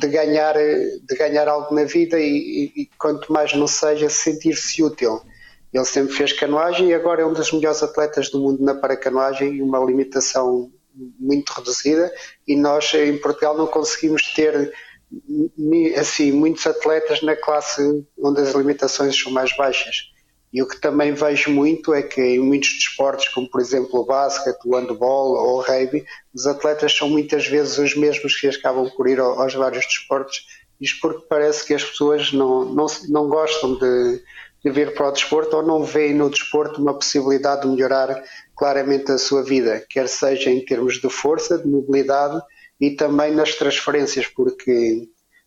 de, 0.00 0.08
ganhar, 0.08 0.54
de 0.54 1.16
ganhar 1.18 1.48
algo 1.48 1.74
na 1.74 1.84
vida 1.84 2.18
e, 2.18 2.72
e, 2.74 2.82
e 2.82 2.90
quanto 2.98 3.30
mais 3.30 3.52
não 3.52 3.66
seja, 3.66 4.08
sentir-se 4.08 4.82
útil. 4.82 5.20
Ele 5.74 5.84
sempre 5.84 6.14
fez 6.14 6.32
canoagem 6.32 6.90
e 6.90 6.94
agora 6.94 7.22
é 7.22 7.26
um 7.26 7.32
dos 7.32 7.52
melhores 7.52 7.82
atletas 7.82 8.30
do 8.30 8.38
mundo 8.38 8.62
na 8.62 8.76
paracanoagem 8.76 9.54
e 9.54 9.60
uma 9.62 9.84
limitação 9.84 10.70
muito 11.18 11.50
reduzida 11.50 12.12
e 12.46 12.54
nós 12.54 12.94
em 12.94 13.18
Portugal 13.18 13.58
não 13.58 13.66
conseguimos 13.66 14.22
ter 14.34 14.72
assim 15.98 16.30
muitos 16.30 16.64
atletas 16.64 17.22
na 17.22 17.34
classe 17.34 18.06
onde 18.16 18.40
as 18.40 18.54
limitações 18.54 19.20
são 19.20 19.32
mais 19.32 19.54
baixas. 19.56 20.12
E 20.52 20.62
o 20.62 20.68
que 20.68 20.80
também 20.80 21.12
vejo 21.12 21.50
muito 21.50 21.92
é 21.92 22.00
que 22.00 22.20
em 22.20 22.38
muitos 22.38 22.70
desportos, 22.74 23.28
como 23.30 23.50
por 23.50 23.60
exemplo 23.60 23.98
o 23.98 24.06
basquete, 24.06 24.64
o 24.64 24.76
handball 24.76 25.32
ou 25.32 25.56
o 25.56 25.60
rugby, 25.60 26.04
os 26.32 26.46
atletas 26.46 26.96
são 26.96 27.08
muitas 27.08 27.48
vezes 27.48 27.76
os 27.78 27.96
mesmos 27.96 28.36
que 28.36 28.46
acabam 28.46 28.88
por 28.96 29.08
ir 29.08 29.18
aos 29.18 29.52
vários 29.52 29.84
desportos. 29.84 30.46
Isto 30.80 31.00
porque 31.00 31.26
parece 31.28 31.66
que 31.66 31.74
as 31.74 31.82
pessoas 31.82 32.32
não, 32.32 32.64
não, 32.64 32.86
não 33.08 33.28
gostam 33.28 33.74
de, 33.76 34.22
de 34.64 34.70
vir 34.70 34.94
para 34.94 35.08
o 35.08 35.12
desporto 35.12 35.56
ou 35.56 35.62
não 35.62 35.84
veem 35.84 36.14
no 36.14 36.30
desporto 36.30 36.80
uma 36.80 36.94
possibilidade 36.94 37.62
de 37.62 37.68
melhorar 37.68 38.22
claramente 38.56 39.12
a 39.12 39.18
sua 39.18 39.42
vida, 39.42 39.84
quer 39.90 40.08
seja 40.08 40.50
em 40.50 40.64
termos 40.64 40.94
de 40.94 41.10
força, 41.10 41.58
de 41.58 41.68
mobilidade 41.68 42.40
e 42.80 42.92
também 42.92 43.32
nas 43.32 43.54
transferências, 43.54 44.26
porque 44.26 45.06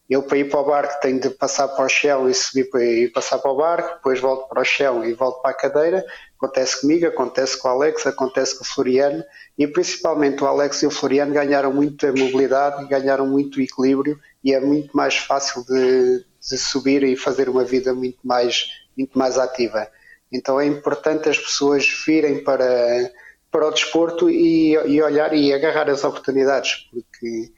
eu 0.09 0.23
para 0.23 0.37
ir 0.37 0.49
para 0.49 0.59
o 0.59 0.65
barco 0.65 1.01
tenho 1.01 1.19
de 1.19 1.29
passar 1.31 1.67
para 1.67 1.85
o 1.85 1.89
chão 1.89 2.29
e 2.29 2.33
subir 2.33 2.69
para 2.69 2.83
e 2.83 3.09
passar 3.09 3.39
para 3.39 3.51
o 3.51 3.57
barco, 3.57 3.95
depois 3.95 4.19
volto 4.19 4.47
para 4.47 4.61
o 4.61 4.65
chão 4.65 5.03
e 5.03 5.13
volto 5.13 5.41
para 5.41 5.51
a 5.51 5.53
cadeira. 5.53 6.05
Acontece 6.37 6.79
comigo, 6.79 7.07
acontece 7.07 7.57
com 7.57 7.67
o 7.67 7.71
Alex, 7.71 8.05
acontece 8.05 8.55
com 8.55 8.63
o 8.63 8.67
Floriano 8.67 9.23
e 9.57 9.67
principalmente 9.67 10.43
o 10.43 10.47
Alex 10.47 10.83
e 10.83 10.87
o 10.87 10.91
Floriano 10.91 11.33
ganharam 11.33 11.73
muito 11.73 12.05
a 12.05 12.11
mobilidade, 12.11 12.87
ganharam 12.87 13.27
muito 13.27 13.59
equilíbrio 13.59 14.17
e 14.43 14.53
é 14.53 14.59
muito 14.61 14.95
mais 14.95 15.17
fácil 15.17 15.65
de, 15.65 16.23
de 16.49 16.57
subir 16.57 17.03
e 17.03 17.17
fazer 17.17 17.49
uma 17.49 17.65
vida 17.65 17.93
muito 17.93 18.19
mais 18.23 18.86
muito 18.97 19.17
mais 19.17 19.37
ativa. 19.37 19.87
Então 20.31 20.59
é 20.59 20.65
importante 20.65 21.29
as 21.29 21.37
pessoas 21.37 21.87
virem 22.05 22.43
para, 22.43 23.11
para 23.51 23.67
o 23.67 23.71
desporto 23.71 24.29
e, 24.29 24.73
e 24.73 25.01
olhar 25.01 25.33
e 25.33 25.53
agarrar 25.53 25.89
as 25.89 26.03
oportunidades, 26.03 26.89
porque 26.91 27.51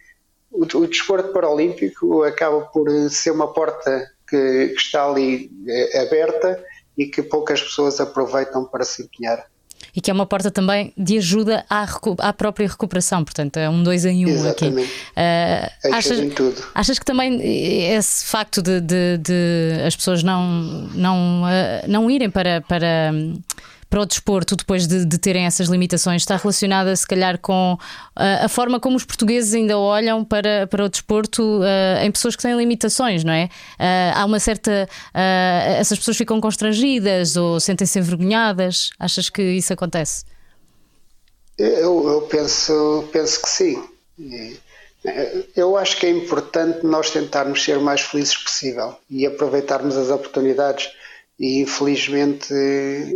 o, 0.52 0.63
o 0.63 0.88
desporto 0.88 1.32
paralímpico 1.32 2.23
acaba 2.23 2.62
por 2.62 2.89
ser 3.10 3.32
uma 3.32 3.54
porta 3.54 4.12
que, 4.28 4.67
que 4.69 4.78
está 4.78 5.06
ali 5.06 5.52
é, 5.67 6.02
aberta 6.02 6.63
e 6.97 7.08
que 7.08 7.23
poucas 7.23 7.62
pessoas 7.62 7.99
aproveitam 7.99 8.65
para 8.65 8.84
se 8.84 9.04
empenhar 9.04 9.49
e 9.95 10.02
que 10.02 10.10
é 10.10 10.13
uma 10.13 10.25
porta 10.25 10.52
também 10.52 10.93
de 10.97 11.17
ajuda 11.17 11.65
à, 11.69 11.86
à 12.19 12.34
própria 12.34 12.67
recuperação. 12.67 13.23
Portanto, 13.23 13.58
é 13.58 13.69
um 13.69 13.84
dois 13.84 14.06
em 14.06 14.25
um 14.25 14.30
Exatamente. 14.30 14.91
aqui. 15.15 15.91
Uh, 15.91 15.95
achas, 15.95 16.19
achas 16.73 16.99
que 16.99 17.06
também 17.06 17.39
esse 17.93 18.25
facto 18.25 18.62
de, 18.62 18.82
de, 18.82 19.17
de 19.17 19.84
as 19.86 19.95
pessoas 19.95 20.23
não, 20.23 20.43
não, 20.93 21.43
uh, 21.43 21.88
não 21.88 22.10
irem 22.10 22.30
para. 22.30 22.62
para 22.62 23.12
para 23.89 24.02
o 24.02 24.06
desporto, 24.06 24.56
depois 24.56 24.88
de, 24.88 25.04
de, 25.04 25.17
terem 25.17 25.45
essas 25.45 25.67
limitações, 25.67 26.21
está 26.21 26.38
relacionada 26.38 26.95
se 26.95 27.08
calhar 27.08 27.39
com 27.39 27.73
uh, 27.73 28.45
a 28.45 28.47
forma 28.47 28.80
como 28.80 28.95
os 28.95 29.04
portugueses 29.04 29.54
ainda 29.54 29.78
olham 29.78 30.23
para, 30.23 30.67
para 30.67 30.86
o 30.86 30.89
desporto 30.89 31.41
uh, 31.41 32.04
em 32.04 32.12
pessoas 32.12 32.36
que 32.36 32.43
têm 32.43 32.56
limitações, 32.56 33.23
não 33.23 33.34
é? 33.34 33.45
Uh, 33.80 34.13
há 34.15 34.25
uma 34.25 34.39
certa. 34.39 34.88
essas 35.78 35.97
pessoas 35.97 36.17
ficam 36.17 36.39
constrangidas 36.39 37.36
ou 37.36 37.60
sentem-se 37.60 37.97
envergonhadas. 37.97 38.91
Achas 38.99 39.30
que 39.30 39.41
isso 39.41 39.73
acontece? 39.73 40.23
Eu, 41.58 42.08
eu 42.08 42.21
penso, 42.30 43.10
penso 43.12 43.41
que 43.41 43.49
sim. 43.49 43.84
Eu 45.56 45.78
acho 45.78 45.97
que 45.97 46.06
é 46.06 46.10
importante 46.10 46.86
nós 46.86 47.10
tentarmos 47.10 47.63
ser 47.63 47.78
o 47.78 47.82
mais 47.82 48.02
felizes 48.02 48.38
possível 48.38 48.95
e 49.10 49.25
aproveitarmos 49.25 49.97
as 49.97 50.10
oportunidades 50.10 50.89
e 51.39 51.62
infelizmente 51.62 52.54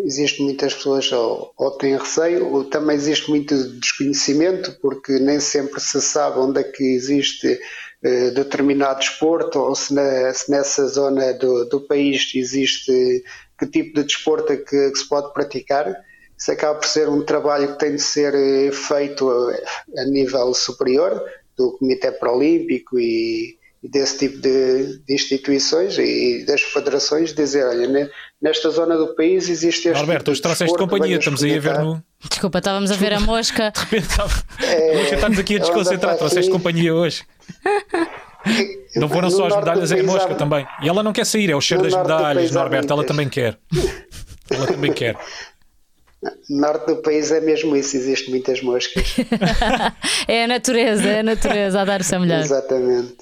existem 0.05 0.45
muitas 0.45 0.73
pessoas 0.73 1.11
ou, 1.11 1.53
ou 1.57 1.71
têm 1.71 1.97
receio 1.97 2.47
ou 2.47 2.63
também 2.63 2.95
existe 2.95 3.29
muito 3.29 3.53
desconhecimento 3.79 4.77
porque 4.81 5.19
nem 5.19 5.41
sempre 5.41 5.81
se 5.81 6.01
sabe 6.01 6.39
onde 6.39 6.61
é 6.61 6.63
que 6.63 6.83
existe 6.83 7.59
eh, 8.01 8.31
determinado 8.31 8.99
desporto 8.99 9.59
ou 9.59 9.75
se, 9.75 9.93
na, 9.93 10.33
se 10.33 10.49
nessa 10.49 10.87
zona 10.87 11.33
do, 11.33 11.65
do, 11.65 11.81
país 11.81 12.31
existe 12.33 13.23
que 13.59 13.67
tipo 13.67 13.95
de 13.95 14.05
desporto 14.05 14.53
é 14.53 14.57
que, 14.57 14.91
que, 14.91 14.97
se 14.97 15.07
pode 15.07 15.33
praticar. 15.33 15.93
Isso 16.37 16.51
acaba 16.51 16.79
por 16.79 16.87
ser 16.87 17.07
um 17.07 17.23
trabalho 17.23 17.73
que 17.73 17.79
tem 17.79 17.95
de 17.95 18.01
ser 18.01 18.33
eh, 18.35 18.71
feito 18.71 19.29
a, 19.29 20.01
a 20.01 20.05
nível 20.05 20.53
superior 20.53 21.23
do 21.57 21.77
Comitê 21.77 22.11
Paralímpico 22.11 22.99
e 22.99 23.57
desse 23.83 24.19
tipo 24.19 24.37
de, 24.39 24.99
de, 25.05 25.13
instituições 25.13 25.97
e 25.97 26.45
das 26.45 26.61
federações 26.61 27.33
dizer, 27.33 27.65
olha, 27.65 28.09
nesta 28.41 28.69
zona 28.69 28.95
do 28.95 29.13
país 29.15 29.49
existe 29.49 29.89
este 29.89 29.99
Alberto, 29.99 30.23
tipo 30.23 30.31
hoje 30.31 30.41
trouxeste 30.41 30.77
companhia, 30.77 31.17
estamos 31.17 31.43
aí 31.43 31.57
a 31.57 31.59
ver 31.59 31.79
no... 31.79 32.03
Desculpa, 32.29 32.59
estávamos 32.59 32.91
a 32.91 32.95
ver 32.95 33.13
a 33.13 33.19
mosca. 33.19 33.71
De 33.75 33.79
repente 33.79 34.07
é, 34.63 35.13
estamos 35.13 35.37
aqui 35.37 35.57
a 35.57 35.59
desconcentrar, 35.59 36.17
trouxeste 36.17 36.51
companhia 36.51 36.93
hoje. 36.95 37.23
Não 38.95 39.07
foram 39.07 39.29
só 39.29 39.47
as 39.47 39.55
medalhas, 39.55 39.91
é 39.91 39.99
a 39.99 40.03
mosca 40.03 40.35
também. 40.35 40.67
E 40.81 40.89
ela 40.89 41.01
não 41.01 41.13
quer 41.13 41.25
sair, 41.25 41.49
é 41.49 41.55
o 41.55 41.61
cheiro 41.61 41.83
das 41.83 41.93
medalhas, 41.93 42.51
Norberto, 42.51 42.91
ela 42.91 43.05
também 43.05 43.29
quer. 43.29 43.57
Ela 44.49 44.67
também 44.67 44.91
quer. 44.91 45.17
Norte 46.49 46.87
do 46.87 46.97
país 46.97 47.31
é 47.31 47.41
mesmo 47.41 47.75
isso, 47.75 47.97
existem 47.97 48.29
muitas 48.29 48.61
moscas. 48.61 49.15
é 50.27 50.43
a 50.43 50.47
natureza, 50.47 51.03
é 51.03 51.19
a 51.19 51.23
natureza 51.23 51.81
a 51.81 51.85
dar 51.85 52.01
o 52.01 52.03
seu 52.03 52.19
melhor. 52.19 52.39
Exatamente. 52.41 53.17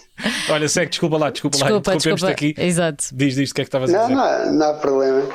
Olha, 0.49 0.67
segue, 0.69 0.89
desculpa 0.89 1.17
lá, 1.17 1.29
desculpa, 1.29 1.57
desculpa 1.57 1.91
lá, 1.91 1.95
interrompemos 1.95 2.23
aqui. 2.23 2.53
Exato. 2.57 3.05
Diz, 3.13 3.35
diz, 3.35 3.51
o 3.51 3.53
que 3.53 3.61
é 3.61 3.63
que 3.63 3.67
estavas 3.67 3.93
a 3.93 4.03
dizer? 4.03 4.15
Não, 4.15 4.45
não, 4.45 4.53
não 4.53 4.65
há 4.67 4.73
problema. 4.75 5.27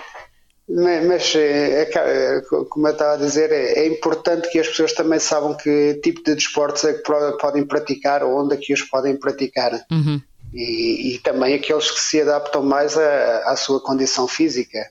Mas, 0.69 1.33
é, 1.37 1.83
é, 1.83 2.41
como 2.69 2.89
eu 2.89 2.93
estava 2.93 3.14
a 3.14 3.17
dizer, 3.17 3.53
é, 3.53 3.85
é, 3.85 3.87
importante 3.87 4.51
que 4.51 4.59
as 4.59 4.67
pessoas 4.67 4.93
também 4.93 5.21
saibam 5.21 5.57
que 5.57 6.01
tipo 6.03 6.25
de 6.25 6.35
desportos 6.35 6.83
é 6.85 6.95
que 6.95 7.03
podem 7.41 7.64
praticar 7.64 8.25
ou 8.25 8.45
onde 8.45 8.55
é 8.55 8.57
que 8.57 8.73
os 8.73 8.83
podem 8.83 9.17
praticar. 9.17 9.73
Uhum. 9.91 10.21
E, 10.53 11.14
e, 11.14 11.19
também 11.21 11.55
aqueles 11.55 11.91
que 11.91 12.01
se 12.01 12.21
adaptam 12.21 12.62
mais 12.62 12.97
à, 12.97 13.51
à 13.51 13.57
sua 13.57 13.81
condição 13.81 14.27
física. 14.27 14.91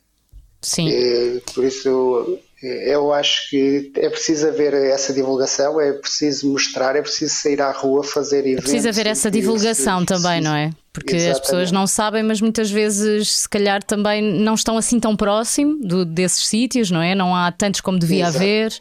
Sim. 0.61 0.87
E, 0.87 1.41
por 1.53 1.65
isso, 1.65 2.39
eu 2.65 3.13
acho 3.13 3.49
que 3.49 3.91
é 3.95 4.09
preciso 4.09 4.47
haver 4.47 4.73
essa 4.73 5.13
divulgação, 5.13 5.79
é 5.79 5.93
preciso 5.93 6.51
mostrar, 6.51 6.95
é 6.95 7.01
preciso 7.01 7.33
sair 7.33 7.61
à 7.61 7.71
rua 7.71 8.03
fazer 8.03 8.39
eventos. 8.39 8.59
É 8.59 8.61
preciso 8.61 8.89
haver 8.89 9.07
essa 9.07 9.29
divulgação 9.29 9.99
isso, 9.99 10.05
também, 10.07 10.41
não 10.41 10.55
é? 10.55 10.71
Porque 10.91 11.15
Exatamente. 11.15 11.35
as 11.35 11.39
pessoas 11.41 11.71
não 11.71 11.85
sabem, 11.85 12.23
mas 12.23 12.39
muitas 12.39 12.71
vezes, 12.71 13.31
se 13.31 13.49
calhar, 13.49 13.83
também 13.83 14.21
não 14.21 14.53
estão 14.53 14.77
assim 14.77 14.99
tão 14.99 15.15
próximo 15.15 15.77
do, 15.81 16.05
desses 16.05 16.47
sítios, 16.47 16.89
não 16.89 17.01
é? 17.01 17.13
Não 17.13 17.35
há 17.35 17.51
tantos 17.51 17.81
como 17.81 17.99
devia 17.99 18.23
Exato. 18.23 18.37
haver 18.37 18.79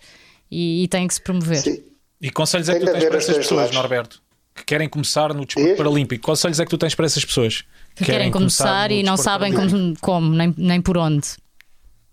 e, 0.51 0.85
e 0.85 0.89
tem 0.89 1.09
que 1.09 1.15
se 1.15 1.21
promover. 1.21 1.59
Sim. 1.59 1.83
E 2.21 2.31
conselhos 2.31 2.69
é 2.69 2.79
que 2.79 2.87
tu 2.87 2.93
tens 2.93 3.05
para 3.05 3.19
essas 3.19 3.37
pessoas, 3.37 3.61
lados. 3.61 3.75
Norberto? 3.75 4.23
Que 4.55 4.65
querem 4.65 4.89
começar 4.89 5.35
no 5.35 5.45
desporto 5.45 5.77
paralímpico. 5.77 6.25
Conselhos 6.25 6.61
é 6.61 6.65
que 6.65 6.71
tu 6.71 6.79
tens 6.79 6.95
para 6.95 7.07
essas 7.07 7.25
pessoas? 7.25 7.65
Que, 7.95 8.05
querem, 8.05 8.19
querem 8.19 8.31
começar, 8.31 8.65
começar 8.65 8.91
e 8.93 9.03
não 9.03 9.17
sabem 9.17 9.53
como, 9.53 9.95
como 10.01 10.31
nem, 10.31 10.55
nem 10.57 10.81
por 10.81 10.97
onde. 10.97 11.27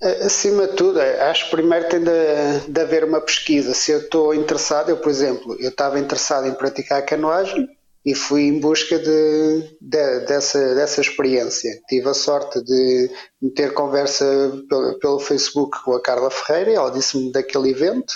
Acima 0.01 0.67
de 0.67 0.75
tudo, 0.75 0.99
acho 0.99 1.45
que 1.45 1.51
primeiro 1.51 1.87
tem 1.87 1.99
de, 1.99 2.71
de, 2.71 2.81
haver 2.81 3.03
uma 3.03 3.21
pesquisa. 3.21 3.73
Se 3.75 3.91
eu 3.91 3.99
estou 3.99 4.33
interessado, 4.33 4.89
eu, 4.89 4.97
por 4.97 5.09
exemplo, 5.09 5.55
eu 5.59 5.69
estava 5.69 5.99
interessado 5.99 6.47
em 6.47 6.53
praticar 6.55 7.05
canoagem 7.05 7.69
e 8.03 8.15
fui 8.15 8.41
em 8.41 8.59
busca 8.59 8.97
de, 8.97 9.77
de, 9.79 10.19
dessa, 10.25 10.73
dessa 10.73 11.01
experiência. 11.01 11.69
Tive 11.87 12.09
a 12.09 12.15
sorte 12.15 12.63
de 12.63 13.11
ter 13.53 13.75
conversa 13.75 14.25
pelo, 14.67 14.97
pelo 14.97 15.19
Facebook 15.19 15.83
com 15.83 15.93
a 15.93 16.01
Carla 16.01 16.31
Ferreira, 16.31 16.71
ela 16.71 16.91
disse-me 16.91 17.31
daquele 17.31 17.69
evento 17.69 18.13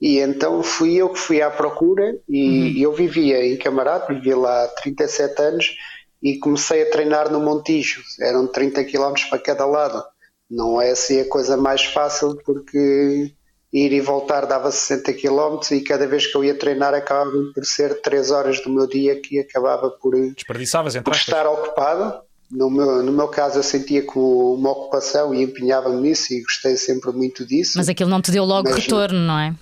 e 0.00 0.18
então 0.18 0.62
fui 0.62 0.94
eu 0.94 1.10
que 1.10 1.18
fui 1.18 1.42
à 1.42 1.50
procura 1.50 2.18
e 2.26 2.48
uhum. 2.48 2.74
eu 2.78 2.92
vivia 2.92 3.44
em 3.44 3.58
Camarado, 3.58 4.14
vivia 4.14 4.36
lá 4.36 4.64
há 4.64 4.68
37 4.68 5.42
anos 5.42 5.76
e 6.22 6.38
comecei 6.38 6.82
a 6.82 6.90
treinar 6.90 7.30
no 7.30 7.38
Montijo, 7.38 8.02
eram 8.20 8.46
30 8.46 8.82
km 8.84 9.12
para 9.28 9.38
cada 9.38 9.66
lado 9.66 10.02
não 10.52 10.80
é 10.80 10.90
assim 10.90 11.18
a 11.18 11.28
coisa 11.28 11.56
mais 11.56 11.82
fácil 11.82 12.36
porque 12.44 13.32
ir 13.72 13.92
e 13.92 14.00
voltar 14.02 14.44
dava 14.44 14.70
60 14.70 15.14
km 15.14 15.58
e 15.70 15.80
cada 15.80 16.06
vez 16.06 16.26
que 16.26 16.36
eu 16.36 16.44
ia 16.44 16.54
treinar 16.54 16.92
acabava 16.92 17.30
por 17.54 17.64
ser 17.64 18.02
3 18.02 18.30
horas 18.30 18.62
do 18.62 18.68
meu 18.68 18.86
dia 18.86 19.18
que 19.18 19.40
acabava 19.40 19.88
por, 19.90 20.14
Desperdiçavas, 20.34 20.94
por 20.98 21.14
estar 21.14 21.46
ocupado. 21.46 22.20
No 22.50 22.68
meu, 22.70 23.02
no 23.02 23.12
meu 23.12 23.28
caso 23.28 23.60
eu 23.60 23.62
sentia 23.62 24.04
como 24.04 24.54
uma 24.54 24.70
ocupação 24.72 25.34
e 25.34 25.42
empenhava-me 25.42 26.02
nisso 26.02 26.34
e 26.34 26.42
gostei 26.42 26.76
sempre 26.76 27.10
muito 27.10 27.46
disso. 27.46 27.78
Mas 27.78 27.88
aquilo 27.88 28.10
não 28.10 28.20
te 28.20 28.30
deu 28.30 28.44
logo 28.44 28.68
Mas, 28.68 28.84
retorno, 28.84 29.18
não 29.18 29.38
é? 29.38 29.54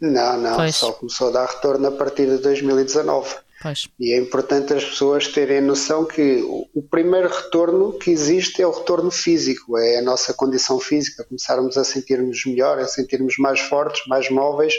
Não, 0.00 0.36
não, 0.36 0.56
pois. 0.56 0.74
só 0.74 0.90
começou 0.90 1.28
a 1.28 1.30
dar 1.30 1.46
retorno 1.46 1.86
a 1.86 1.92
partir 1.92 2.26
de 2.26 2.38
2019. 2.38 3.36
Pois. 3.60 3.88
E 3.98 4.14
é 4.14 4.18
importante 4.18 4.72
as 4.72 4.84
pessoas 4.84 5.28
terem 5.28 5.60
noção 5.60 6.06
que 6.06 6.42
o 6.74 6.82
primeiro 6.82 7.28
retorno 7.28 7.92
que 7.98 8.10
existe 8.10 8.62
é 8.62 8.66
o 8.66 8.70
retorno 8.70 9.10
físico, 9.10 9.76
é 9.76 9.98
a 9.98 10.02
nossa 10.02 10.32
condição 10.32 10.80
física, 10.80 11.24
começarmos 11.24 11.76
a 11.76 11.84
sentirmos 11.84 12.42
melhor, 12.46 12.78
a 12.78 12.86
sentirmos 12.86 13.36
mais 13.36 13.60
fortes, 13.60 14.06
mais 14.06 14.30
móveis 14.30 14.72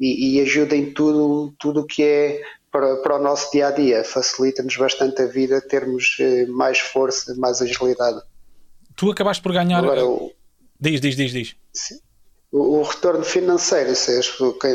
e, 0.00 0.38
e 0.38 0.40
ajuda 0.40 0.74
em 0.74 0.90
tudo 0.90 1.54
tudo 1.58 1.86
que 1.86 2.02
é 2.02 2.40
para, 2.72 2.96
para 2.96 3.16
o 3.16 3.22
nosso 3.22 3.52
dia 3.52 3.68
a 3.68 3.70
dia, 3.70 4.02
facilita-nos 4.02 4.76
bastante 4.76 5.20
a 5.20 5.26
vida 5.26 5.60
termos 5.60 6.16
eh, 6.18 6.46
mais 6.46 6.80
força, 6.80 7.32
mais 7.36 7.60
agilidade. 7.60 8.20
Tu 8.96 9.10
acabaste 9.10 9.42
por 9.42 9.52
ganhar. 9.52 9.78
Agora, 9.78 10.04
o... 10.04 10.32
Diz, 10.80 11.00
diz, 11.00 11.14
diz, 11.14 11.30
diz. 11.30 11.56
Sim. 11.72 12.00
O, 12.50 12.78
o 12.78 12.82
retorno 12.82 13.22
financeiro, 13.22 13.94
seja, 13.94 14.32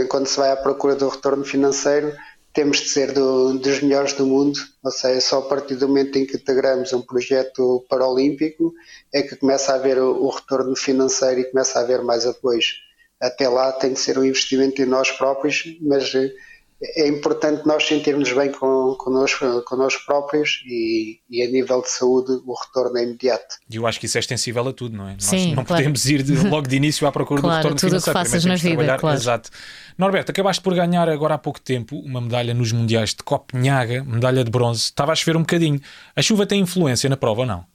quando 0.08 0.28
se 0.28 0.38
vai 0.38 0.52
à 0.52 0.56
procura 0.56 0.96
do 0.96 1.10
retorno 1.10 1.44
financeiro 1.44 2.16
temos 2.54 2.80
de 2.80 2.90
ser 2.90 3.14
do, 3.14 3.54
dos 3.60 3.82
melhores 3.82 4.14
do 4.14 4.26
mundo, 4.26 4.60
ou 4.84 4.92
seja, 4.92 5.22
só 5.22 5.40
a 5.40 5.48
partir 5.48 5.76
do 5.76 5.88
momento 5.88 6.18
em 6.18 6.26
que 6.26 6.38
integramos 6.38 6.92
um 6.94 7.02
projeto 7.02 7.86
paralímpico 7.90 8.74
é 9.14 9.22
que 9.22 9.36
começa 9.36 9.72
a 9.72 9.76
haver 9.76 10.00
o, 10.00 10.24
o 10.24 10.30
retorno 10.30 10.76
financeiro 10.76 11.42
e 11.42 11.52
começa 11.52 11.80
a 11.80 11.84
haver 11.84 12.02
mais 12.02 12.26
apoios. 12.26 12.82
Até 13.20 13.48
lá 13.50 13.72
tem 13.72 13.94
de 13.94 14.00
ser 14.00 14.18
um 14.18 14.24
investimento 14.24 14.82
em 14.82 14.86
nós 14.86 15.12
próprios, 15.12 15.64
mas 15.82 16.12
é 16.82 17.08
importante 17.08 17.66
nós 17.66 17.86
sentirmos 17.86 18.32
bem 18.32 18.52
com, 18.52 18.96
connosco, 18.98 19.62
connosco 19.64 20.06
próprios 20.06 20.62
e, 20.66 21.20
e, 21.30 21.44
a 21.44 21.48
nível 21.48 21.82
de 21.82 21.90
saúde 21.90 22.32
o 22.46 22.54
retorno 22.54 22.98
é 22.98 23.04
imediato. 23.04 23.56
E 23.70 23.76
eu 23.76 23.86
acho 23.86 24.00
que 24.00 24.06
isso 24.06 24.18
é 24.18 24.20
extensível 24.20 24.66
a 24.68 24.72
tudo, 24.72 24.96
não 24.96 25.10
é? 25.10 25.16
Sim, 25.20 25.38
nós 25.38 25.46
não 25.48 25.66
claro. 25.66 25.84
podemos 25.84 26.06
ir 26.06 26.24
de, 26.24 26.48
logo 26.48 26.68
de 26.68 26.76
início 26.78 27.06
à 27.06 27.12
procura 27.12 27.42
claro, 27.42 27.56
do 27.56 27.58
retorno 27.58 27.78
tudo 27.78 27.90
financeiro. 27.90 28.20
Que 28.20 28.26
faças 28.26 28.46
na 28.46 28.56
vida, 28.56 28.98
claro. 28.98 29.18
Exato. 29.18 29.50
Norberto, 29.98 30.32
acabaste 30.32 30.64
por 30.64 30.74
ganhar 30.74 31.10
agora 31.10 31.34
há 31.34 31.38
pouco 31.38 31.60
tempo 31.60 31.98
uma 31.98 32.22
medalha 32.22 32.54
nos 32.54 32.72
Mundiais 32.72 33.10
de 33.10 33.24
Copenhaga, 33.24 34.04
medalha 34.06 34.44
de 34.44 34.52
bronze. 34.52 34.84
Estava 34.84 35.12
a 35.12 35.16
chover 35.16 35.36
um 35.36 35.42
bocadinho. 35.42 35.82
A 36.16 36.22
chuva 36.22 36.46
tem 36.46 36.62
influência 36.62 37.10
na 37.10 37.18
prova 37.18 37.42
ou 37.42 37.48
não? 37.48 37.66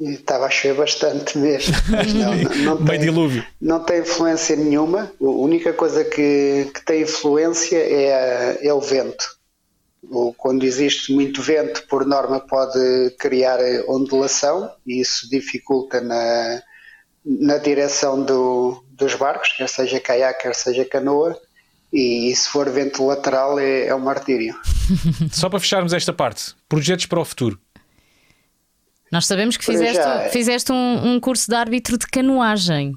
Estava 0.00 0.46
a 0.46 0.50
chover 0.50 0.76
bastante 0.76 1.36
mesmo. 1.36 1.74
Mas 1.90 2.14
não, 2.14 2.34
não, 2.34 2.76
não 2.76 2.84
tem, 2.86 3.00
dilúvio. 3.00 3.44
Não 3.60 3.80
tem 3.84 4.00
influência 4.00 4.56
nenhuma. 4.56 5.12
A 5.20 5.24
única 5.24 5.74
coisa 5.74 6.02
que, 6.04 6.70
que 6.72 6.84
tem 6.86 7.02
influência 7.02 7.76
é, 7.76 8.66
é 8.66 8.72
o 8.72 8.80
vento. 8.80 9.38
Quando 10.38 10.64
existe 10.64 11.12
muito 11.12 11.42
vento, 11.42 11.86
por 11.86 12.06
norma, 12.06 12.40
pode 12.40 13.14
criar 13.18 13.58
ondulação 13.86 14.72
e 14.86 15.02
isso 15.02 15.28
dificulta 15.28 16.00
na, 16.00 16.62
na 17.24 17.58
direção 17.58 18.22
do, 18.22 18.82
dos 18.90 19.14
barcos, 19.14 19.52
quer 19.56 19.68
seja 19.68 20.00
caiaque, 20.00 20.42
quer 20.42 20.54
seja 20.54 20.84
canoa. 20.86 21.38
E 21.92 22.34
se 22.34 22.48
for 22.48 22.70
vento 22.70 23.04
lateral, 23.04 23.58
é, 23.58 23.88
é 23.88 23.94
um 23.94 24.00
martírio. 24.00 24.54
Só 25.30 25.50
para 25.50 25.60
fecharmos 25.60 25.92
esta 25.92 26.12
parte, 26.12 26.54
projetos 26.68 27.06
para 27.06 27.20
o 27.20 27.24
futuro. 27.24 27.60
Nós 29.10 29.26
sabemos 29.26 29.56
que 29.56 29.64
fizeste, 29.64 30.30
fizeste 30.30 30.72
um, 30.72 31.14
um, 31.14 31.20
curso 31.20 31.48
de 31.48 31.56
árbitro 31.56 31.98
de 31.98 32.06
canoagem. 32.06 32.92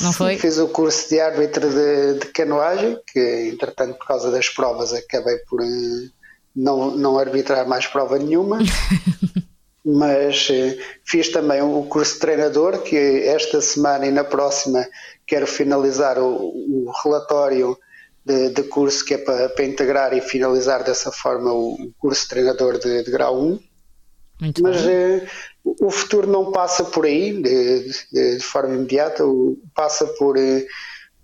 Não 0.00 0.12
Sim, 0.12 0.18
foi? 0.18 0.36
Fiz 0.38 0.56
o 0.56 0.68
curso 0.68 1.10
de 1.10 1.20
árbitro 1.20 1.68
de, 1.68 2.20
de, 2.20 2.26
canoagem, 2.26 2.98
que 3.06 3.50
entretanto, 3.52 3.98
por 3.98 4.06
causa 4.06 4.30
das 4.30 4.48
provas, 4.48 4.94
acabei 4.94 5.36
por 5.48 5.60
uh, 5.60 6.10
não, 6.56 6.96
não 6.96 7.18
arbitrar 7.18 7.68
mais 7.68 7.86
prova 7.86 8.18
nenhuma. 8.18 8.58
Mas 9.84 10.48
uh, 10.48 10.78
fiz 11.04 11.30
também 11.30 11.60
o 11.60 11.82
curso 11.84 12.14
de 12.14 12.20
treinador, 12.20 12.82
que 12.82 12.96
esta 13.26 13.60
semana 13.60 14.06
e 14.06 14.10
na 14.10 14.24
próxima 14.24 14.86
quero 15.26 15.46
finalizar 15.46 16.18
o, 16.18 16.34
o 16.34 16.92
relatório 17.02 17.76
de, 18.24 18.50
de, 18.50 18.62
curso 18.64 19.04
que 19.04 19.14
é 19.14 19.18
para, 19.18 19.48
para, 19.48 19.64
integrar 19.64 20.16
e 20.16 20.20
finalizar 20.20 20.84
dessa 20.84 21.10
forma 21.10 21.52
o, 21.52 21.74
o 21.74 21.92
curso 21.98 22.22
de 22.22 22.28
treinador 22.28 22.78
de, 22.78 23.02
de 23.02 23.10
grau 23.10 23.42
1 23.42 23.69
muito 24.40 24.62
Mas 24.62 24.86
eh, 24.86 25.26
o 25.64 25.90
futuro 25.90 26.26
não 26.26 26.50
passa 26.52 26.84
por 26.84 27.04
aí 27.04 27.32
de, 27.32 27.92
de, 28.12 28.36
de 28.38 28.42
forma 28.42 28.74
imediata, 28.74 29.24
passa 29.74 30.06
por 30.06 30.36
eh, 30.36 30.66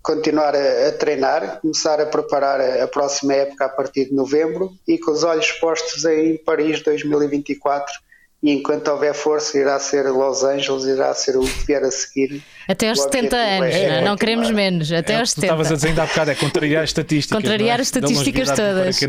continuar 0.01 0.55
a, 0.55 0.87
a, 0.87 0.91
treinar, 0.91 1.59
começar 1.61 1.99
a 1.99 2.05
preparar 2.05 2.61
a, 2.61 2.83
a, 2.83 2.87
próxima 2.87 3.33
época 3.33 3.65
a 3.65 3.69
partir 3.69 4.05
de 4.05 4.13
novembro 4.13 4.71
e 4.87 4.97
com 4.97 5.11
os 5.11 5.23
olhos 5.23 5.51
postos 5.53 6.05
em 6.05 6.37
Paris 6.37 6.81
2024 6.81 8.06
e 8.47 8.51
enquanto 8.53 8.87
houver 8.87 9.13
força 9.13 9.57
irá 9.57 9.77
ser 9.77 10.09
Los 10.09 10.41
Angeles, 10.41 10.85
irá 10.85 11.13
ser 11.13 11.35
o 11.35 11.41
que 11.41 11.65
vier 11.67 11.83
a 11.83 11.91
seguir. 11.91 12.41
Até 12.65 12.87
aos 12.89 13.01
70 13.01 13.35
anos, 13.35 13.75
é, 13.75 14.01
não, 14.01 14.13
é, 14.13 14.17
queremos 14.17 14.49
menos, 14.51 14.89
até 14.89 15.15
é 15.15 15.19
aos 15.19 15.31
70. 15.31 15.47
Estavas 15.47 15.71
a 15.71 15.75
dizer 15.75 15.87
ainda 15.89 16.03
há 16.03 16.05
bocado, 16.05 16.31
é 16.31 16.35
contrariar 16.35 16.83
as 16.83 16.89
estatísticas. 16.91 17.41
Contrariar 17.41 17.77
é? 17.77 17.81
as 17.81 17.87
estatísticas 17.87 18.49
todas. 18.51 19.01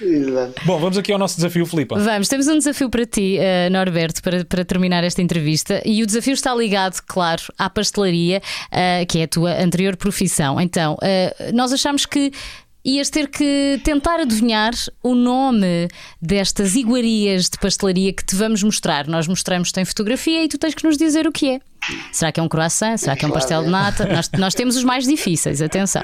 Exato. 0.00 0.54
Bom, 0.64 0.80
vamos 0.80 0.98
aqui 0.98 1.12
ao 1.12 1.18
nosso 1.18 1.36
desafio, 1.36 1.64
Filipe. 1.64 1.94
Vamos, 1.96 2.26
temos 2.26 2.48
um 2.48 2.58
desafio 2.58 2.90
para 2.90 3.06
ti, 3.06 3.38
uh, 3.38 3.70
Norberto, 3.70 4.20
para, 4.20 4.44
para 4.44 4.64
terminar 4.64 5.04
esta 5.04 5.22
entrevista. 5.22 5.80
E 5.84 6.02
o 6.02 6.06
desafio 6.06 6.34
está 6.34 6.52
ligado, 6.52 7.00
claro, 7.06 7.42
à 7.56 7.70
pastelaria, 7.70 8.42
uh, 8.72 9.06
que 9.06 9.20
é 9.20 9.22
a 9.22 9.28
tua 9.28 9.52
anterior 9.62 9.96
profissão. 9.96 10.60
Então, 10.60 10.94
uh, 10.94 11.54
nós 11.54 11.72
achamos 11.72 12.04
que 12.04 12.32
ias 12.84 13.10
ter 13.10 13.28
que 13.28 13.80
tentar 13.84 14.20
adivinhar 14.20 14.72
o 15.02 15.14
nome 15.14 15.88
destas 16.20 16.74
iguarias 16.74 17.48
de 17.50 17.58
pastelaria 17.58 18.12
que 18.12 18.24
te 18.24 18.34
vamos 18.34 18.62
mostrar. 18.62 19.06
Nós 19.06 19.26
mostramos 19.26 19.70
tem 19.72 19.84
fotografia 19.84 20.44
e 20.44 20.48
tu 20.48 20.58
tens 20.58 20.74
que 20.74 20.84
nos 20.84 20.96
dizer 20.96 21.26
o 21.26 21.32
que 21.32 21.50
é. 21.56 21.60
Será 22.12 22.32
que 22.32 22.40
é 22.40 22.42
um 22.42 22.48
croissant? 22.48 22.96
Será 22.96 23.16
que 23.16 23.24
é 23.24 23.28
um 23.28 23.30
pastel 23.30 23.64
de 23.64 23.70
nata? 23.70 24.06
nós, 24.06 24.30
nós 24.38 24.54
temos 24.54 24.76
os 24.76 24.84
mais 24.84 25.04
difíceis, 25.06 25.60
atenção. 25.62 26.02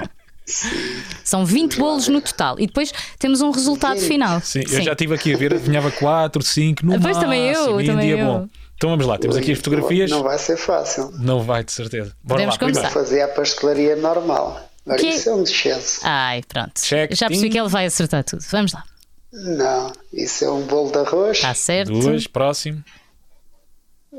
São 1.24 1.44
20 1.44 1.76
bolos 1.76 2.06
no 2.08 2.20
total 2.20 2.56
e 2.60 2.66
depois 2.66 2.92
temos 3.18 3.40
um 3.40 3.50
resultado 3.50 3.98
final. 4.00 4.40
Sim, 4.40 4.62
Sim. 4.66 4.76
eu 4.76 4.82
já 4.82 4.92
estive 4.92 5.14
aqui 5.14 5.34
a 5.34 5.36
ver, 5.36 5.54
adivinhava 5.54 5.90
4, 5.90 6.40
5, 6.42 6.86
no 6.86 6.92
Depois 6.92 7.16
máximo, 7.16 7.22
também 7.24 7.48
eu, 7.48 7.84
também 7.84 8.06
dia 8.06 8.18
eu. 8.18 8.26
bom. 8.26 8.48
Então 8.76 8.90
vamos 8.90 9.06
lá, 9.06 9.18
temos 9.18 9.36
aqui 9.36 9.52
as 9.52 9.58
fotografias. 9.58 10.10
Não 10.10 10.22
vai 10.22 10.38
ser 10.38 10.56
fácil. 10.56 11.10
Não 11.18 11.40
vai, 11.42 11.64
de 11.64 11.72
certeza. 11.72 12.14
Bora 12.22 12.42
Podemos 12.42 12.54
lá, 12.54 12.58
primeiro. 12.58 12.80
começar. 12.80 12.94
Fazer 13.00 13.22
a 13.22 13.28
pastelaria 13.28 13.96
normal. 13.96 14.70
Agora, 14.86 14.98
Que- 15.00 15.08
isso 15.08 15.28
é 15.28 15.34
um 15.34 15.42
descenso. 15.42 16.00
Ai, 16.04 16.42
pronto. 16.46 16.80
Check, 16.80 17.12
Já 17.14 17.26
percebi 17.28 17.50
que 17.50 17.58
ele 17.58 17.68
vai 17.68 17.86
acertar 17.86 18.22
tudo. 18.24 18.42
Vamos 18.50 18.72
lá. 18.72 18.84
Não, 19.32 19.92
isso 20.12 20.44
é 20.44 20.50
um 20.50 20.62
bolo 20.66 20.90
de 20.92 20.98
arroz, 20.98 21.36
Está 21.38 21.52
certo. 21.52 21.92
Duas, 21.92 22.26
próximo. 22.26 22.82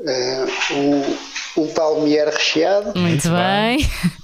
eh, 0.06 0.44
um, 1.56 1.62
um 1.62 1.72
palmier 1.74 2.28
recheado, 2.28 2.92
Muito 2.98 3.00
Muito 3.00 3.30
bem. 3.30 3.78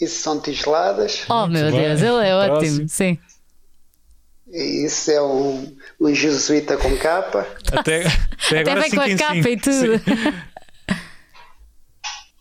isso 0.00 0.20
são 0.22 0.40
tigeladas, 0.40 1.24
Oh, 1.28 1.46
meu 1.46 1.70
bem. 1.70 1.80
Deus, 1.80 2.02
ele 2.02 2.28
é 2.28 2.34
ótimo. 2.34 2.56
Próximo. 2.58 2.88
Sim. 2.88 3.18
e 4.48 4.84
isso 4.86 5.10
é 5.10 5.22
um, 5.22 5.74
um 6.00 6.14
jesuíta 6.14 6.76
com 6.76 6.94
capa. 6.98 7.46
Até, 7.72 8.02
até 8.46 8.60
Até 8.60 8.60
agora 8.60 8.80
vem 8.82 8.90
com 8.90 8.96
cinco 8.96 9.00
a 9.02 9.08
em 9.08 9.16
capa 9.16 9.34
cinco. 9.34 9.48
e 9.48 9.56
tudo. 9.56 10.02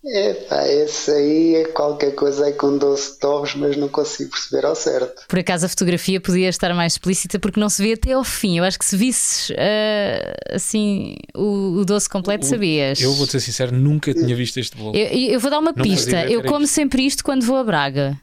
Epá, 0.06 0.68
esse 0.68 1.10
aí 1.10 1.56
é 1.56 1.66
qualquer 1.66 2.14
coisa 2.14 2.46
aí 2.46 2.54
com 2.54 2.78
doce 2.78 3.20
de 3.20 3.26
ovos, 3.26 3.56
mas 3.56 3.76
não 3.76 3.90
consigo 3.90 4.30
perceber 4.30 4.66
ao 4.66 4.76
certo. 4.76 5.24
Por 5.28 5.40
acaso 5.40 5.66
a 5.66 5.70
fotografia 5.70 6.22
podia 6.22 6.48
estar 6.48 6.74
mais 6.76 6.94
explícita 6.94 7.40
porque 7.40 7.60
não 7.60 7.70
se 7.70 7.82
vê 7.82 7.94
até 7.94 8.12
ao 8.12 8.24
fim. 8.24 8.60
Eu 8.60 8.64
acho 8.64 8.78
que 8.78 8.86
se 8.86 8.96
visses 8.96 9.52
ah, 9.58 10.56
assim 10.56 11.16
o, 11.36 11.80
o 11.80 11.86
doce 11.86 12.08
completo, 12.08 12.46
sabias. 12.46 13.02
Eu 13.02 13.14
vou-te 13.14 13.32
ser 13.32 13.40
sincero, 13.40 13.76
nunca 13.76 14.14
tinha 14.14 14.36
visto 14.36 14.60
este 14.60 14.78
bolo. 14.78 14.96
Eu, 14.96 15.08
eu 15.08 15.40
vou 15.40 15.50
dar 15.50 15.60
uma 15.60 15.74
Não 15.76 15.84
pista. 15.84 16.26
Eu 16.26 16.44
como 16.44 16.66
isto. 16.66 16.74
sempre 16.74 17.06
isto 17.06 17.24
quando 17.24 17.44
vou 17.44 17.58
a 17.58 17.64
Braga. 17.64 18.20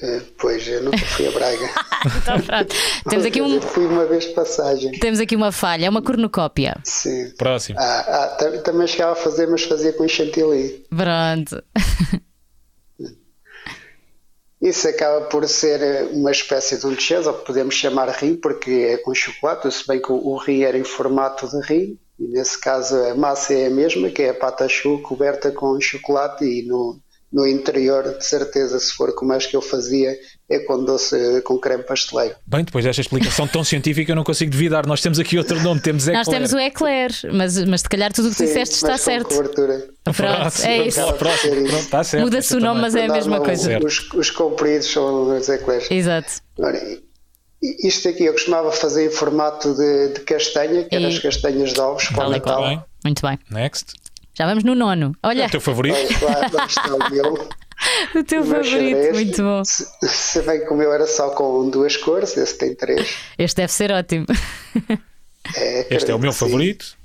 Eh, 0.00 0.20
Pois, 0.38 0.66
eu 0.68 0.82
nunca 0.82 0.98
fui 0.98 1.26
a 1.26 1.30
Braga. 1.30 1.68
Então, 2.22 2.40
pronto. 2.40 2.74
Temos 3.10 3.24
aqui, 3.26 3.42
um, 3.42 3.60
Fui 3.60 3.84
uma 3.84 4.06
vez 4.06 4.24
de 4.26 4.32
passagem. 4.32 4.92
temos 5.00 5.18
aqui 5.18 5.34
uma 5.34 5.50
falha, 5.50 5.86
é 5.86 5.90
uma 5.90 6.00
cornucópia. 6.00 6.76
Sim. 6.84 7.30
Próximo. 7.36 7.76
Ah, 7.80 8.04
ah, 8.06 8.26
tam- 8.38 8.62
também 8.62 8.86
chegava 8.86 9.12
a 9.12 9.16
fazer, 9.16 9.48
mas 9.48 9.64
fazia 9.64 9.92
com 9.92 10.06
chantilly. 10.06 10.86
Pronto. 10.88 11.60
Isso 14.60 14.88
acaba 14.88 15.22
por 15.26 15.46
ser 15.48 15.80
eh, 15.80 16.02
uma 16.12 16.32
espécie 16.32 16.78
de 16.78 16.86
um 16.86 16.90
ou 17.26 17.34
que 17.34 17.46
podemos 17.46 17.74
chamar 17.76 18.08
rim, 18.10 18.34
porque 18.34 18.70
é 18.70 18.96
com 18.98 19.14
chocolate, 19.14 19.70
se 19.72 19.86
bem 19.86 20.00
que 20.02 20.10
o- 20.10 20.36
rim 20.36 20.62
era 20.62 20.76
em 20.76 20.82
formato 20.84 21.48
de 21.48 21.60
rim, 21.64 21.98
e 22.18 22.24
nesse 22.26 22.60
caso 22.60 22.96
a 22.96 23.14
massa 23.14 23.54
é 23.54 23.66
a 23.66 23.70
mesma, 23.70 24.10
que 24.10 24.22
é 24.22 24.30
a 24.30 24.34
pata 24.34 24.68
choux 24.68 25.00
coberta 25.02 25.52
com 25.52 25.80
chocolate 25.80 26.44
e 26.44 26.62
no, 26.66 26.98
no 27.30 27.46
interior, 27.46 28.16
de 28.16 28.24
certeza, 28.24 28.78
se 28.80 28.92
for 28.94 29.14
como 29.14 29.32
as 29.34 29.44
que 29.44 29.54
eu 29.54 29.60
fazia, 29.60 30.16
é 30.48 30.60
com 30.60 30.82
doce, 30.82 31.42
com 31.42 31.58
creme 31.58 31.82
pasteleiro. 31.82 32.34
Bem, 32.46 32.64
depois 32.64 32.84
desta 32.86 33.02
explicação 33.02 33.46
tão 33.46 33.62
científica, 33.62 34.12
eu 34.12 34.16
não 34.16 34.24
consigo 34.24 34.50
duvidar. 34.50 34.86
Nós 34.86 35.02
temos 35.02 35.18
aqui 35.18 35.36
outro 35.36 35.60
nome, 35.60 35.78
temos 35.80 36.08
Eclair. 36.08 36.24
Nós 36.24 36.28
temos 36.34 36.52
o 36.54 36.58
eclair, 36.58 37.10
mas, 37.32 37.62
mas 37.64 37.82
se 37.82 37.88
calhar 37.88 38.10
tudo 38.12 38.28
o 38.28 38.30
que 38.30 38.36
Sim, 38.38 38.46
disseste 38.46 38.76
está 38.76 38.96
certo. 38.96 39.28
cobertura. 39.34 39.86
Pronto, 40.04 40.62
é 40.64 40.86
isso. 40.86 41.00
Pronto, 41.02 41.18
pronto, 41.18 41.74
está 41.76 42.02
certo. 42.02 42.24
Muda-se 42.24 42.56
o 42.56 42.60
nome, 42.60 42.80
mas 42.80 42.94
é 42.94 43.04
a 43.04 43.12
mesma 43.12 43.40
coisa. 43.40 43.78
Os, 43.84 44.08
os 44.14 44.30
compridos 44.30 44.86
são 44.90 45.36
os 45.36 45.48
eclairs. 45.50 45.90
Exato. 45.90 46.32
Ora, 46.58 46.80
isto 47.84 48.08
aqui 48.08 48.24
eu 48.24 48.32
costumava 48.32 48.72
fazer 48.72 49.06
em 49.06 49.10
formato 49.10 49.74
de, 49.74 50.14
de 50.14 50.20
castanha, 50.20 50.84
que 50.84 50.94
eram 50.94 51.10
E- 51.10 51.12
as 51.14 51.18
castanhas 51.18 51.72
de 51.74 51.80
ovos 51.80 52.06
para 52.06 52.26
o. 52.26 52.30
Natal. 52.30 52.62
bem. 52.62 52.82
Muito 53.04 53.20
bem. 53.20 53.38
Next. 53.50 53.92
Já 54.38 54.46
vamos 54.46 54.62
no 54.62 54.74
nono. 54.74 55.12
É 55.22 55.26
Olha, 55.26 55.46
o 55.46 55.50
teu 55.50 55.60
favorito? 55.60 55.96
O 58.14 58.24
teu 58.24 58.44
meu 58.44 58.62
favorito. 58.64 58.96
xadrez. 58.96 59.14
Muito 59.14 59.42
bom. 59.42 59.64
Se, 59.64 59.86
se 60.02 60.42
bem 60.42 60.64
que 60.64 60.72
o 60.72 60.76
meu 60.76 60.92
era 60.92 61.06
só 61.06 61.30
com 61.30 61.70
duas 61.70 61.96
cores, 61.96 62.36
esse 62.36 62.58
tem 62.58 62.74
três. 62.74 63.16
Este 63.38 63.56
deve 63.56 63.72
ser 63.72 63.92
ótimo. 63.92 64.26
É, 65.56 65.86
Este 65.94 66.10
é 66.10 66.14
o 66.14 66.18
meu 66.18 66.32
favorito. 66.32 66.96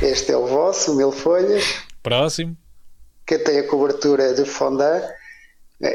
Este 0.00 0.30
é 0.32 0.36
o 0.36 0.46
vosso, 0.46 0.92
o 0.92 0.96
mil 0.96 1.10
folhas, 1.10 1.64
Próximo. 2.02 2.56
que 3.26 3.38
tem 3.38 3.58
a 3.58 3.66
cobertura 3.66 4.32
de 4.34 4.44
fondant. 4.44 5.02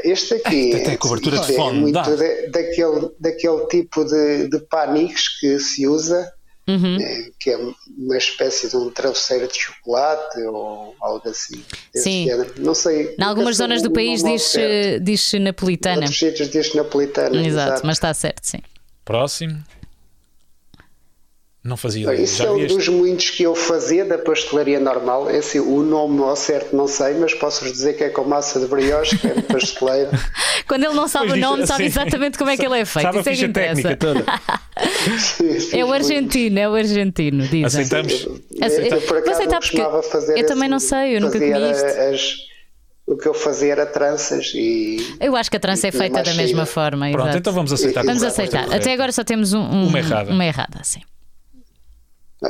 Este 0.04 0.34
aqui 0.34 0.74
Ai, 0.74 0.80
tem 0.82 0.94
a 0.94 0.98
cobertura 0.98 1.36
de 1.36 1.42
isto 1.42 1.52
é 1.52 1.56
fondant. 1.56 1.80
muito 1.80 1.94
da- 1.94 2.48
daquele, 2.50 3.10
daquele 3.20 3.66
tipo 3.68 4.04
de, 4.04 4.48
de 4.48 4.58
paniques 4.68 5.38
que 5.40 5.58
se 5.60 5.86
usa, 5.86 6.30
Uhum. 6.68 6.98
eh, 7.00 7.30
que 7.38 7.50
é 7.50 7.58
uma 7.96 8.16
espécie 8.16 8.68
de 8.68 8.76
um 8.76 8.90
travesseiro 8.90 9.46
de 9.46 9.56
chocolate 9.56 10.40
ou 10.42 10.96
algo 11.00 11.28
assim. 11.28 11.62
Sim. 11.94 12.24
género. 12.26 12.54
Não 12.58 12.74
sei. 12.74 13.14
Em 13.18 13.22
algumas 13.22 13.56
zonas 13.56 13.82
do 13.82 13.90
país 13.90 14.22
diz, 14.22 14.54
diz 15.02 15.32
napolitana. 15.34 16.00
Outros 16.02 16.18
sítios 16.18 16.50
diz 16.50 16.74
napolitana. 16.74 17.46
Exato, 17.46 17.86
mas 17.86 17.96
está 17.96 18.12
certo, 18.12 18.44
sim. 18.44 18.58
Próximo. 19.04 19.62
Não 21.66 21.76
fazia 21.76 22.04
ideia. 22.04 22.22
Isso 22.22 22.36
Já 22.38 22.44
é 22.44 22.50
um 22.50 22.58
este? 22.60 22.76
dos 22.76 22.88
muitos 22.88 23.30
que 23.30 23.42
eu 23.42 23.54
fazia 23.54 24.04
da 24.04 24.16
pastelaria 24.18 24.78
normal. 24.78 25.28
É 25.28 25.38
assim, 25.38 25.58
o 25.58 25.82
nome 25.82 26.20
ao 26.22 26.36
certo 26.36 26.76
não 26.76 26.86
sei, 26.86 27.14
mas 27.14 27.34
posso-vos 27.34 27.72
dizer 27.72 27.94
que 27.94 28.04
é 28.04 28.08
com 28.08 28.22
massa 28.24 28.60
de 28.60 28.66
brioche, 28.66 29.18
que 29.18 29.26
é 29.26 29.34
de 29.34 29.42
pasteleiro. 29.42 30.10
Quando 30.68 30.84
ele 30.84 30.94
não 30.94 31.08
sabe 31.08 31.26
Pois 31.28 31.32
o 31.32 31.34
diz- 31.40 31.44
nome, 31.50 31.66
sabe 31.66 31.82
sim. 31.82 31.86
exatamente 31.88 32.38
como 32.38 32.50
é 32.50 32.56
que 32.56 32.64
ele 32.64 32.78
é 32.80 32.84
feito. 32.84 33.04
Sabe 33.04 33.18
a 33.18 33.20
Isso 33.20 33.28
é 33.28 33.32
que 33.32 33.36
ficha 33.36 33.46
interessa. 33.50 33.74
técnica 33.82 33.96
toda. 33.96 34.24
É 35.76 35.84
o 35.84 35.92
argentino, 35.92 36.58
é 36.58 36.68
o 36.68 36.74
argentino, 36.74 37.42
dizem. 37.44 37.64
Aceitamos. 37.64 38.28
Aceita- 38.62 38.94
Eu, 38.96 39.00
por 39.02 39.16
acaso, 39.18 39.30
aceitar 39.42 39.56
eu 39.56 39.60
porque 40.34 40.44
também 40.44 40.68
não 40.68 40.78
sei, 40.78 41.16
eu 41.16 41.20
nunca 41.20 41.38
comi 41.38 41.70
isto. 41.70 41.84
as- 41.86 42.36
o 43.08 43.16
que 43.16 43.28
eu 43.28 43.34
fazia 43.34 43.70
era 43.72 43.86
tranças 43.86 44.52
e 44.54 44.96
Eu 45.20 45.36
acho 45.36 45.48
que 45.48 45.56
a 45.56 45.60
trança 45.60 45.86
é 45.86 45.92
feita 45.92 46.22
da 46.22 46.34
mesma 46.34 46.66
forma. 46.66 47.08
Pronto, 47.10 47.24
exato. 47.26 47.38
então 47.38 47.52
vamos 47.52 47.72
aceitar. 47.72 48.04
Vamos 48.04 48.22
aceitar. 48.22 48.72
Até 48.74 48.92
agora 48.92 49.12
só 49.12 49.22
temos 49.22 49.52
um, 49.52 49.60
um- 49.60 49.86
Uma 49.86 49.98
errada. 49.98 50.30
Uma 50.32 50.44
errada, 50.44 50.80
sim. 50.82 51.00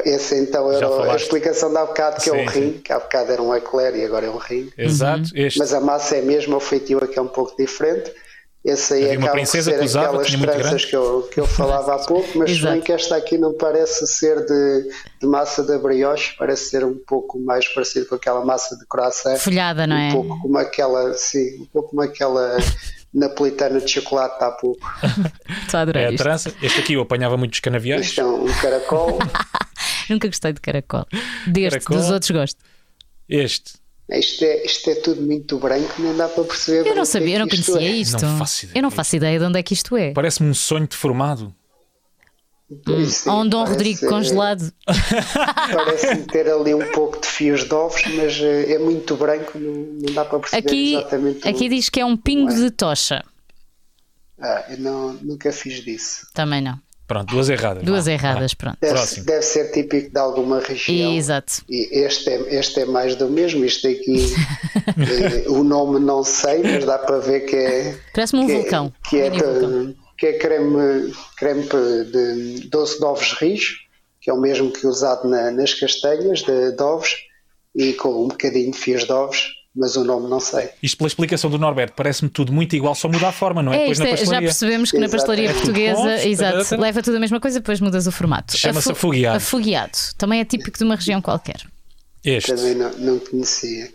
Esse 0.05 0.35
então 0.37 0.73
Já 0.73 0.87
era 0.87 1.13
a 1.13 1.17
explicação 1.17 1.71
de 1.71 1.77
há 1.79 1.85
bocado 1.87 2.21
que 2.21 2.29
é 2.29 2.33
o 2.33 2.51
Sim, 2.51 2.59
rim, 2.61 2.73
que 2.85 2.93
há 2.93 2.99
bocado 2.99 3.33
era 3.33 3.41
um 3.43 3.55
eclair 3.55 3.95
e 3.97 4.05
agora 4.05 4.27
é 4.27 4.31
um 4.31 4.37
rim. 4.37 4.71
Exato. 4.77 5.31
Este. 5.35 5.59
Mas 5.59 5.73
a 5.73 5.81
massa 5.81 6.17
é 6.17 6.21
a 6.21 6.23
mesma, 6.23 6.57
o 6.57 6.61
feitio 6.61 6.99
aqui 7.03 7.19
é 7.19 7.23
um 7.23 7.29
pouco 7.29 7.57
diferente. 7.57 8.13
Esse 8.65 8.95
aí 8.95 9.05
Havia 9.05 9.19
uma 9.19 9.27
acaba 9.27 9.31
por 9.31 9.37
princesa 9.37 9.71
ser 9.71 9.79
que 9.79 9.85
usava, 9.85 10.07
aquelas 10.09 10.35
muito 10.35 10.53
tranças 10.53 10.85
que 10.85 10.97
eu, 10.97 11.23
que 11.33 11.39
eu 11.39 11.47
falava 11.47 11.95
há 11.95 11.99
pouco, 12.05 12.29
mas 12.37 12.51
se 12.51 12.57
bem 12.63 12.73
Exato. 12.73 12.83
que 12.83 12.93
esta 12.93 13.15
aqui 13.17 13.39
não 13.39 13.55
parece 13.55 14.05
ser 14.09 14.45
de, 14.45 14.91
de 15.21 15.27
massa 15.29 15.63
de 15.63 15.79
brioche, 15.79 16.35
parece 16.37 16.71
ser 16.71 16.85
um 16.85 16.97
pouco 17.07 17.39
mais 17.39 17.69
parecido 17.73 18.07
com 18.07 18.17
aquela 18.17 18.45
massa 18.45 18.77
de 18.77 18.85
croissant. 18.89 19.37
Folhada, 19.39 19.87
não 19.87 19.95
é? 19.97 20.09
Um 20.09 20.13
pouco 20.15 20.43
como 20.43 20.59
aquela, 20.59 21.15
sim, 21.15 21.61
um 21.63 21.67
pouco 21.67 21.91
como 21.91 22.03
aquela 22.03 22.57
napolitana 23.15 23.81
de 23.81 23.89
chocolate 23.89 24.43
há 24.43 24.51
pouco. 24.51 24.81
Estou 25.63 25.79
a 25.79 25.83
adorar 25.83 26.03
É 26.03 26.07
a 26.09 26.11
isto. 26.11 26.23
trança. 26.25 26.53
Este 26.61 26.81
aqui 26.81 26.95
eu 26.95 27.03
apanhava 27.03 27.37
muitos 27.37 27.61
canaviais. 27.61 28.07
Isto 28.07 28.21
é 28.21 28.25
um 28.25 28.47
caracol. 28.61 29.19
Nunca 30.11 30.29
gostei 30.29 30.53
de 30.53 30.61
caracol. 30.61 31.07
Deste, 31.47 31.81
Caracol. 31.81 31.97
dos 31.99 32.11
outros 32.11 32.31
gosto. 32.31 32.59
Este. 33.29 33.73
Isto 34.09 34.45
é, 34.45 34.65
isto 34.65 34.89
é 34.91 34.95
tudo 34.97 35.21
muito 35.23 35.59
branco, 35.59 35.95
nem 36.01 36.17
dá 36.17 36.29
para 36.29 36.45
perceber. 36.45 36.89
Eu 36.89 36.95
não 36.95 37.01
o 37.01 37.03
é 37.03 37.07
sabia, 37.07 37.35
eu 37.37 37.41
não 37.41 37.49
conhecia 37.49 37.81
é. 37.81 37.91
isto. 37.91 38.23
Não 38.25 38.39
faço 38.39 38.65
ideia 38.65 38.79
Eu 38.79 38.83
não 38.83 38.91
faço 38.91 39.17
ideia 39.17 39.39
de 39.39 39.45
onde 39.45 39.59
é 39.59 39.63
que 39.65 39.75
isto 39.75 39.97
é. 39.97 40.13
Parece-me 40.13 40.49
um 40.49 40.55
sonho 40.55 40.87
deformado. 40.87 41.53
É, 42.71 43.31
Ou 43.31 43.43
um 43.43 43.49
Dom 43.49 43.59
parece- 43.65 43.73
Rodrigo 43.73 44.09
congelado. 44.09 44.73
Parece-me 45.73 46.23
ter 46.27 46.49
ali 46.51 46.75
um 46.75 46.91
pouco 46.93 47.21
de 47.21 47.27
fios 47.27 47.65
de 47.65 47.73
ovos, 47.75 48.03
mas 48.15 48.39
eh, 48.41 48.73
é 48.75 48.79
muito 48.79 49.17
branco, 49.17 49.59
não, 49.59 49.73
não 49.73 50.15
dá 50.15 50.25
para 50.25 50.39
perceber 50.41 50.69
Aqui, 50.69 50.95
exatamente. 50.95 51.45
o- 51.47 51.49
aqui 51.51 51.69
diz 51.69 51.89
que 51.89 52.01
é 52.01 52.05
um 52.05 52.17
pingo 52.17 52.53
de 52.55 52.71
tocha. 52.71 53.25
Ah, 54.41 54.65
eu 54.69 54.79
não, 54.79 55.13
nunca 55.15 55.51
fiz 55.53 55.83
disso. 55.85 56.27
Também 56.35 56.61
não. 56.61 56.79
Pronto, 57.07 57.33
duas 57.35 57.49
erradas. 57.49 57.85
Duas 57.85 58.07
erradas, 58.09 58.53
pronto. 58.55 58.79
Deve, 58.81 59.21
deve 59.23 59.43
ser 59.43 59.71
típico 59.71 60.11
de 60.11 60.19
alguma 60.19 60.59
região. 60.61 61.13
Exato. 61.15 61.63
E 61.69 61.89
este 62.05 62.29
é, 62.31 62.55
este 62.59 62.81
é 62.81 62.85
mais 62.85 63.15
do 63.15 63.29
mesmo. 63.29 63.65
Isto 63.65 63.87
aqui, 63.89 64.27
eh, 65.47 65.49
o 65.49 65.63
nome 65.63 66.01
não 66.01 66.25
sei, 66.25 66.63
mas 66.63 66.85
dá 66.85 66.99
para 66.99 67.19
ver 67.19 67.41
que 67.41 67.55
é. 67.57 67.97
Parece-me 68.15 68.43
um 68.43 68.47
que 68.47 68.53
é- 68.53 68.57
vulcão. 68.61 68.93
Que 69.09 69.21
é, 69.21 69.31
Mini 69.31 69.43
vulcão. 69.43 69.87
de- 69.87 69.97
que 70.19 70.27
é 70.27 70.33
creme, 70.39 71.13
creme 71.37 71.63
de 71.65 72.69
doce 72.71 72.99
de 72.99 73.05
ovos 73.05 73.33
rijo, 73.35 73.77
que 74.21 74.31
é 74.31 74.33
o 74.33 74.41
mesmo 74.41 74.73
que 74.73 74.87
usado 74.87 75.29
na- 75.29 75.51
nas 75.51 75.75
castanhas 75.75 76.41
de, 76.43 76.73
de 76.73 76.83
ovos, 76.83 77.15
e 77.75 77.93
com 77.93 78.25
um 78.25 78.29
bocadinho 78.29 78.73
de 78.73 78.79
fios 78.79 79.05
de 79.05 79.13
ovos, 79.13 79.45
mas 79.77 79.95
o 79.97 80.05
nome 80.05 80.29
não 80.29 80.41
sei. 80.41 80.71
Isto 80.83 80.97
pela 80.99 81.09
explicação 81.09 81.51
do 81.51 81.59
Norberto, 81.59 81.95
parece-me 81.97 82.31
tudo 82.31 82.53
muito 82.53 82.75
igual, 82.75 82.95
só 82.95 83.09
muda 83.09 83.29
a 83.29 83.33
forma, 83.33 83.63
não 83.63 83.73
é? 83.73 83.83
É, 83.87 83.91
isto 83.91 84.03
na 84.03 84.09
é- 84.11 84.17
já 84.17 84.41
percebemos 84.41 84.91
que 84.91 84.99
na 84.99 85.05
Exato. 85.07 85.17
pastelaria 85.19 85.51
É 85.51 85.53
tudo 85.53 85.63
portuguesa, 85.63 86.27
exato, 86.29 86.77
leva 86.81 87.03
tudo 87.03 87.17
a 87.17 87.21
mesma 87.21 87.39
coisa, 87.41 87.61
depois 87.61 87.81
mudas 87.81 88.07
o 88.07 88.13
formato. 88.13 88.57
Chama-se 88.57 88.91
afogueado. 88.93 89.37
Afogueado. 89.37 89.93
Também 90.17 90.41
é 90.41 90.45
típico 90.45 90.79
de 90.79 90.85
uma 90.85 90.97
região 90.97 91.21
qualquer. 91.21 91.61
Este. 92.25 92.55
Também 92.55 92.75
não, 92.75 92.91
não 92.99 93.19
conhecia. 93.19 93.89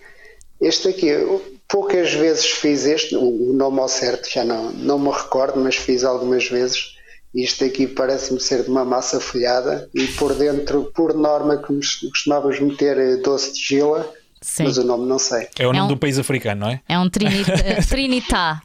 Este 0.62 0.90
aqui, 0.90 1.08
eu 1.08 1.44
poucas 1.68 2.14
vezes 2.14 2.46
fiz 2.46 2.86
este, 2.86 3.16
o, 3.16 3.54
nome 3.54 3.80
ao 3.80 3.88
certo 3.88 4.30
já 4.30 4.44
não, 4.44 4.72
não 4.72 5.00
me 5.00 5.10
recordo, 5.10 5.60
mas 5.60 5.76
fiz 5.76 6.04
algumas 6.04 6.48
vezes. 6.48 6.96
Isto 7.34 7.64
aqui 7.64 7.88
parece-me 7.88 8.42
ser 8.42 8.64
de 8.64 8.70
uma 8.70 8.84
massa 8.84 9.20
folhada 9.20 9.90
e 9.96 10.06
por 10.08 10.34
dentro, 10.36 10.92
por 10.94 11.14
norma, 11.14 11.56
cos- 11.58 11.96
costumávamos 12.10 12.60
meter 12.60 12.98
eh, 12.98 13.16
doce 13.18 13.54
de 13.54 13.60
gila, 13.62 14.14
Sim. 14.42 14.64
mas 14.64 14.78
o 14.78 14.84
nome 14.84 15.06
não 15.08 15.20
sei. 15.20 15.48
É 15.60 15.64
o 15.64 15.68
nome 15.68 15.80
É 15.80 15.84
um- 15.84 15.88
de 15.88 15.94
um 15.94 15.98
país 15.98 16.18
africano, 16.18 16.62
não 16.62 16.70
é? 16.70 16.82
É 16.90 16.98
um 16.98 17.10
trinita, 17.10 17.52
trinitá. 17.88 18.62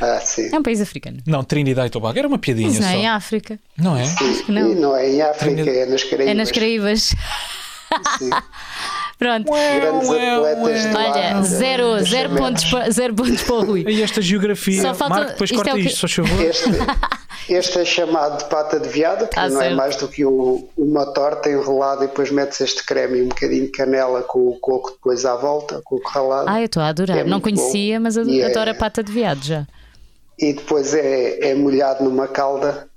Ah, 0.00 0.20
sim. 0.20 0.48
É 0.52 0.58
um 0.58 0.62
país 0.62 0.80
africano. 0.80 1.18
Não, 1.26 1.42
Trinidad 1.44 1.86
e 1.86 1.90
Tobago. 1.90 2.18
Era 2.18 2.26
uma 2.28 2.38
piadinha 2.38 2.68
Mas 2.68 2.78
não 2.78 2.86
só. 2.88 2.94
é 2.94 2.96
em 2.96 3.06
África. 3.06 3.58
Não 3.76 3.96
é? 3.96 4.02
que 4.44 4.50
não. 4.52 4.74
Não 4.74 4.96
é 4.96 5.10
em 5.10 5.20
África, 5.22 5.70
é 5.70 5.86
nas 5.86 6.04
Caraíbas. 6.04 6.28
É 6.30 6.34
nas 6.34 6.50
Caraíbas. 6.52 7.00
Sim. 8.18 8.30
Pronto. 9.18 9.50
Grandes 9.50 10.08
atletas 10.08 10.82
de 10.82 10.92
lá. 10.94 11.10
Olha, 11.10 11.42
zero, 11.42 12.04
zero, 12.04 12.30
pontos, 12.36 12.64
pa- 12.66 12.88
zero 12.90 13.14
pontos 13.14 13.42
para 13.42 13.54
o 13.56 13.64
Rui. 13.64 13.84
E 13.88 14.00
esta 14.02 14.22
geografia. 14.22 14.80
Só 14.80 14.94
falta- 14.94 15.14
Marco, 15.16 15.32
depois 15.32 15.50
isto 15.50 15.56
corta 15.56 15.70
é 15.70 15.74
o 15.74 15.76
que- 15.76 15.86
isto, 15.88 16.08
só 16.08 16.22
favor. 16.22 16.44
Este, 16.44 16.64
este 17.52 17.78
é 17.80 17.84
chamado 17.84 18.38
de 18.38 18.44
pata 18.48 18.78
de 18.78 18.88
viado, 18.88 19.26
que 19.28 19.36
Ah, 19.38 19.48
não 19.48 19.58
certo. 19.58 19.72
é 19.72 19.74
mais 19.76 19.96
do 19.96 20.06
que 20.06 20.24
o- 20.24 20.68
uma 20.76 21.04
torta 21.06 21.50
enrolada 21.50 22.04
e 22.04 22.06
depois 22.06 22.30
metes 22.30 22.60
este 22.60 22.84
creme 22.84 23.18
e 23.18 23.22
um 23.22 23.28
bocadinho 23.28 23.64
de 23.64 23.72
canela 23.72 24.22
com 24.22 24.38
o 24.48 24.58
coco 24.60 24.92
depois 24.92 25.24
à 25.24 25.34
volta, 25.34 25.80
coco 25.84 26.08
ralado. 26.08 26.48
Ah, 26.48 26.60
eu 26.60 26.66
estou 26.66 26.80
a 26.82 26.86
adorar. 26.88 27.18
É 27.18 27.24
não 27.24 27.40
conhecia, 27.40 27.96
bom. 27.98 28.04
mas 28.04 28.16
é- 28.16 28.44
adoro 28.46 28.70
a 28.70 28.74
pata 28.74 29.02
de 29.02 29.10
viado 29.10 29.42
já. 29.44 29.66
E 30.38 30.52
depois 30.52 30.94
é, 30.94 31.50
é 31.50 31.54
molhado 31.56 32.04
numa 32.04 32.28
calda. 32.28 32.87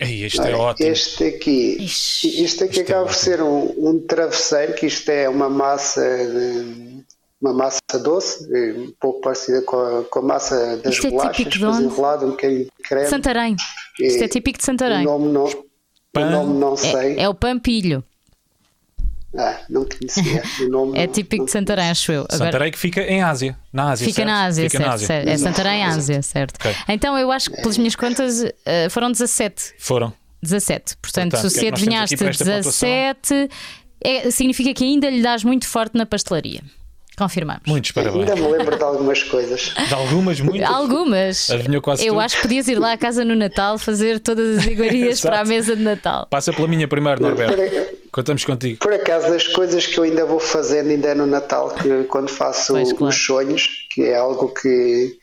Ei, 0.00 0.24
este 0.24 0.40
é 0.40 0.44
Olha, 0.44 0.58
ótimo. 0.58 0.88
Este 0.88 1.24
aqui, 1.24 1.76
Ixi, 1.80 2.44
isto 2.44 2.64
aqui 2.64 2.80
isto 2.80 2.80
é 2.80 2.82
acaba 2.94 3.04
por 3.06 3.10
ótimo. 3.12 3.24
ser 3.24 3.42
um, 3.42 3.88
um 3.90 4.00
travesseiro, 4.00 4.74
que 4.74 4.86
isto 4.86 5.08
é 5.10 5.28
uma 5.28 5.48
massa 5.50 6.00
de- 6.02 7.02
uma 7.40 7.52
massa 7.52 7.80
doce, 8.02 8.44
um 8.76 8.92
pouco 9.00 9.20
parecida 9.20 9.62
com 9.62 9.76
a, 9.76 10.04
com 10.04 10.18
a 10.20 10.22
massa 10.22 10.76
das 10.76 10.94
Isto 10.94 11.08
é 11.08 11.10
bolachas, 11.10 11.62
onde? 11.62 11.84
enrolado, 11.84 12.26
um 12.26 12.30
bocadinho 12.30 12.64
de 12.64 12.70
creme. 12.84 13.06
Santarém. 13.08 13.56
Isto 14.00 14.22
é 14.24 14.28
típico 14.28 14.58
de 14.58 14.62
O 14.62 14.66
Santarém. 14.66 15.04
nome 15.04 15.28
não, 15.32 15.50
Pão. 16.12 16.22
o 16.22 16.30
nome 16.30 16.58
não 16.60 16.76
sei. 16.76 17.18
É, 17.18 17.22
é 17.24 17.28
o 17.28 17.34
pampilho. 17.34 18.04
Ah, 19.36 19.60
não 19.68 19.84
conhecia. 19.86 20.42
O 20.60 20.68
nome 20.68 20.98
É 20.98 21.06
típico 21.06 21.38
não 21.42 21.46
de 21.46 21.52
Santarém, 21.52 21.90
acho 21.90 22.12
eu. 22.12 22.20
Agora, 22.30 22.36
Santarém 22.52 22.70
que 22.72 22.78
fica 22.78 23.00
em 23.02 23.22
Ásia. 23.22 23.56
Na 23.72 23.90
Ásia, 23.92 24.06
Fica 24.06 24.16
certo? 24.16 24.28
na 24.28 24.44
Ásia, 24.44 24.64
Fica 24.64 24.78
certo, 24.78 24.88
na 24.88 24.94
Ásia. 24.94 25.06
certo. 25.06 25.28
É 25.28 25.38
Santarém, 25.38 25.84
Ásia, 25.84 26.22
certo. 26.22 26.56
Ok. 26.56 26.74
Então 26.88 27.18
eu 27.18 27.32
acho 27.32 27.50
que, 27.50 27.56
pelas 27.62 27.78
minhas 27.78 27.96
contas, 27.96 28.44
eh, 28.66 28.88
foram 28.90 29.10
17. 29.10 29.74
Foram. 29.78 30.12
17. 30.42 30.96
Portanto, 31.00 31.30
Portanto, 31.32 31.46
é 31.46 31.50
se 31.60 31.68
adivinhaste 31.68 32.14
esta 32.24 32.44
17, 32.44 33.48
é, 34.04 34.30
significa 34.30 34.74
que 34.74 34.84
ainda 34.84 35.08
lhe 35.08 35.22
dás 35.22 35.44
muito 35.44 35.66
forte 35.66 35.96
na 35.96 36.04
pastelaria. 36.04 36.60
Confirmamos. 37.16 37.62
Muitos 37.66 37.92
parabéns. 37.92 38.28
Ainda 38.30 38.36
me 38.36 38.48
lembro 38.56 38.76
de 38.76 38.82
algumas 38.82 39.22
coisas. 39.22 39.72
De 39.86 39.94
algumas, 39.94 40.40
muitas. 40.40 40.68
Algumas. 40.68 41.50
Adivinhou 41.50 41.80
quase 41.82 42.02
Eu 42.06 42.14
tudo. 42.14 42.20
acho 42.22 42.36
que 42.36 42.42
podias 42.42 42.66
ir 42.68 42.78
lá 42.78 42.92
à 42.92 42.96
casa 42.96 43.24
no 43.24 43.36
Natal 43.36 43.78
fazer 43.78 44.18
todas 44.18 44.58
as 44.58 44.66
iguarias 44.66 45.20
para 45.22 45.40
a 45.40 45.44
mesa 45.44 45.76
de 45.76 45.82
Natal. 45.82 46.26
Passa 46.28 46.52
pela 46.52 46.66
minha 46.66 46.88
primeiro, 46.88 47.22
Norberto. 47.22 47.54
Por, 48.12 48.20
Contamos 48.20 48.44
contigo. 48.44 48.78
por 48.78 48.92
acaso, 48.92 49.30
das 49.30 49.48
coisas 49.48 49.86
que 49.86 49.96
eu 49.98 50.04
ainda 50.04 50.26
vou 50.26 50.38
fazendo 50.38 50.90
ainda 50.90 51.08
é 51.08 51.14
no 51.14 51.26
Natal, 51.26 51.70
que 51.70 52.04
quando 52.04 52.28
faço 52.28 52.74
Pois, 52.74 52.92
claro. 52.92 53.06
os 53.06 53.24
sonhos, 53.24 53.86
que 53.90 54.02
é 54.02 54.16
algo 54.16 54.48
que, 54.52 55.16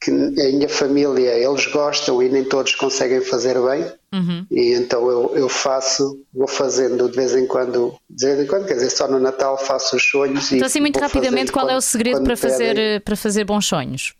que 0.00 0.10
a 0.10 0.14
minha 0.52 0.68
família, 0.68 1.30
eles 1.32 1.66
gostam 1.66 2.20
e 2.20 2.28
nem 2.28 2.42
todos 2.44 2.74
conseguem 2.74 3.20
fazer 3.20 3.54
bem. 3.60 3.86
Uhum. 4.12 4.44
E 4.50 4.74
então 4.74 5.08
eu, 5.08 5.32
eu 5.36 5.48
faço, 5.48 6.20
vou 6.34 6.48
fazendo 6.48 7.08
de 7.08 7.14
vez 7.16 7.34
em 7.36 7.46
quando, 7.46 7.94
de 8.10 8.26
vez 8.26 8.40
em 8.40 8.46
quando, 8.46 8.66
quer 8.66 8.74
dizer, 8.74 8.90
só 8.90 9.06
no 9.06 9.20
Natal 9.20 9.56
faço 9.56 9.94
os 9.96 10.02
sonhos. 10.04 10.50
e 10.50 10.56
Então, 10.56 10.66
assim, 10.66 10.80
muito 10.80 10.94
vou 10.98 11.02
rapidamente, 11.02 11.50
fazendo 11.50 11.52
qual 11.52 11.66
é 11.66 11.68
o 11.68 11.74
quando- 11.76 11.82
segredo 11.82 12.16
quando 12.16 12.24
para 12.26 12.36
fazer, 12.36 12.74
pedem. 12.74 13.00
para 13.00 13.16
fazer 13.16 13.44
bons 13.44 13.64
sonhos? 13.66 14.12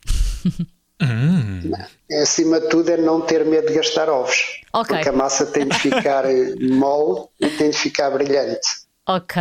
Acima 2.22 2.60
de 2.60 2.68
tudo 2.68 2.90
é 2.90 2.96
não 2.96 3.20
ter 3.20 3.44
medo 3.44 3.66
de 3.68 3.74
gastar 3.74 4.08
ovos. 4.08 4.62
Ok. 4.74 4.96
Porque 4.96 5.08
a 5.08 5.12
massa 5.12 5.46
tem 5.46 5.68
de 5.68 5.78
ficar 5.78 6.24
eh, 6.24 6.54
mole 6.60 7.26
e 7.40 7.48
tem 7.48 7.70
de 7.70 7.78
ficar 7.78 8.10
brilhante. 8.10 8.60
Ok, 9.06 9.36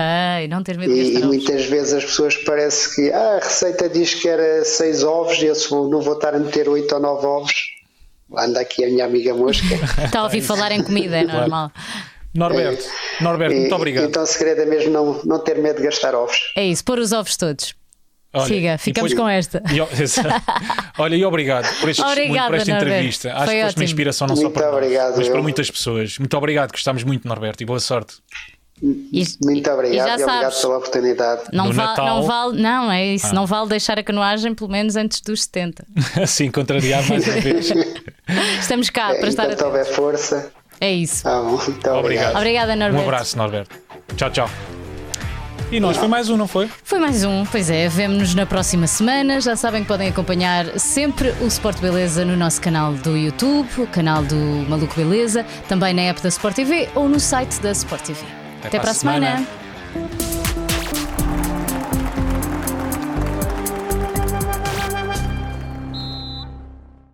não 0.50 0.62
ter 0.62 0.78
medo 0.78 0.94
de 0.94 1.00
E, 1.00 1.12
gastar 1.14 1.20
e 1.20 1.28
muitas 1.28 1.66
vezes 1.66 1.94
as 1.94 2.04
pessoas 2.06 2.36
parece 2.38 2.94
que 2.96 3.12
ah, 3.12 3.38
a 3.38 3.40
receita 3.40 3.88
diz 3.90 4.14
que 4.14 4.28
era 4.28 4.64
seis 4.66 5.04
ovos 5.04 5.38
e 5.42 5.46
eu 5.46 5.56
vou- 5.70 5.90
não 5.90 6.02
vou 6.02 6.16
estar 6.16 6.36
a 6.36 6.40
meter 6.40 6.68
oito 6.70 6.94
ou 6.94 7.02
nove 7.02 7.26
ovos. 7.26 7.54
Anda 8.38 8.60
aqui 8.62 8.84
a 8.84 8.88
minha 8.88 9.06
amiga 9.06 9.34
mosca. 9.34 9.66
Está 10.06 10.20
a 10.20 10.24
ouvir 10.24 10.42
falar 10.42 10.72
em 10.72 10.84
comida, 10.84 11.18
é 11.18 11.24
normal. 11.24 11.72
Norberto, 12.36 12.84
Norberto, 13.22 13.54
E- 13.56 13.60
muito 13.62 13.76
obrigado. 13.76 14.06
Então 14.06 14.24
o 14.24 14.26
segredo 14.28 14.62
é 14.62 14.66
mesmo 14.66 14.92
não, 14.92 15.22
não 15.24 15.40
ter 15.40 15.58
medo 15.60 15.78
de 15.78 15.84
gastar 15.84 16.14
ovos. 16.16 16.36
É 16.58 16.66
isso, 16.66 16.84
pôr 16.84 16.98
os 17.00 17.12
ovos 17.14 17.38
todos. 17.38 17.74
Olha, 18.34 18.48
Siga, 18.48 18.78
ficamos 18.80 19.12
depois- 19.12 19.26
com 19.26 19.30
esta. 19.30 19.62
E, 19.72 21.02
Olha, 21.02 21.16
e 21.16 21.24
obrigado 21.26 21.68
por, 21.80 21.90
este, 21.90 22.02
Obrigada, 22.02 22.48
por 22.48 22.56
esta 22.56 22.72
Norberto. 22.72 22.94
entrevista. 22.96 23.34
Acho 23.34 23.46
Foi 23.46 23.56
que 23.56 23.62
foste 23.64 23.78
uma 23.78 23.84
inspiração 23.86 24.28
não 24.28 24.36
só 24.36 24.42
Muito 24.44 24.54
para 24.56 24.66
nós, 24.68 24.76
obrigado, 24.76 25.18
mas 25.18 25.30
para 25.30 25.42
muitas 25.42 25.70
pessoas. 25.72 26.18
Muito 26.18 26.36
obrigado, 26.38 26.72
gostamos 26.72 27.04
muito, 27.04 27.28
Norberto, 27.28 27.62
e 27.62 27.66
boa 27.66 27.80
sorte. 27.80 28.16
E- 28.82 29.24
Muito 29.44 29.70
obrigado 29.72 29.94
e 29.94 29.96
e, 29.96 29.98
já 29.98 30.14
obrigado 30.16 30.42
sabes, 30.42 30.62
pela 30.62 30.78
oportunidade. 30.78 31.42
Não, 31.54 31.66
No 31.68 31.74
vale, 31.74 31.88
Natal. 31.90 32.06
não 32.08 32.24
vale, 32.24 32.62
não, 32.62 32.92
é 32.92 33.06
isso, 33.06 33.34
não 33.36 33.46
vale 33.46 33.70
deixar 33.70 33.98
a 34.00 34.04
canoagem 34.04 34.54
pelo 34.56 34.70
menos 34.70 34.96
antes 34.96 35.22
dos 35.22 35.44
70. 35.44 35.86
Assim, 36.22 36.50
contrariado 36.52 37.08
mais 37.08 37.26
uma 37.28 37.40
vez. 37.40 37.72
Estamos 38.60 38.90
cá 38.90 39.14
para 39.16 39.28
estar 39.30 39.44
atentos. 39.44 39.64
houver 39.64 39.86
força. 39.86 40.52
É 40.82 40.92
isso. 40.92 41.26
Ah, 41.28 41.42
muito 41.44 41.70
obrigado. 41.70 41.98
Obrigado. 42.00 42.36
Obrigada, 42.36 42.74
Um 42.74 42.78
Norberto. 42.78 43.04
abraço, 43.06 43.38
Norberto. 43.38 43.76
Tchau, 44.18 44.30
tchau. 44.32 44.83
E 45.74 45.80
nós, 45.80 45.98
foi 45.98 46.08
mais 46.08 46.30
um, 46.30 46.38
não 46.38 46.48
foi? 46.48 46.70
Foi 46.84 47.00
mais 47.00 47.24
um, 47.24 47.44
pois 47.48 47.68
é, 47.68 47.90
vemo-nos 47.90 48.36
na 48.36 48.46
próxima 48.46 48.86
semana. 48.86 49.42
Já 49.42 49.56
sabem 49.56 49.82
que 49.82 49.88
podem 49.88 50.08
acompanhar 50.08 50.80
sempre 50.80 51.34
o 51.42 51.48
Sport 51.48 51.80
Beleza 51.80 52.24
no 52.24 52.38
nosso 52.38 52.62
canal 52.62 52.94
do 52.94 53.18
YouTube, 53.18 53.68
o 53.80 53.88
canal 53.88 54.24
do 54.24 54.36
Maluco 54.70 54.94
Beleza, 54.94 55.44
também 55.68 55.92
na 55.92 56.04
app 56.04 56.22
da 56.22 56.30
Sport 56.30 56.56
TV 56.58 56.90
ou 56.94 57.10
no 57.10 57.20
site 57.20 57.60
da 57.60 57.72
Sport 57.72 58.04
TV. 58.04 58.20
Até, 58.60 58.70
para 58.70 58.82
para 58.82 58.90
a 58.90 58.92
a 58.92 58.94
semana. 58.94 59.26
semana. 59.38 59.63